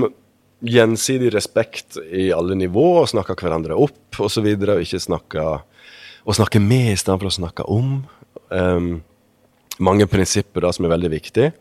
gjensidig 0.60 1.32
respekt 1.34 1.98
i 2.12 2.30
alle 2.36 2.56
nivåer, 2.60 3.08
snakke 3.12 3.36
hverandre 3.40 3.78
opp 3.80 4.20
osv. 4.20 4.48
Og 4.48 4.84
ikke 4.84 5.02
snakke 5.04 5.50
Å 6.30 6.36
snakke 6.36 6.60
med 6.62 6.92
istedenfor 6.94 7.30
å 7.30 7.34
snakke 7.34 7.66
om. 7.72 7.94
Um, 8.52 8.90
mange 9.80 10.06
prinsipper 10.12 10.66
da 10.66 10.72
som 10.76 10.86
er 10.86 10.92
veldig 10.94 11.10
viktige. 11.14 11.54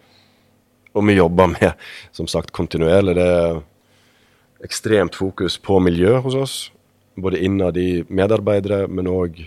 Og 0.99 1.07
vi 1.07 1.15
jobber 1.15 1.47
med, 1.53 1.87
som 2.13 2.27
sagt, 2.29 2.51
kontinuerlig. 2.53 3.15
Det 3.17 3.29
er 3.39 3.61
ekstremt 4.67 5.17
fokus 5.17 5.57
på 5.63 5.79
miljø 5.81 6.19
hos 6.25 6.37
oss. 6.37 6.57
Både 7.17 7.41
innad 7.47 7.79
i 7.79 8.03
medarbeidere, 8.11 8.87
men 8.91 9.09
òg 9.11 9.39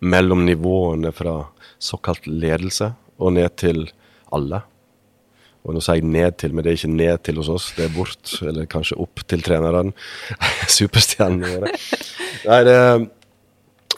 mellom 0.00 0.46
nivåene 0.48 1.12
fra 1.12 1.44
såkalt 1.78 2.26
ledelse 2.26 2.94
og 3.20 3.36
ned 3.36 3.52
til 3.60 3.84
alle. 4.36 4.62
Og 5.60 5.76
nå 5.76 5.82
sier 5.84 6.00
jeg 6.00 6.08
ned 6.08 6.38
til, 6.40 6.54
men 6.54 6.64
det 6.64 6.72
er 6.72 6.78
ikke 6.78 6.92
ned 6.92 7.22
til 7.26 7.40
hos 7.40 7.50
oss, 7.52 7.68
det 7.76 7.86
er 7.86 7.92
bort, 7.92 8.32
eller 8.40 8.68
kanskje 8.70 8.96
opp 9.02 9.24
til 9.28 9.44
treneren. 9.44 9.92
Superstjernene 10.78 11.50
våre. 11.52 11.74
Nei, 12.46 12.60
det, 12.68 12.78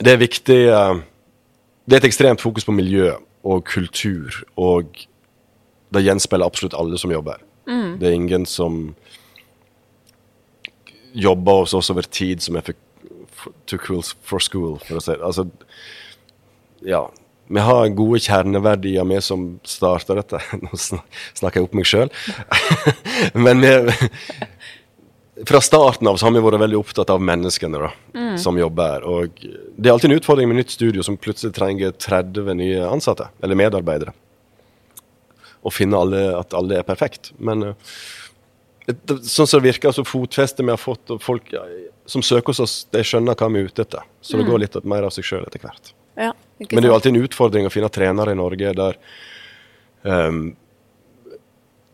det 0.03 0.15
er 0.15 0.19
viktig 0.19 0.59
eh, 0.73 1.03
Det 1.87 1.95
er 1.95 2.01
et 2.01 2.09
ekstremt 2.09 2.43
fokus 2.43 2.67
på 2.67 2.75
miljø 2.75 3.13
og 3.47 3.65
kultur, 3.67 4.35
og 4.59 4.91
det 5.93 6.05
gjenspeiler 6.07 6.47
absolutt 6.47 6.77
alle 6.79 6.99
som 6.99 7.11
jobber. 7.13 7.43
Det 7.99 8.09
er 8.09 8.13
ingen 8.13 8.47
som 8.47 8.95
jobber 11.15 11.63
hos 11.63 11.75
oss 11.75 11.91
over 11.91 12.03
tid 12.03 12.43
som 12.43 12.57
er 12.57 12.65
for, 12.67 12.79
for, 13.31 13.53
too 13.67 13.79
cool 13.79 14.03
for 14.03 14.43
school, 14.43 14.79
for 14.87 14.99
å 14.99 15.03
si 15.03 15.13
det. 15.13 15.23
Altså, 15.23 15.47
ja. 16.87 17.05
Vi 17.47 17.61
har 17.61 17.89
gode 17.89 18.21
kjerneverdier, 18.23 19.05
vi 19.05 19.21
som 19.21 19.47
starta 19.67 20.17
dette. 20.19 20.41
Nå 20.63 20.79
snakker 20.79 21.61
jeg 21.61 21.67
opp 21.69 21.75
meg 21.77 21.89
sjøl. 21.89 22.13
Men 23.47 23.61
vi, 23.65 23.73
fra 25.49 25.61
starten 25.61 26.09
av 26.09 26.17
så 26.17 26.29
har 26.29 26.35
vi 26.37 26.43
vært 26.45 26.63
veldig 26.63 26.79
opptatt 26.79 27.11
av 27.11 27.23
menneskene 27.25 27.81
da, 27.83 27.93
som 28.41 28.59
jobber 28.61 28.97
her. 28.97 29.07
Og 29.09 29.43
det 29.43 29.89
er 29.89 29.95
alltid 29.95 30.13
en 30.13 30.19
utfordring 30.21 30.51
med 30.51 30.61
nytt 30.61 30.75
studio 30.75 31.05
som 31.05 31.19
plutselig 31.21 31.55
trenger 31.57 31.95
30 31.97 32.53
nye 32.59 32.83
ansatte, 32.89 33.31
eller 33.43 33.59
medarbeidere. 33.59 34.15
Å 35.63 35.71
finne 35.71 35.99
alle, 35.99 36.25
at 36.39 36.55
alle 36.59 36.81
er 36.81 36.87
perfekt. 36.87 37.31
Men 37.39 37.69
eh, 37.69 37.93
sånn 39.23 39.47
som 39.47 39.61
det 39.61 39.69
virker, 39.69 39.95
så 39.95 40.05
fotfestet 40.07 40.65
vi 40.65 40.73
har 40.75 40.81
fått, 40.81 41.05
og 41.15 41.23
folk 41.23 41.53
som 42.11 42.25
søker 42.25 42.51
hos 42.51 42.63
oss, 42.63 42.77
de 42.91 43.05
skjønner 43.07 43.39
hva 43.39 43.51
vi 43.53 43.63
er 43.63 43.71
ute 43.71 43.87
etter. 43.87 44.09
Så 44.21 44.41
det 44.41 44.49
går 44.49 44.65
litt 44.65 44.79
mer 44.89 45.07
av 45.07 45.15
seg 45.15 45.27
sjøl 45.27 45.47
etter 45.47 45.63
hvert. 45.63 45.95
Ja, 46.19 46.33
Men 46.71 46.83
det 46.83 46.87
er 46.87 46.91
jo 46.93 46.97
alltid 46.99 47.15
en 47.17 47.25
utfordring 47.27 47.67
å 47.67 47.73
finne 47.73 47.91
trenere 47.93 48.35
i 48.35 48.39
Norge 48.39 48.73
der 48.79 48.99
um, 50.03 50.43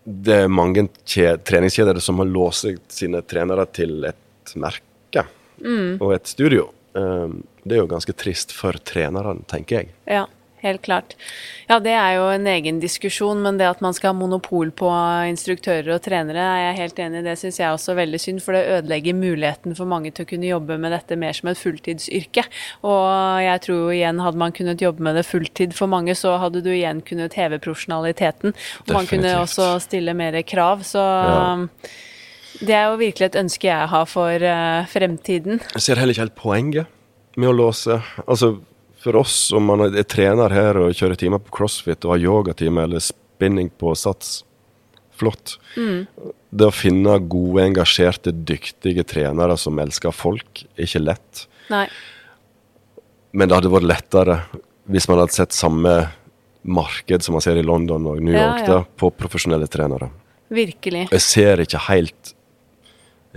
det 0.08 0.36
er 0.44 0.48
mange 0.48 0.86
kje- 1.04 1.36
treningskjeder 1.44 1.98
som 2.00 2.20
har 2.22 2.28
låst 2.32 2.64
sine 2.94 3.20
trenere 3.28 3.66
til 3.76 4.04
et 4.08 4.54
merke 4.56 5.26
og 6.00 6.14
et 6.14 6.26
studio. 6.30 6.70
Um, 6.94 7.42
det 7.64 7.76
er 7.76 7.82
jo 7.82 7.88
ganske 7.90 8.14
trist 8.16 8.54
for 8.56 8.72
trenerne, 8.88 9.34
tenker 9.50 9.82
jeg. 9.82 9.90
Ja, 10.08 10.22
helt 10.62 10.82
klart. 10.82 11.14
Ja, 11.68 11.78
det 11.84 11.92
er 11.92 12.14
jo 12.16 12.24
en 12.32 12.46
egen 12.46 12.80
diskusjon, 12.82 13.42
men 13.44 13.58
det 13.60 13.66
at 13.68 13.80
man 13.84 13.94
skal 13.96 14.12
ha 14.12 14.18
monopol 14.18 14.70
på 14.74 14.88
instruktører 15.28 15.90
og 15.94 16.02
trenere, 16.04 16.38
er 16.42 16.62
jeg 16.68 16.78
helt 16.80 16.98
enig 17.04 17.20
i. 17.20 17.26
Det 17.28 17.36
syns 17.40 17.58
jeg 17.60 17.74
også 17.74 17.92
er 17.94 18.00
veldig 18.02 18.20
synd, 18.22 18.42
for 18.44 18.56
det 18.56 18.64
ødelegger 18.78 19.14
muligheten 19.18 19.76
for 19.78 19.90
mange 19.90 20.10
til 20.14 20.26
å 20.26 20.30
kunne 20.32 20.50
jobbe 20.50 20.78
med 20.80 20.92
dette 20.96 21.18
mer 21.20 21.36
som 21.36 21.50
et 21.52 21.60
fulltidsyrke. 21.60 22.44
Og 22.88 23.06
jeg 23.44 23.62
tror 23.66 23.80
jo 23.84 23.94
igjen, 23.98 24.22
hadde 24.24 24.42
man 24.42 24.52
kunnet 24.56 24.82
jobbe 24.84 25.04
med 25.04 25.18
det 25.20 25.26
fulltid 25.28 25.76
for 25.76 25.90
mange, 25.92 26.16
så 26.18 26.36
hadde 26.42 26.62
du 26.64 26.70
igjen 26.72 27.02
kunnet 27.06 27.34
heve 27.38 27.60
profesjonaliteten. 27.62 28.54
Og 28.86 28.94
man 28.96 29.06
kunne 29.10 29.34
også 29.42 29.74
stille 29.84 30.14
mer 30.18 30.40
krav. 30.42 30.84
Så 30.88 30.98
Ja. 30.98 31.66
det 32.60 32.74
er 32.74 32.86
jo 32.90 32.96
virkelig 32.98 33.26
et 33.30 33.36
ønske 33.38 33.68
jeg 33.68 33.88
har 33.88 34.06
for 34.06 34.30
eh, 34.30 34.86
fremtiden. 34.90 35.60
Jeg 35.74 35.82
ser 35.82 35.96
heller 36.00 36.12
ikke 36.14 36.26
helt 36.26 36.34
poenget 36.40 36.86
med 37.36 37.48
å 37.50 37.54
låse. 37.54 38.00
Altså, 38.26 38.58
for 39.08 39.16
oss, 39.22 39.36
om 39.56 39.64
man 39.70 39.86
er 39.88 40.04
trener 40.04 40.52
her 40.52 40.76
og 40.82 40.92
kjører 40.96 41.16
timer 41.16 41.40
på 41.40 41.54
crossfit 41.60 42.04
og 42.04 42.12
har 42.12 42.24
yogatime 42.26 42.82
eller 42.84 43.00
spinning 43.00 43.70
på 43.80 43.94
sats, 43.96 44.42
flott. 45.16 45.56
Det 45.74 46.66
å 46.68 46.74
finne 46.74 47.16
gode, 47.24 47.64
engasjerte, 47.64 48.34
dyktige 48.46 49.06
trenere 49.08 49.56
som 49.58 49.80
elsker 49.80 50.12
folk, 50.14 50.62
er 50.76 50.84
ikke 50.84 51.02
lett. 51.06 51.46
Nei. 51.72 51.86
Men 53.32 53.48
det 53.48 53.58
hadde 53.58 53.72
vært 53.72 53.88
lettere 53.88 54.38
hvis 54.88 55.08
man 55.08 55.22
hadde 55.22 55.36
sett 55.36 55.56
samme 55.56 55.96
marked 56.68 57.24
som 57.24 57.36
man 57.36 57.44
ser 57.44 57.58
i 57.60 57.64
London 57.64 58.06
og 58.12 58.20
New 58.20 58.36
Ja, 58.36 58.44
York, 58.50 58.62
ja. 58.66 58.78
Da, 58.78 58.78
på 59.00 59.10
profesjonelle 59.16 59.68
trenere. 59.72 60.10
Virkelig. 60.52 61.06
Jeg 61.12 61.24
ser 61.24 61.64
ikke 61.64 61.80
helt 61.88 62.34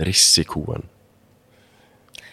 risikoen. 0.00 0.84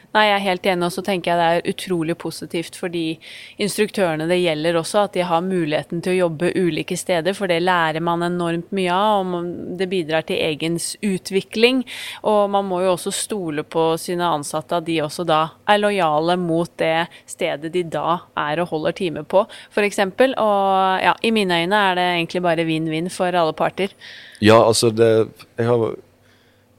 Nei, 0.10 0.24
jeg 0.26 0.36
er 0.40 0.42
helt 0.42 0.68
enig, 0.72 0.88
og 0.88 0.94
så 0.96 1.04
tenker 1.06 1.32
jeg 1.32 1.38
det 1.40 1.48
er 1.50 1.74
utrolig 1.74 2.16
positivt 2.18 2.78
for 2.80 2.90
de 2.90 3.20
instruktørene 3.62 4.26
det 4.30 4.40
gjelder 4.42 4.80
også, 4.80 5.04
at 5.06 5.14
de 5.14 5.26
har 5.30 5.44
muligheten 5.46 6.02
til 6.02 6.16
å 6.16 6.20
jobbe 6.24 6.50
ulike 6.58 6.98
steder, 6.98 7.36
for 7.38 7.52
det 7.52 7.60
lærer 7.62 8.02
man 8.02 8.26
enormt 8.26 8.74
mye 8.74 8.96
av, 8.96 9.36
og 9.38 9.52
det 9.78 9.90
bidrar 9.92 10.26
til 10.26 10.42
egens 10.42 10.96
utvikling. 11.06 11.84
Og 12.26 12.50
man 12.50 12.66
må 12.72 12.82
jo 12.86 12.96
også 12.96 13.14
stole 13.14 13.62
på 13.62 13.86
sine 14.02 14.26
ansatte, 14.26 14.82
at 14.82 14.90
de 14.90 14.98
også 15.06 15.28
da 15.30 15.44
er 15.70 15.84
lojale 15.84 16.40
mot 16.42 16.74
det 16.82 17.06
stedet 17.30 17.70
de 17.76 17.86
da 17.86 18.18
er 18.50 18.64
og 18.64 18.74
holder 18.74 18.98
time 18.98 19.26
på, 19.30 19.46
f.eks. 19.70 20.02
Og 20.42 21.06
ja, 21.06 21.14
i 21.22 21.34
mine 21.36 21.62
øyne 21.62 21.86
er 21.92 22.02
det 22.02 22.10
egentlig 22.16 22.46
bare 22.50 22.66
vinn-vinn 22.66 23.14
for 23.14 23.30
alle 23.30 23.54
parter. 23.54 23.94
Ja, 24.42 24.58
altså 24.64 24.90
det 24.90 25.30
Jeg 25.60 25.68
har 25.68 25.92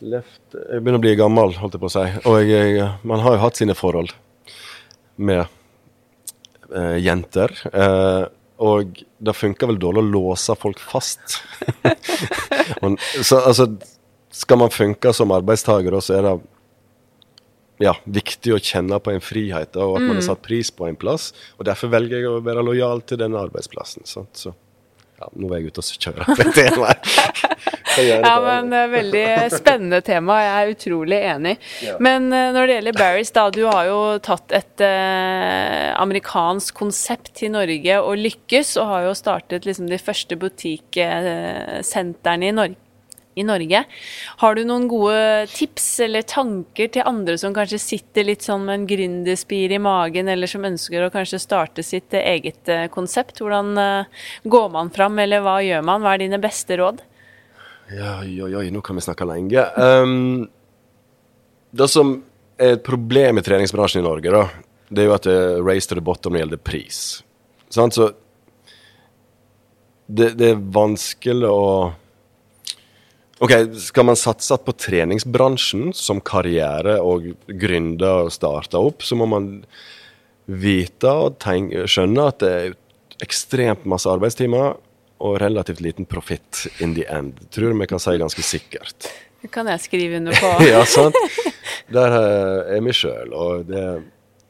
levd 0.01 0.57
Jeg 0.57 0.83
begynner 0.83 0.99
å 0.99 1.05
bli 1.05 1.15
gammel, 1.19 1.55
holdt 1.61 1.77
jeg 1.77 1.83
på 1.83 1.89
å 1.91 1.95
si. 1.95 2.05
Og 2.31 2.37
jeg, 2.49 2.85
man 3.07 3.23
har 3.25 3.37
jo 3.37 3.43
hatt 3.45 3.61
sine 3.61 3.77
forhold 3.79 4.13
med 5.21 5.45
eh, 6.75 6.97
jenter. 7.05 7.55
Eh, 7.71 8.25
og 8.61 9.03
det 9.19 9.37
funker 9.37 9.71
vel 9.71 9.81
dårlig 9.81 10.05
å 10.05 10.13
låse 10.15 10.57
folk 10.61 10.81
fast. 10.83 11.41
Men, 12.83 12.97
så 13.23 13.41
altså 13.41 13.71
Skal 14.31 14.61
man 14.61 14.73
funke 14.73 15.13
som 15.17 15.33
arbeidstaker, 15.35 15.97
så 16.01 16.17
er 16.19 16.27
det 16.27 16.35
ja, 17.81 17.95
viktig 18.05 18.53
å 18.55 18.61
kjenne 18.61 18.99
på 19.01 19.15
en 19.15 19.23
frihet 19.25 19.77
og 19.81 19.97
at 19.97 20.05
man 20.05 20.19
har 20.19 20.27
satt 20.27 20.43
pris 20.45 20.69
på 20.71 20.85
en 20.87 20.99
plass. 21.01 21.31
Og 21.57 21.65
Derfor 21.69 21.93
velger 21.93 22.21
jeg 22.21 22.29
å 22.29 22.43
være 22.45 22.65
lojal 22.65 23.01
til 23.09 23.21
denne 23.21 23.41
arbeidsplassen. 23.41 24.05
Sant? 24.09 24.37
Så 24.37 24.53
ja, 25.21 25.29
nå 25.35 25.51
er 25.51 25.61
jeg 25.61 25.73
ute 25.73 25.83
og 25.83 26.05
kjører 26.05 26.29
på 26.37 26.45
et 26.45 26.61
Ja, 27.99 28.41
men 28.45 28.73
eh, 28.73 28.87
veldig 28.93 29.51
spennende 29.53 30.01
tema. 30.07 30.39
Jeg 30.45 30.61
er 30.61 30.71
utrolig 30.75 31.19
enig. 31.33 31.55
Ja. 31.85 31.95
Men 32.03 32.33
eh, 32.33 32.53
når 32.55 32.67
det 32.67 32.75
gjelder 32.79 33.01
Barry's, 33.01 33.33
da, 33.35 33.51
du 33.55 33.65
har 33.67 33.85
jo 33.89 34.19
tatt 34.25 34.53
et 34.57 34.81
eh, 34.85 36.01
amerikansk 36.01 36.75
konsept 36.79 37.35
til 37.41 37.51
Norge 37.57 37.95
og 38.03 38.19
lykkes, 38.21 38.77
og 38.81 38.87
har 38.93 39.01
jo 39.09 39.15
startet 39.19 39.67
liksom 39.69 39.87
de 39.91 39.99
første 40.01 40.35
butikksentrene 40.41 42.47
i 42.51 42.53
Norge. 42.57 42.77
I 43.39 43.45
Norge. 43.47 43.85
Har 44.43 44.57
du 44.59 44.65
noen 44.67 44.89
gode 44.91 45.47
tips 45.55 46.03
eller 46.03 46.27
tanker 46.27 46.91
til 46.93 47.07
andre 47.07 47.39
som 47.39 47.55
kanskje 47.55 47.79
sitter 47.79 48.27
litt 48.27 48.43
sånn 48.43 48.65
med 48.67 48.75
en 48.75 48.87
gründerspir 48.91 49.71
i 49.71 49.79
magen, 49.81 50.29
eller 50.29 50.51
som 50.51 50.67
ønsker 50.67 51.05
å 51.07 51.13
kanskje 51.15 51.39
starte 51.41 51.83
sitt 51.87 52.11
eh, 52.13 52.27
eget 52.35 52.69
eh, 52.69 52.89
konsept? 52.91 53.39
Hvordan 53.41 53.79
eh, 53.79 54.05
går 54.51 54.69
man 54.75 54.91
fram, 54.91 55.19
eller 55.23 55.41
hva 55.47 55.63
gjør 55.63 55.83
man? 55.87 56.03
Hva 56.03 56.15
er 56.17 56.21
dine 56.25 56.43
beste 56.43 56.75
råd? 56.83 56.99
Ja, 57.91 58.21
oi, 58.23 58.55
oi, 58.55 58.69
nå 58.71 58.83
kan 58.87 58.99
vi 58.99 59.03
snakke 59.03 59.27
lenge. 59.27 59.65
Um, 59.75 60.49
det 61.75 61.89
som 61.91 62.21
er 62.61 62.77
et 62.77 62.85
problem 62.87 63.41
i 63.41 63.45
treningsbransjen 63.45 64.03
i 64.03 64.07
Norge, 64.07 64.31
da, 64.31 64.45
det 64.91 65.03
er 65.03 65.09
jo 65.09 65.17
at 65.17 65.27
det 65.27 65.37
er 65.37 65.63
race 65.67 65.91
to 65.91 65.99
the 65.99 66.05
bottom 66.05 66.35
når 66.35 66.39
det 66.39 66.45
gjelder 66.45 66.63
pris. 66.71 67.01
Sant? 67.71 67.97
Så 67.97 68.13
det, 70.07 70.35
det 70.39 70.53
er 70.55 70.69
vanskelig 70.75 71.51
å 71.51 71.65
Ok, 73.41 73.55
Skal 73.81 74.05
man 74.05 74.19
satse 74.21 74.53
på 74.61 74.75
treningsbransjen 74.77 75.95
som 75.97 76.19
karriere 76.21 76.99
og 77.01 77.31
gründe 77.49 78.11
og 78.27 78.35
starte 78.35 78.77
opp, 78.77 79.01
så 79.01 79.17
må 79.17 79.25
man 79.33 79.47
vite 80.45 81.09
og 81.09 81.39
tenke, 81.41 81.87
skjønne 81.89 82.27
at 82.29 82.43
det 82.43 82.51
er 82.59 82.77
ekstremt 83.25 83.87
masse 83.89 84.11
arbeidstimer 84.13 84.75
og 85.21 85.41
relativt 85.43 85.83
liten 85.85 86.09
profitt 86.09 86.67
in 86.81 86.95
the 86.97 87.05
end. 87.13 87.39
Tror 87.53 87.77
vi 87.77 87.89
kan 87.91 88.01
si 88.01 88.17
ganske 88.19 88.45
sikkert. 88.45 89.11
Det 89.41 89.49
kan 89.53 89.69
jeg 89.69 89.81
skrive 89.85 90.21
under 90.21 90.37
på. 90.37 90.53
ja, 90.73 90.81
sant. 90.89 91.17
Der 91.93 92.17
eh, 92.17 92.77
er 92.77 92.85
vi 92.85 92.95
sjøl. 92.97 93.33
Og 93.33 93.67
det, 93.69 93.85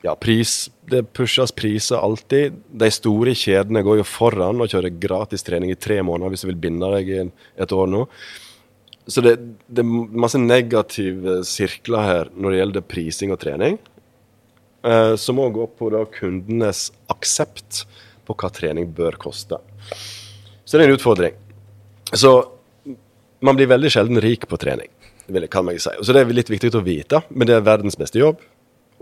ja, 0.07 0.15
pris, 0.19 0.69
det 0.91 1.05
pushes 1.17 1.55
priser 1.55 2.03
alltid. 2.03 2.59
De 2.71 2.91
store 2.95 3.35
kjedene 3.39 3.85
går 3.87 4.01
jo 4.01 4.07
foran 4.09 4.63
og 4.63 4.71
kjører 4.71 4.95
gratis 5.03 5.47
trening 5.47 5.75
i 5.75 5.79
tre 5.79 6.01
måneder 6.07 6.35
hvis 6.35 6.47
du 6.47 6.51
vil 6.51 6.63
binde 6.69 6.91
deg 6.97 7.11
i 7.11 7.21
et 7.63 7.75
år 7.77 7.91
nå. 7.91 8.07
Så 9.11 9.23
det, 9.25 9.37
det 9.67 9.83
er 9.83 10.19
masse 10.23 10.39
negative 10.39 11.41
sirkler 11.49 12.07
her 12.07 12.31
når 12.37 12.53
det 12.53 12.61
gjelder 12.61 12.87
prising 12.95 13.35
og 13.35 13.41
trening. 13.43 13.79
Eh, 14.87 15.15
som 15.21 15.43
òg 15.43 15.59
gå 15.59 15.67
på 15.77 15.91
da 15.93 16.07
kundenes 16.09 16.89
aksept 17.13 17.85
på 18.27 18.37
hva 18.39 18.51
trening 18.55 18.89
bør 18.97 19.19
koste. 19.21 19.59
Så 20.71 20.79
det 20.79 20.85
er 20.85 20.93
en 20.93 20.95
utfordring. 20.95 21.35
Så 22.15 22.31
man 23.43 23.57
blir 23.59 23.67
veldig 23.67 23.91
sjelden 23.91 24.21
rik 24.23 24.47
på 24.47 24.59
trening, 24.61 24.87
kan 25.51 25.67
man 25.67 25.79
si. 25.83 25.91
Så 25.91 26.15
det 26.15 26.23
er 26.23 26.31
litt 26.31 26.53
viktig 26.53 26.71
å 26.79 26.85
vite, 26.87 27.25
men 27.35 27.49
det 27.49 27.57
er 27.57 27.67
verdens 27.67 27.99
beste 27.99 28.21
jobb. 28.21 28.39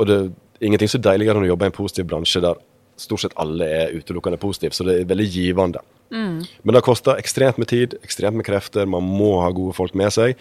Og 0.00 0.08
det 0.08 0.16
er 0.16 0.30
ingenting 0.64 0.88
så 0.88 1.00
deiligere 1.02 1.36
enn 1.36 1.44
å 1.44 1.50
jobbe 1.50 1.68
i 1.68 1.70
en 1.72 1.76
positiv 1.76 2.08
bransje 2.08 2.40
der 2.40 2.56
stort 2.98 3.22
sett 3.22 3.36
alle 3.38 3.66
er 3.68 3.92
utelukkende 3.94 4.40
positive, 4.40 4.74
så 4.74 4.86
det 4.86 4.96
er 4.96 5.10
veldig 5.10 5.26
givende. 5.28 5.82
Mm. 6.10 6.40
Men 6.64 6.74
det 6.74 6.82
koster 6.86 7.20
ekstremt 7.20 7.60
med 7.60 7.68
tid, 7.70 7.98
ekstremt 8.02 8.40
med 8.40 8.46
krefter, 8.48 8.88
man 8.88 9.04
må 9.04 9.36
ha 9.42 9.52
gode 9.54 9.76
folk 9.76 9.94
med 9.98 10.10
seg. 10.14 10.40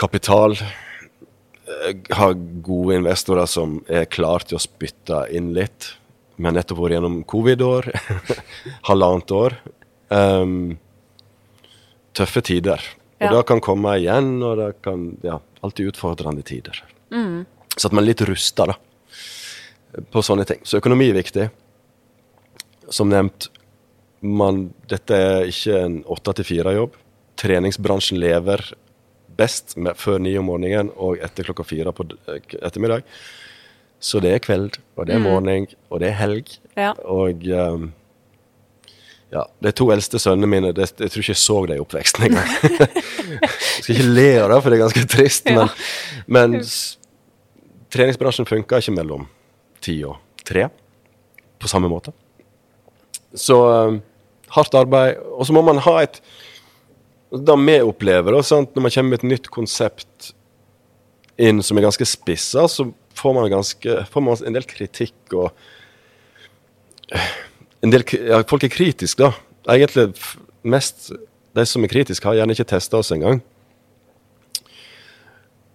Kapital. 0.00 0.54
Eh, 1.66 1.98
ha 2.16 2.30
gode 2.64 3.00
investorer 3.00 3.50
som 3.50 3.80
er 3.90 4.08
klare 4.08 4.46
til 4.46 4.60
å 4.60 4.62
spytte 4.62 5.24
inn 5.34 5.50
litt. 5.56 5.90
Vi 6.38 6.48
har 6.48 6.56
nettopp 6.56 6.80
vært 6.80 6.96
gjennom 6.96 7.20
covid-år. 7.28 7.90
Halvannet 8.88 9.36
år. 9.36 9.58
Um, 10.10 10.78
tøffe 12.16 12.42
tider. 12.42 12.82
Og 13.20 13.26
ja. 13.26 13.32
det 13.36 13.46
kan 13.50 13.62
komme 13.62 13.94
igjen, 14.00 14.38
og 14.42 14.56
det 14.58 14.70
kan 14.84 15.10
ja, 15.26 15.38
alltid 15.62 15.92
utfordrende 15.92 16.44
tider. 16.46 16.78
Mm. 17.12 17.44
Så 17.76 17.88
at 17.88 17.94
man 17.94 18.04
er 18.04 18.12
litt 18.12 18.24
rusta 18.26 18.66
da, 18.72 18.76
på 20.10 20.22
sånne 20.24 20.46
ting. 20.48 20.62
Så 20.64 20.80
økonomi 20.80 21.10
er 21.10 21.18
viktig. 21.18 21.48
Som 22.90 23.12
nevnt, 23.12 23.50
man, 24.20 24.70
dette 24.90 25.16
er 25.16 25.50
ikke 25.50 25.82
en 25.84 26.00
åtte 26.10 26.34
til 26.40 26.48
fire-jobb. 26.48 26.96
Treningsbransjen 27.40 28.18
lever 28.20 28.64
best 29.40 29.76
med, 29.76 29.96
før 30.00 30.18
ni 30.20 30.34
om 30.40 30.50
morgenen 30.50 30.90
og 31.00 31.20
etter 31.24 31.46
klokka 31.46 31.64
fire 31.64 31.94
på 31.96 32.08
ettermiddag. 32.26 33.06
Så 34.00 34.20
det 34.24 34.32
er 34.32 34.42
kveld, 34.42 34.80
og 34.96 35.06
det 35.06 35.14
er 35.14 35.20
mm. 35.20 35.28
morgen, 35.28 35.66
og 35.92 36.00
det 36.00 36.08
er 36.10 36.18
helg. 36.22 36.52
Ja. 36.72 36.94
Og 37.04 37.44
um, 37.52 37.90
ja, 39.30 39.44
De 39.62 39.72
to 39.76 39.86
eldste 39.94 40.18
sønnene 40.18 40.48
mine 40.50 40.72
det, 40.74 40.88
Jeg 40.98 41.12
tror 41.12 41.22
ikke 41.22 41.34
jeg 41.34 41.42
så 41.42 41.58
det 41.70 41.76
i 41.78 41.82
oppveksten 41.82 42.26
engang. 42.26 42.48
jeg 43.44 43.50
skal 43.52 43.94
ikke 43.94 44.08
le 44.08 44.30
av 44.42 44.50
det, 44.50 44.58
for 44.58 44.70
det 44.70 44.78
er 44.78 44.84
ganske 44.84 45.04
trist. 45.10 45.50
Men, 45.54 45.70
men 46.26 46.58
treningsbransjen 47.94 48.48
funker 48.48 48.82
ikke 48.82 48.96
mellom 48.96 49.28
ti 49.84 50.00
og 50.06 50.18
tre 50.46 50.66
på 51.60 51.70
samme 51.70 51.90
måte. 51.92 52.12
Så 53.36 53.56
um, 53.60 54.00
hardt 54.56 54.74
arbeid. 54.74 55.20
Og 55.36 55.46
så 55.46 55.54
må 55.54 55.62
man 55.66 55.82
ha 55.84 56.00
et 56.02 56.20
Det 57.30 57.54
vi 57.62 57.76
opplever, 57.86 58.34
da, 58.34 58.42
når 58.74 58.82
man 58.82 58.90
kommer 58.90 59.10
med 59.10 59.20
et 59.20 59.30
nytt 59.30 59.44
konsept 59.54 60.32
inn 61.38 61.62
som 61.62 61.78
er 61.78 61.84
ganske 61.86 62.02
spissa, 62.04 62.64
så 62.66 62.88
får 63.14 63.34
man, 63.36 63.46
ganske, 63.52 63.94
får 64.10 64.24
man 64.26 64.40
en 64.46 64.56
del 64.56 64.66
kritikk 64.66 65.36
og 65.38 65.52
del, 67.88 68.04
ja, 68.28 68.42
folk 68.48 68.66
er 68.66 68.72
kritiske, 68.72 69.24
da. 69.24 69.32
Egentlig 69.72 70.10
mest 70.68 71.08
de 71.56 71.64
som 71.66 71.84
er 71.84 71.92
kritiske, 71.92 72.28
har 72.28 72.36
gjerne 72.36 72.54
ikke 72.54 72.68
testa 72.68 73.00
oss 73.00 73.12
engang. 73.14 73.40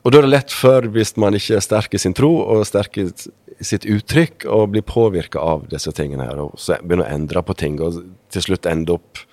Og 0.06 0.14
da 0.14 0.20
er 0.20 0.28
det 0.28 0.34
lett 0.36 0.54
for, 0.54 0.86
hvis 0.94 1.16
man 1.18 1.34
ikke 1.34 1.58
er 1.58 1.66
sterk 1.66 1.96
i 1.98 2.02
sin 2.02 2.14
tro 2.14 2.30
og 2.44 2.62
sterk 2.70 3.00
i 3.02 3.08
sitt 3.66 3.88
uttrykk, 3.90 4.46
å 4.46 4.68
bli 4.70 4.84
påvirka 4.86 5.42
av 5.42 5.66
disse 5.72 5.90
tingene 5.98 6.28
her, 6.28 6.44
og 6.44 6.60
så 6.62 6.78
begynne 6.84 7.08
å 7.08 7.16
endre 7.16 7.42
på 7.46 7.56
ting, 7.58 7.80
og 7.82 8.04
til 8.34 8.46
slutt 8.46 8.70
ende 8.70 9.00
opp 9.00 9.24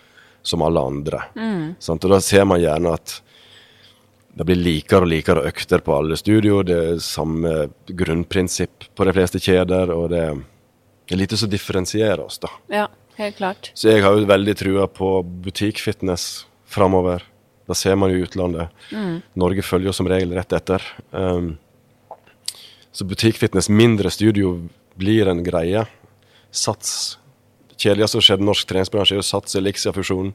som 0.42 0.64
alle 0.64 0.80
andre. 0.80 1.20
Mm. 1.36 1.66
Og 1.76 2.08
da 2.08 2.22
ser 2.24 2.48
man 2.48 2.62
gjerne 2.62 2.96
at 2.96 3.18
det 4.32 4.46
blir 4.48 4.56
likere 4.56 5.04
og 5.04 5.12
likere 5.12 5.44
økter 5.50 5.82
på 5.84 5.92
alle 5.92 6.16
studio. 6.16 6.62
Det 6.64 6.78
er 6.78 7.02
samme 7.04 7.68
grunnprinsipp 7.84 8.88
på 8.96 9.06
de 9.06 9.12
fleste 9.12 9.42
kjeder. 9.42 9.92
og 9.92 10.08
det 10.14 10.22
er 10.30 10.40
det 11.12 11.18
er 11.18 11.20
lite 11.26 11.36
som 11.36 11.50
differensierer 11.52 12.20
oss, 12.24 12.38
da. 12.40 12.48
Ja, 12.72 12.86
helt 13.18 13.36
klart. 13.36 13.68
Så 13.76 13.90
jeg 13.90 14.00
har 14.00 14.16
jo 14.16 14.24
veldig 14.24 14.54
trua 14.56 14.86
på 14.88 15.10
butikkfitness 15.44 16.46
framover. 16.64 17.26
Det 17.68 17.76
ser 17.76 17.98
man 18.00 18.08
jo 18.08 18.16
i 18.16 18.24
utlandet. 18.24 18.72
Mm. 18.96 19.18
Norge 19.36 19.60
følger 19.60 19.90
jo 19.90 19.94
som 19.98 20.08
regel 20.08 20.32
rett 20.32 20.56
etter. 20.56 20.80
Um, 21.12 21.58
så 22.96 23.04
butikkfitness, 23.04 23.68
mindre 23.68 24.08
studio, 24.08 24.54
blir 24.96 25.28
en 25.28 25.44
greie. 25.44 25.84
Sats 26.48 27.18
Kjedeligste 27.76 28.14
som 28.14 28.22
skjedde 28.22 28.28
skjedd 28.30 28.42
i 28.46 28.48
norsk 28.48 28.72
treningsbransje, 28.72 29.12
er 29.12 29.20
jo 29.20 29.28
Sats 29.28 29.60
Elixia-fusjonen. 29.60 30.32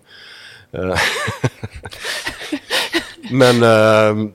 Uh, 0.77 0.93
men 3.41 3.65
uh, 3.65 4.27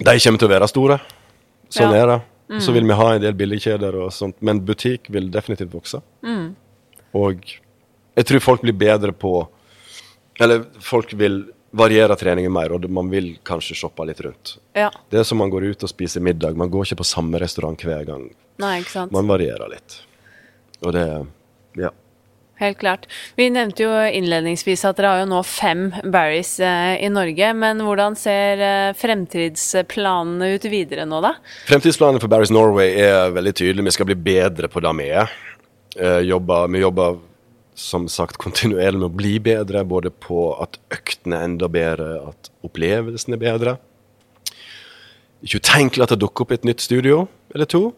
de 0.00 0.16
kommer 0.16 0.40
til 0.40 0.48
å 0.48 0.54
være 0.56 0.72
store. 0.72 1.02
Sånn 1.68 1.92
ja. 1.92 2.06
er 2.06 2.14
det. 2.14 2.22
Mm. 2.54 2.60
Så 2.62 2.72
vil 2.72 2.86
vi 2.86 2.96
ha 2.98 3.08
en 3.14 3.22
del 3.22 3.34
billigkjeder 3.34 3.96
og 4.04 4.12
sånt, 4.14 4.36
men 4.44 4.62
butikk 4.66 5.10
vil 5.10 5.30
definitivt 5.34 5.74
vokse. 5.74 6.00
Mm. 6.22 6.52
Og 7.18 7.42
jeg 8.14 8.28
tror 8.28 8.42
folk 8.44 8.62
blir 8.62 8.76
bedre 8.78 9.12
på 9.12 9.48
Eller 10.42 10.64
folk 10.82 11.12
vil 11.14 11.44
variere 11.70 12.16
treningen 12.18 12.50
mer, 12.50 12.72
og 12.74 12.88
man 12.90 13.06
vil 13.10 13.36
kanskje 13.46 13.76
shoppe 13.78 14.02
litt 14.06 14.18
rundt. 14.24 14.56
Ja. 14.74 14.88
Det 15.10 15.20
er 15.20 15.26
som 15.26 15.38
man 15.38 15.50
går 15.50 15.68
ut 15.70 15.84
og 15.86 15.90
spiser 15.90 16.22
middag. 16.26 16.56
Man 16.58 16.70
går 16.70 16.88
ikke 16.88 16.98
på 17.04 17.06
samme 17.06 17.38
restaurant 17.38 17.78
hver 17.86 18.02
gang. 18.08 18.24
Nei, 18.58 18.80
ikke 18.82 18.90
sant? 18.96 19.14
Man 19.14 19.30
varierer 19.30 19.70
litt. 19.70 20.00
Og 20.82 20.92
det 20.94 21.06
Ja. 21.06 21.22
Helt 22.56 22.78
klart. 22.78 23.06
Vi 23.34 23.48
nevnte 23.50 23.82
jo 23.82 23.90
innledningsvis 23.90 24.84
at 24.86 24.98
dere 25.00 25.10
har 25.10 25.22
jo 25.24 25.30
nå 25.32 25.40
fem 25.42 25.88
Barries 26.06 26.52
eh, 26.62 27.00
i 27.02 27.10
Norge. 27.10 27.48
Men 27.58 27.82
hvordan 27.82 28.14
ser 28.18 28.62
eh, 28.62 28.90
fremtidsplanene 28.94 30.52
ut 30.54 30.66
videre 30.70 31.06
nå, 31.10 31.18
da? 31.24 31.34
Fremtidsplanene 31.66 32.22
for 32.22 32.30
Barries 32.30 32.54
Norway 32.54 32.94
er 33.02 33.34
veldig 33.34 33.54
tydelige. 33.58 33.88
Vi 33.88 33.94
skal 33.96 34.08
bli 34.12 34.18
bedre 34.28 34.70
på 34.70 34.82
det 34.84 34.92
vi 35.00 35.08
er. 35.10 35.32
Eh, 35.98 36.20
vi 36.22 36.82
jobber 36.84 37.18
som 37.74 38.06
sagt 38.06 38.38
kontinuerlig 38.38 39.00
med 39.00 39.08
å 39.08 39.16
bli 39.18 39.32
bedre, 39.42 39.82
både 39.82 40.12
på 40.14 40.52
at 40.62 40.78
øktene 40.94 41.40
er 41.40 41.48
enda 41.48 41.66
bedre, 41.66 42.20
at 42.30 42.52
opplevelsen 42.62 43.34
er 43.34 43.42
bedre. 43.42 43.74
Ikke 45.42 45.58
utenkelig 45.58 46.06
at 46.06 46.14
det 46.14 46.20
dukker 46.22 46.46
opp 46.46 46.54
et 46.54 46.64
nytt 46.64 46.86
studio 46.86 47.24
eller 47.50 47.66
to 47.68 47.88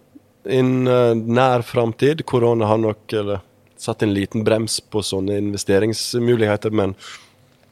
innen 0.48 1.26
nær 1.36 1.62
framtid. 1.66 2.24
Korona 2.26 2.70
har 2.70 2.80
nok 2.80 3.12
eller 3.12 3.44
satt 3.76 4.02
en 4.02 4.14
liten 4.14 4.44
brems 4.44 4.78
på 4.80 5.02
sånne 5.04 5.38
investeringsmuligheter, 5.42 6.72
men 6.74 6.94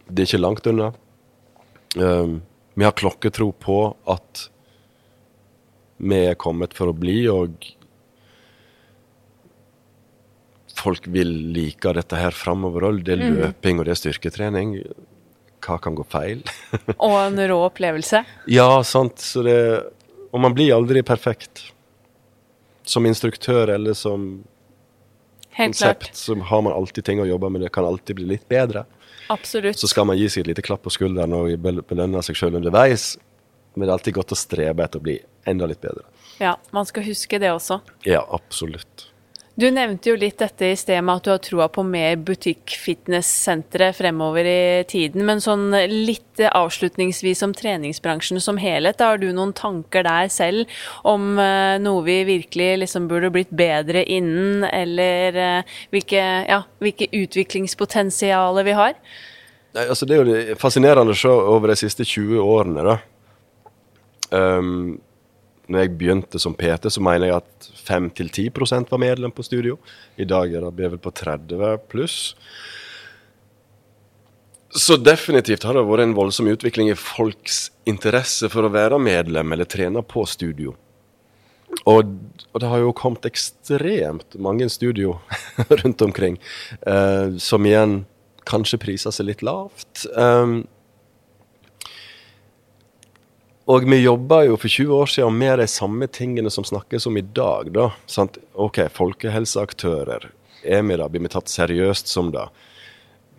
det 0.09 0.25
er 0.25 0.31
ikke 0.31 0.43
langt 0.43 0.67
unna. 0.69 0.91
Um, 1.97 2.43
vi 2.75 2.85
har 2.85 2.97
klokketro 2.99 3.53
på 3.53 3.79
at 4.11 4.49
vi 6.05 6.21
er 6.29 6.39
kommet 6.41 6.75
for 6.77 6.91
å 6.91 6.97
bli, 6.97 7.23
og 7.31 7.57
folk 10.75 11.07
vil 11.09 11.31
like 11.55 11.95
dette 11.97 12.19
her 12.19 12.35
framover 12.35 12.89
òg. 12.91 13.03
Det 13.07 13.17
er 13.17 13.23
mm. 13.23 13.37
løping 13.41 13.81
og 13.81 13.87
det 13.87 13.95
er 13.95 14.01
styrketrening. 14.03 14.79
Hva 15.65 15.79
kan 15.81 15.97
gå 15.97 16.05
feil? 16.11 16.43
og 16.99 17.15
en 17.23 17.39
rå 17.49 17.61
opplevelse. 17.71 18.25
Ja, 18.53 18.83
sant. 18.85 19.23
Det, 19.47 19.59
og 20.31 20.43
man 20.45 20.57
blir 20.57 20.75
aldri 20.77 21.05
perfekt. 21.07 21.71
Som 22.85 23.07
instruktør 23.09 23.73
eller 23.79 23.97
som 23.97 24.43
Helt 25.55 25.75
konsept, 25.75 26.09
klart. 26.09 26.17
så 26.19 26.35
har 26.51 26.63
man 26.67 26.75
alltid 26.75 27.05
ting 27.07 27.21
å 27.23 27.27
jobbe 27.29 27.51
med. 27.51 27.63
Det 27.63 27.71
kan 27.75 27.87
alltid 27.87 28.19
bli 28.19 28.27
litt 28.35 28.49
bedre. 28.51 28.85
Absolutt. 29.31 29.79
Så 29.79 29.89
skal 29.89 30.09
man 30.09 30.19
gi 30.19 30.27
seg 30.29 30.45
et 30.45 30.51
lite 30.53 30.65
klapp 30.67 30.83
på 30.85 30.93
skulderen 30.93 31.33
og 31.37 31.55
belønne 31.63 32.23
seg 32.27 32.37
sjøl 32.39 32.59
underveis. 32.59 33.15
Men 33.75 33.87
det 33.87 33.93
er 33.93 33.97
alltid 33.99 34.17
godt 34.19 34.35
å 34.35 34.39
strebe 34.39 34.85
etter 34.85 35.03
å 35.03 35.05
bli 35.05 35.17
enda 35.51 35.67
litt 35.71 35.83
bedre. 35.83 36.05
Ja, 36.43 36.57
man 36.75 36.87
skal 36.87 37.07
huske 37.07 37.39
det 37.43 37.53
også. 37.55 37.81
Ja, 38.07 38.25
absolutt. 38.35 39.09
Du 39.55 39.69
nevnte 39.71 40.11
jo 40.11 40.17
litt 40.19 40.41
dette 40.43 40.73
i 40.73 40.77
sted 40.79 40.99
med 41.07 41.21
at 41.21 41.27
du 41.27 41.31
har 41.31 41.39
troa 41.39 41.69
på 41.71 41.85
mer 41.87 42.17
butikk-fitness-sentre 42.27 43.93
fremover 43.95 44.49
i 44.51 44.83
tiden. 44.91 45.23
Men 45.29 45.43
sånn 45.45 45.69
litt 45.93 46.43
avslutningsvis 46.49 47.45
om 47.47 47.55
treningsbransjen 47.55 48.43
som 48.43 48.59
helhet, 48.59 48.99
har 48.99 49.23
du 49.23 49.29
noen 49.31 49.55
tanker 49.55 50.03
der 50.09 50.27
selv 50.35 50.67
om 51.07 51.39
uh, 51.39 51.79
noe 51.79 52.03
vi 52.03 52.19
virkelig 52.27 52.69
liksom 52.83 53.07
burde 53.11 53.31
blitt 53.35 53.55
bedre 53.55 54.03
innen, 54.03 54.67
eller 54.67 55.39
uh, 55.39 55.79
hvilke, 55.95 56.27
ja, 56.51 56.65
hvilke 56.83 57.13
utviklingspotensialer 57.15 58.67
vi 58.67 58.75
har? 58.75 58.99
Nei, 59.79 59.87
altså 59.87 60.07
Det 60.07 60.19
er 60.19 60.27
jo 60.27 60.59
fascinerende 60.59 61.15
å 61.15 61.23
se 61.23 61.31
over 61.31 61.71
de 61.71 61.79
siste 61.79 62.03
20 62.03 62.43
årene. 62.43 62.91
da. 62.91 62.99
Um, 64.35 64.99
når 65.69 65.85
jeg 65.85 65.93
begynte 65.99 66.41
som 66.43 66.55
PT, 66.57 66.91
så 66.93 67.03
mener 67.05 67.31
jeg 67.31 67.41
at 67.41 67.69
5-10% 67.87 68.91
var 68.93 69.01
medlem 69.01 69.33
på 69.35 69.45
studio. 69.47 69.79
I 70.21 70.27
dag 70.29 70.53
er 70.53 70.67
det 70.69 70.91
vel 70.93 71.01
på 71.01 71.13
30 71.15 71.77
pluss. 71.91 72.35
Så 74.75 74.97
definitivt 74.99 75.65
har 75.65 75.77
det 75.77 75.85
vært 75.87 76.03
en 76.03 76.17
voldsom 76.17 76.49
utvikling 76.51 76.91
i 76.91 76.99
folks 76.99 77.69
interesse 77.89 78.51
for 78.51 78.67
å 78.67 78.73
være 78.75 78.99
medlem 78.99 79.55
eller 79.55 79.69
trene 79.71 80.03
på 80.03 80.27
studio. 80.27 80.75
Og, 81.91 82.11
og 82.53 82.63
det 82.63 82.71
har 82.71 82.83
jo 82.83 82.95
kommet 82.97 83.27
ekstremt 83.29 84.37
mange 84.43 84.67
studio 84.71 85.17
rundt 85.83 86.03
omkring, 86.03 86.39
eh, 86.87 87.35
som 87.39 87.67
igjen 87.67 88.03
kanskje 88.49 88.81
priser 88.83 89.15
seg 89.15 89.31
litt 89.31 89.45
lavt. 89.47 90.05
Um, 90.13 90.65
og 93.65 93.87
vi 93.89 94.03
jobba 94.03 94.43
jo 94.45 94.57
for 94.61 94.69
20 94.69 94.93
år 94.93 95.11
siden 95.11 95.37
med 95.41 95.59
de 95.63 95.67
samme 95.71 96.09
tingene 96.13 96.51
som 96.53 96.67
snakkes 96.69 97.07
om 97.09 97.17
i 97.17 97.25
dag. 97.25 97.71
da, 97.73 97.91
sant? 98.07 98.37
Ok, 98.53 98.83
folkehelseaktører. 98.93 100.29
Er 100.65 100.83
vi 100.83 100.97
da? 101.01 101.09
Blir 101.09 101.25
vi 101.25 101.33
tatt 101.33 101.49
seriøst 101.49 102.11
som 102.13 102.29
det? 102.33 102.45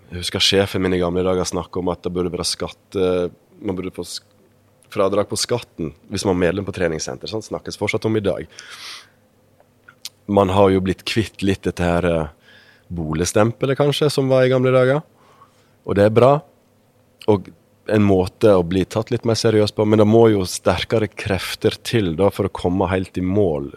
Jeg 0.10 0.24
husker 0.24 0.42
sjefen 0.42 0.82
min 0.82 0.94
i 0.98 1.02
gamle 1.02 1.24
dager 1.26 1.46
snakka 1.46 1.82
om 1.82 1.92
at 1.94 2.02
det 2.06 2.14
burde 2.14 2.34
være 2.34 2.46
skatte... 2.46 3.12
Man 3.62 3.78
burde 3.78 3.94
få 3.96 4.04
fradrag 4.92 5.30
på 5.30 5.38
skatten 5.40 5.94
hvis 6.12 6.26
man 6.28 6.36
er 6.36 6.42
medlem 6.48 6.66
på 6.68 6.74
treningssenter. 6.76 7.30
Sant? 7.30 7.46
snakkes 7.46 7.78
fortsatt 7.78 8.06
om 8.10 8.18
i 8.18 8.24
dag. 8.26 8.50
Man 10.26 10.50
har 10.50 10.72
jo 10.74 10.82
blitt 10.82 11.06
kvitt 11.06 11.46
litt 11.46 11.64
dette 11.68 11.86
her 11.86 12.06
eh, 12.10 12.34
boligstempelet, 12.90 13.78
kanskje, 13.78 14.10
som 14.10 14.30
var 14.30 14.46
i 14.46 14.50
gamle 14.50 14.74
dager. 14.74 15.06
Og 15.86 15.98
det 15.98 16.08
er 16.08 16.18
bra. 16.18 16.32
Og 17.30 17.50
en 17.92 18.06
måte 18.06 18.54
å 18.58 18.64
bli 18.66 18.84
tatt 18.90 19.12
litt 19.14 19.26
mer 19.28 19.38
seriøst 19.40 19.76
på, 19.78 19.86
men 19.86 20.02
det 20.02 20.08
må 20.10 20.26
jo 20.34 20.46
sterkere 20.50 21.10
krefter 21.12 21.78
til 21.86 22.14
da 22.20 22.32
for 22.34 22.48
å 22.48 22.54
komme 22.54 22.90
helt 22.92 23.18
i 23.20 23.24
mål, 23.26 23.72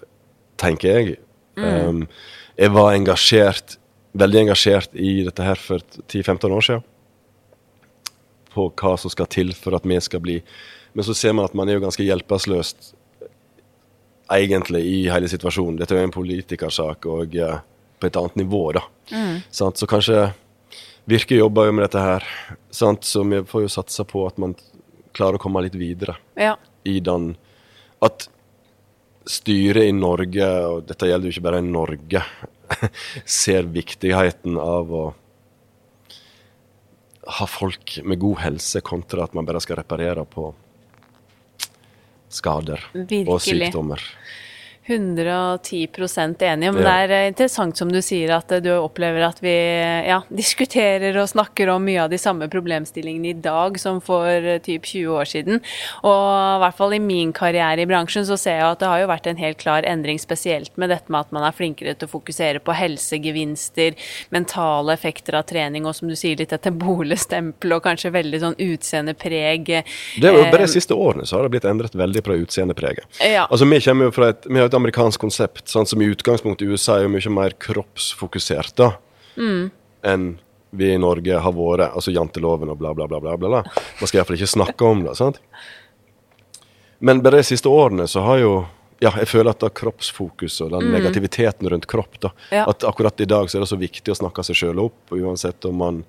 tenker 0.60 0.88
jeg. 0.88 1.18
Mm. 1.58 1.66
Um, 1.66 2.04
jeg 2.58 2.74
var 2.74 2.94
engasjert, 2.94 3.76
veldig 4.18 4.46
engasjert 4.46 4.94
i 4.96 5.20
dette 5.26 5.44
her 5.44 5.60
for 5.60 5.84
10-15 6.06 6.54
år 6.56 6.66
siden. 6.68 6.86
På 8.54 8.68
hva 8.72 8.94
som 8.98 9.12
skal 9.12 9.28
til 9.30 9.52
for 9.54 9.76
at 9.76 9.84
vi 9.86 9.98
skal 10.02 10.22
bli 10.24 10.38
Men 10.96 11.04
så 11.04 11.12
ser 11.14 11.34
man 11.36 11.44
at 11.44 11.54
man 11.54 11.68
er 11.68 11.76
jo 11.76 11.82
ganske 11.84 12.02
hjelpeløst 12.02 12.94
egentlig 14.32 14.80
i 14.88 14.96
hele 15.12 15.28
situasjonen. 15.30 15.76
Dette 15.78 15.94
er 15.94 16.00
jo 16.00 16.08
en 16.08 16.14
politikersak 16.16 17.06
og 17.06 17.36
uh, 17.38 17.60
på 18.00 18.08
et 18.08 18.16
annet 18.18 18.38
nivå, 18.40 18.62
da. 18.74 18.82
Mm. 19.12 19.36
Så 19.52 19.86
kanskje 19.86 20.30
Virke 21.08 21.38
jobber 21.38 21.68
jo 21.68 21.76
med 21.76 21.86
dette 21.86 22.00
her, 22.04 22.24
sant? 22.70 23.06
så 23.08 23.22
vi 23.24 23.40
får 23.48 23.64
jo 23.64 23.70
satse 23.72 24.04
på 24.04 24.26
at 24.28 24.36
man 24.40 24.52
klarer 25.16 25.38
å 25.38 25.42
komme 25.42 25.62
litt 25.64 25.78
videre 25.78 26.18
ja. 26.36 26.52
i 26.84 26.98
den 27.00 27.30
At 28.04 28.28
styret 29.28 29.88
i 29.88 29.94
Norge, 29.96 30.48
og 30.68 30.84
dette 30.88 31.08
gjelder 31.08 31.28
jo 31.28 31.34
ikke 31.34 31.46
bare 31.48 31.62
i 31.62 31.66
Norge, 31.66 32.22
ser 33.40 33.66
viktigheten 33.72 34.60
av 34.60 34.92
å 34.92 35.02
ha 37.38 37.46
folk 37.48 37.98
med 38.08 38.20
god 38.22 38.40
helse, 38.44 38.80
kontra 38.84 39.26
at 39.26 39.34
man 39.36 39.48
bare 39.48 39.60
skal 39.60 39.80
reparere 39.82 40.24
på 40.28 40.50
skader 42.32 42.84
Virkelig. 42.92 43.26
og 43.28 43.40
sykdommer. 43.44 44.04
110% 44.88 46.42
enig. 46.42 46.72
Men 46.72 46.82
ja. 46.82 46.88
det 46.88 46.94
er 47.02 47.14
eh, 47.14 47.26
interessant 47.28 47.76
som 47.76 47.90
du 47.92 48.00
sier 48.04 48.32
at 48.36 48.52
eh, 48.54 48.62
du 48.64 48.70
opplever 48.72 49.26
at 49.26 49.42
vi 49.44 49.52
ja, 50.08 50.22
diskuterer 50.32 51.16
og 51.20 51.28
snakker 51.28 51.68
om 51.72 51.84
mye 51.84 52.06
av 52.06 52.12
de 52.12 52.20
samme 52.20 52.48
problemstillingene 52.48 53.32
i 53.34 53.36
dag 53.44 53.76
som 53.80 54.00
for 54.04 54.28
eh, 54.28 54.60
typ 54.64 54.86
20 54.88 55.18
år 55.20 55.28
siden. 55.28 55.60
Og 56.00 56.22
i 56.56 56.62
hvert 56.64 56.78
fall 56.78 56.96
i 56.96 57.02
min 57.02 57.34
karriere 57.36 57.84
i 57.84 57.88
bransjen 57.90 58.26
så 58.28 58.38
ser 58.40 58.62
jeg 58.62 58.70
at 58.70 58.80
det 58.80 58.88
har 58.88 59.02
jo 59.02 59.10
vært 59.12 59.28
en 59.28 59.42
helt 59.42 59.60
klar 59.60 59.86
endring, 59.88 60.20
spesielt 60.22 60.72
med 60.80 60.92
dette 60.94 61.12
med 61.12 61.26
at 61.26 61.36
man 61.36 61.44
er 61.44 61.56
flinkere 61.56 61.94
til 61.98 62.08
å 62.08 62.14
fokusere 62.14 62.64
på 62.64 62.76
helsegevinster, 62.78 63.98
mentale 64.34 64.96
effekter 64.96 65.36
av 65.38 65.46
trening, 65.50 65.86
og 65.86 65.96
som 65.98 66.08
du 66.08 66.16
sier 66.16 66.40
litt 66.40 66.54
etter 66.56 66.72
bolestempel 66.72 67.76
og 67.76 67.84
kanskje 67.84 68.14
veldig 68.16 68.42
sånn 68.46 68.58
utseendepreg. 68.68 69.68
Det 70.16 70.32
er 70.32 70.32
jo 70.32 70.48
bare 70.48 70.64
de 70.64 70.72
siste 70.72 70.96
årene 70.96 71.28
så 71.28 71.38
har 71.38 71.46
det 71.46 71.54
blitt 71.56 71.68
endret 71.68 71.96
veldig 71.98 72.24
fra 72.24 72.36
utseendepreget. 72.38 73.20
Ja. 73.20 73.44
Altså, 73.48 73.68
vi 73.68 73.80
kommer 73.84 74.08
jo 74.08 74.14
fra 74.14 74.32
et, 74.32 74.46
vi 74.48 74.60
har 74.60 74.70
et 74.70 74.77
amerikansk 74.78 75.20
konsept, 75.20 75.66
sant, 75.70 75.90
som 75.90 76.02
i 76.02 76.08
utgangspunktet 76.12 76.66
i 76.66 76.72
USA 76.72 76.98
er 76.98 77.06
jo 77.06 77.14
mye 77.14 77.34
mer 77.34 77.56
kroppsfokusert 77.60 78.76
da, 78.78 78.92
mm. 79.36 79.64
enn 80.08 80.30
vi 80.70 80.92
i 80.92 81.00
Norge 81.00 81.38
har 81.40 81.54
vært. 81.56 81.94
Altså 81.96 82.12
janteloven 82.12 82.72
og 82.72 82.80
bla, 82.80 82.94
bla, 82.94 83.08
bla. 83.08 83.20
bla, 83.20 83.36
bla. 83.36 83.62
Man 84.00 84.08
skal 84.08 84.20
iallfall 84.20 84.36
ikke 84.36 84.50
snakke 84.52 84.88
om 84.88 85.06
det. 85.06 85.14
sant? 85.16 85.40
Men 86.98 87.22
bare 87.24 87.40
de 87.40 87.46
siste 87.46 87.70
årene 87.70 88.08
så 88.10 88.24
har 88.26 88.42
jo 88.42 88.52
ja, 88.98 89.12
jeg 89.14 89.28
føler 89.30 89.52
at 89.52 89.60
da 89.62 89.68
kroppsfokus 89.70 90.56
og 90.64 90.72
den 90.72 90.88
mm. 90.88 90.94
negativiteten 90.96 91.68
rundt 91.70 91.86
kropp 91.86 92.16
da, 92.18 92.32
ja. 92.50 92.64
At 92.66 92.82
akkurat 92.82 93.20
i 93.22 93.28
dag 93.30 93.46
så 93.46 93.58
er 93.58 93.62
det 93.62 93.70
så 93.70 93.78
viktig 93.78 94.10
å 94.10 94.16
snakke 94.18 94.42
seg 94.42 94.58
sjøl 94.58 94.80
opp, 94.82 95.12
uansett 95.14 95.68
om 95.68 95.78
man 95.78 96.00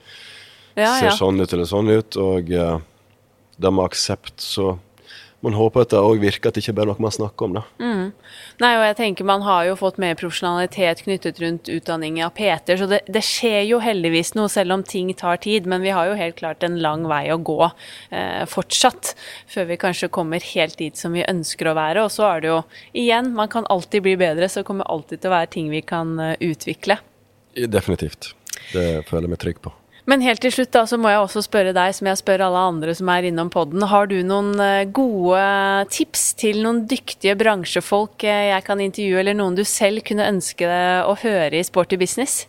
ja, 0.74 0.95
ser 0.97 1.13
sånn 1.13 1.38
ut 1.38 1.53
eller 1.53 1.70
sånn 1.70 1.91
ut. 1.93 2.17
Og 2.17 2.49
uh, 2.49 2.80
det 3.61 3.72
med 3.76 3.86
aksept, 3.86 4.39
så 4.41 4.72
man 5.46 5.56
håper 5.56 5.86
at 5.86 5.94
det 5.94 6.00
òg 6.04 6.20
virker 6.20 6.50
at 6.50 6.58
det 6.58 6.64
ikke 6.66 6.74
bare 6.76 6.90
er 6.90 6.92
noe 6.92 7.04
man 7.06 7.14
snakker 7.16 7.48
om. 7.48 7.56
da. 7.60 7.64
Mm. 7.80 8.10
Nei, 8.60 8.72
og 8.76 8.84
jeg 8.84 8.98
tenker 9.00 9.28
Man 9.28 9.44
har 9.46 9.66
jo 9.70 9.78
fått 9.80 10.00
mer 10.02 10.18
profesjonalitet 10.20 11.04
knyttet 11.06 11.40
rundt 11.40 11.70
utdanning 11.72 12.20
av 12.26 12.34
PT, 12.36 12.76
så 12.82 12.90
det, 12.92 13.02
det, 13.08 13.24
skjer 13.24 13.64
jo 13.70 13.80
heldigvis 13.84 14.34
noe, 14.36 14.52
selv 14.52 14.76
om 14.76 14.84
ting 14.84 15.14
tar 15.16 15.40
tid. 15.44 15.70
Men 15.70 15.86
vi 15.86 15.94
har 15.96 16.10
jo 16.10 16.20
helt 16.20 16.40
klart 16.42 16.66
en 16.68 16.80
lang 16.84 17.08
vei 17.08 17.24
å 17.32 17.40
gå 17.40 17.60
eh, 17.66 18.44
fortsatt, 18.52 19.14
før 19.48 19.70
vi 19.72 19.80
kanskje 19.80 20.12
kommer 20.12 20.44
helt 20.52 20.78
dit 20.82 21.00
som 21.00 21.16
vi 21.16 21.24
ønsker 21.24 21.72
å 21.72 21.78
være. 21.80 22.04
Og 22.04 22.14
så 22.14 22.28
er 22.34 22.44
det 22.44 22.52
jo 22.52 22.62
igjen, 22.92 23.32
man 23.38 23.52
kan 23.52 23.68
alltid 23.72 24.04
bli 24.08 24.18
bedre, 24.20 24.52
så 24.52 24.66
kommer 24.68 24.90
alltid 24.92 25.24
til 25.24 25.32
å 25.32 25.38
være 25.38 25.54
ting 25.56 25.72
vi 25.72 25.84
kan 25.86 26.18
uh, 26.20 26.34
utvikle. 26.44 27.00
Definitivt. 27.56 28.34
Det 28.74 29.06
føler 29.08 29.30
jeg 29.30 29.38
meg 29.38 29.42
trygg 29.42 29.64
på. 29.64 29.79
Men 30.10 30.24
helt 30.26 30.41
til 30.41 30.53
slutt 30.53 30.72
da, 30.74 30.86
så 30.89 30.97
må 30.97 31.12
jeg 31.12 31.22
også 31.22 31.43
spørre 31.45 31.74
deg, 31.76 31.93
som 31.93 32.07
jeg 32.10 32.18
spør 32.18 32.41
alle 32.47 32.62
andre 32.72 32.95
som 32.97 33.12
er 33.14 33.28
innom 33.30 33.51
podden. 33.53 33.84
Har 33.91 34.10
du 34.10 34.16
noen 34.26 34.55
eh, 34.64 34.88
gode 34.89 35.41
tips 35.93 36.32
til 36.39 36.64
noen 36.66 36.86
dyktige 36.89 37.36
bransjefolk 37.38 38.26
eh, 38.26 38.47
jeg 38.49 38.66
kan 38.66 38.82
intervjue, 38.82 39.20
eller 39.22 39.38
noen 39.38 39.60
du 39.60 39.62
selv 39.68 40.01
kunne 40.07 40.26
ønske 40.32 40.66
å 41.05 41.14
høre 41.22 41.60
i 41.60 41.68
Sporty 41.68 41.99
business? 42.01 42.47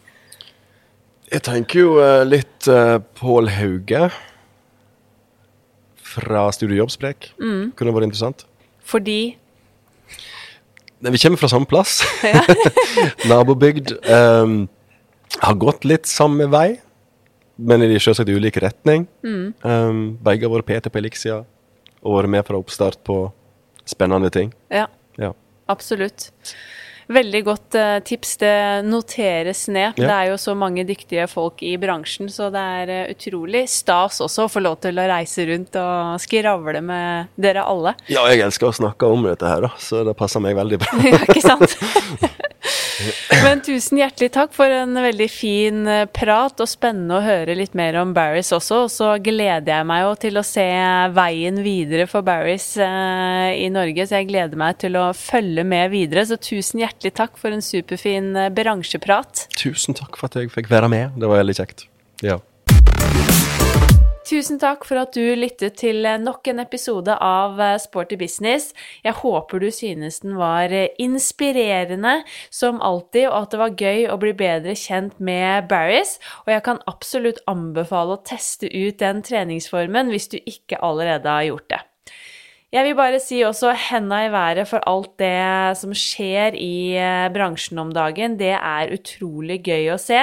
Jeg 1.29 1.45
tenker 1.47 1.85
jo 1.85 1.93
eh, 2.03 2.25
litt 2.25 2.71
uh, 2.73 2.97
Pål 3.21 3.53
Hauge 3.59 4.09
fra 6.15 6.49
Studio 6.57 6.81
Jobbsprek. 6.81 7.35
Mm. 7.43 7.73
Kunne 7.77 7.95
vært 7.95 8.09
interessant. 8.09 8.49
Fordi? 8.89 9.21
Vi 11.01 11.21
kommer 11.21 11.41
fra 11.41 11.53
samme 11.53 11.69
plass. 11.69 12.01
Nabobygd. 13.31 13.99
Um, 14.09 14.63
har 15.45 15.61
gått 15.61 15.85
litt 15.87 16.09
samme 16.11 16.49
vei 16.51 16.81
men 17.61 17.85
i 17.85 17.99
selvsagt 18.01 18.31
ulik 18.31 18.61
retning. 18.63 19.07
Mm. 19.25 19.53
Um, 19.63 20.03
begge 20.25 20.49
har 20.49 20.55
vært 20.57 20.71
PT 20.71 20.93
på 20.93 21.03
Elixia 21.03 21.43
og 22.01 22.17
vært 22.17 22.33
med 22.33 22.47
fra 22.49 22.61
oppstart 22.61 23.01
på 23.05 23.23
spennende 23.89 24.31
ting. 24.33 24.55
Ja, 24.73 24.87
ja. 25.21 25.35
absolutt. 25.71 26.31
Veldig 27.11 27.41
godt 27.43 27.75
uh, 27.75 27.99
tips. 28.07 28.37
Det 28.39 28.55
noteres 28.87 29.65
ned. 29.69 29.99
Ja. 29.99 30.05
Det 30.05 30.15
er 30.15 30.29
jo 30.31 30.37
så 30.39 30.55
mange 30.55 30.85
dyktige 30.87 31.27
folk 31.31 31.63
i 31.67 31.73
bransjen, 31.81 32.31
så 32.31 32.53
det 32.55 32.63
er 32.83 32.93
uh, 32.93 33.11
utrolig 33.11 33.65
stas 33.73 34.21
også 34.23 34.47
å 34.47 34.53
få 34.53 34.63
lov 34.63 34.79
til 34.85 35.01
å 35.01 35.09
reise 35.11 35.49
rundt 35.51 35.75
og 35.81 36.23
skravle 36.23 36.85
med 36.87 37.33
dere 37.35 37.67
alle. 37.67 37.97
Ja, 38.07 38.29
jeg 38.31 38.45
elsker 38.47 38.71
å 38.71 38.77
snakke 38.79 39.11
om 39.11 39.27
dette 39.27 39.51
her, 39.51 39.67
da, 39.67 39.75
så 39.83 40.05
det 40.07 40.15
passer 40.19 40.45
meg 40.45 40.55
veldig 40.61 40.79
bra. 40.85 41.03
ja, 41.11 41.25
ikke 41.27 41.43
sant? 41.43 41.77
Men 43.45 43.63
tusen 43.65 44.01
hjertelig 44.01 44.31
takk 44.35 44.55
for 44.55 44.73
en 44.73 44.97
veldig 45.01 45.29
fin 45.33 45.87
eh, 45.89 46.07
prat, 46.11 46.61
og 46.61 46.69
spennende 46.69 47.19
å 47.19 47.25
høre 47.25 47.57
litt 47.59 47.77
mer 47.79 47.99
om 48.01 48.15
Barris 48.17 48.53
også. 48.57 48.83
Og 48.87 48.93
så 48.93 49.13
gleder 49.23 49.73
jeg 49.73 49.89
meg 49.89 50.05
jo 50.05 50.13
til 50.27 50.41
å 50.41 50.45
se 50.47 50.67
veien 51.17 51.63
videre 51.65 52.09
for 52.11 52.27
Barris 52.27 52.73
eh, 52.81 53.55
i 53.61 53.71
Norge, 53.73 54.07
så 54.07 54.21
jeg 54.21 54.31
gleder 54.33 54.61
meg 54.61 54.81
til 54.83 54.99
å 55.01 55.11
følge 55.17 55.65
med 55.67 55.93
videre. 55.95 56.27
Så 56.29 56.41
tusen 56.41 56.85
hjertelig 56.85 57.15
takk 57.21 57.41
for 57.41 57.55
en 57.55 57.65
superfin 57.65 58.35
eh, 58.37 58.53
bransjeprat. 58.55 59.47
Tusen 59.57 59.99
takk 59.99 60.21
for 60.21 60.31
at 60.31 60.41
jeg 60.41 60.53
fikk 60.55 60.73
være 60.73 60.93
med. 60.93 61.19
Det 61.21 61.31
var 61.31 61.43
veldig 61.45 61.59
kjekt. 61.63 61.89
Ja. 62.25 62.41
Tusen 64.31 64.61
takk 64.63 64.85
for 64.87 65.01
at 65.01 65.17
du 65.17 65.25
lyttet 65.35 65.81
til 65.81 66.07
nok 66.23 66.47
en 66.53 66.63
episode 66.63 67.17
av 67.19 67.59
eh, 67.59 67.75
Sporty 67.83 68.15
business. 68.21 68.69
Jeg 69.03 69.17
håper 69.25 69.59
du 69.59 69.73
synes 69.75 70.21
den 70.23 70.37
var 70.39 70.71
eh, 70.71 70.93
inspirerende 71.03 72.21
som 72.47 72.79
alltid, 72.79 73.27
og 73.27 73.41
at 73.41 73.51
det 73.51 73.63
var 73.65 73.75
gøy 73.75 74.07
å 74.07 74.21
bli 74.23 74.37
bedre 74.39 74.79
kjent 74.79 75.19
med 75.19 75.67
Barris. 75.73 76.21
Og 76.47 76.55
jeg 76.55 76.63
kan 76.69 76.79
absolutt 76.87 77.43
anbefale 77.51 78.21
å 78.21 78.23
teste 78.23 78.71
ut 78.71 79.03
den 79.03 79.27
treningsformen 79.27 80.15
hvis 80.15 80.31
du 80.31 80.39
ikke 80.39 80.79
allerede 80.79 81.27
har 81.27 81.49
gjort 81.51 81.73
det. 81.75 81.87
Jeg 82.71 82.87
vil 82.87 82.95
bare 82.95 83.19
si 83.19 83.41
også 83.43 83.73
henda 83.75 84.21
i 84.23 84.29
været 84.31 84.69
for 84.71 84.79
alt 84.87 85.17
det 85.19 85.75
som 85.75 85.91
skjer 85.91 86.55
i 86.55 86.95
eh, 86.95 87.27
bransjen 87.35 87.81
om 87.83 87.89
dagen. 87.91 88.37
Det 88.39 88.53
er 88.55 88.93
utrolig 88.95 89.57
gøy 89.67 89.89
å 89.91 89.97
se. 89.99 90.21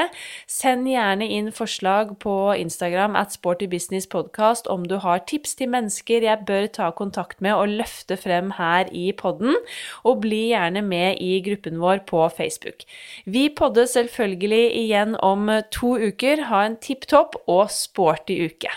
Send 0.48 0.88
gjerne 0.88 1.28
inn 1.28 1.50
forslag 1.52 2.14
på 2.24 2.38
Instagram 2.56 3.20
at 3.20 3.36
sportybusinesspodkast 3.36 4.72
om 4.72 4.88
du 4.88 4.96
har 5.04 5.26
tips 5.28 5.60
til 5.60 5.74
mennesker 5.76 6.24
jeg 6.24 6.48
bør 6.48 6.70
ta 6.72 6.88
kontakt 6.96 7.44
med 7.44 7.52
og 7.52 7.76
løfte 7.82 8.16
frem 8.16 8.56
her 8.56 8.88
i 8.96 9.10
podden. 9.12 9.60
Og 10.08 10.24
bli 10.24 10.46
gjerne 10.54 10.86
med 10.88 11.20
i 11.20 11.42
gruppen 11.44 11.84
vår 11.84 12.06
på 12.08 12.30
Facebook. 12.32 12.88
Vi 13.28 13.50
podder 13.52 13.92
selvfølgelig 13.92 14.72
igjen 14.86 15.20
om 15.20 15.52
to 15.68 15.98
uker. 16.00 16.48
Ha 16.48 16.64
en 16.72 16.80
tipp 16.80 17.12
topp 17.12 17.36
og 17.44 17.68
sporty 17.76 18.40
uke. 18.48 18.72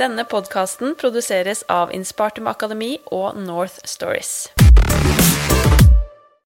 Denne 0.00 0.24
podkasten 0.24 0.94
produseres 0.96 1.60
av 1.68 1.90
Inspartum 1.92 2.46
Akademi 2.48 2.94
og 3.12 3.36
North 3.36 3.84
Stories. 3.84 4.48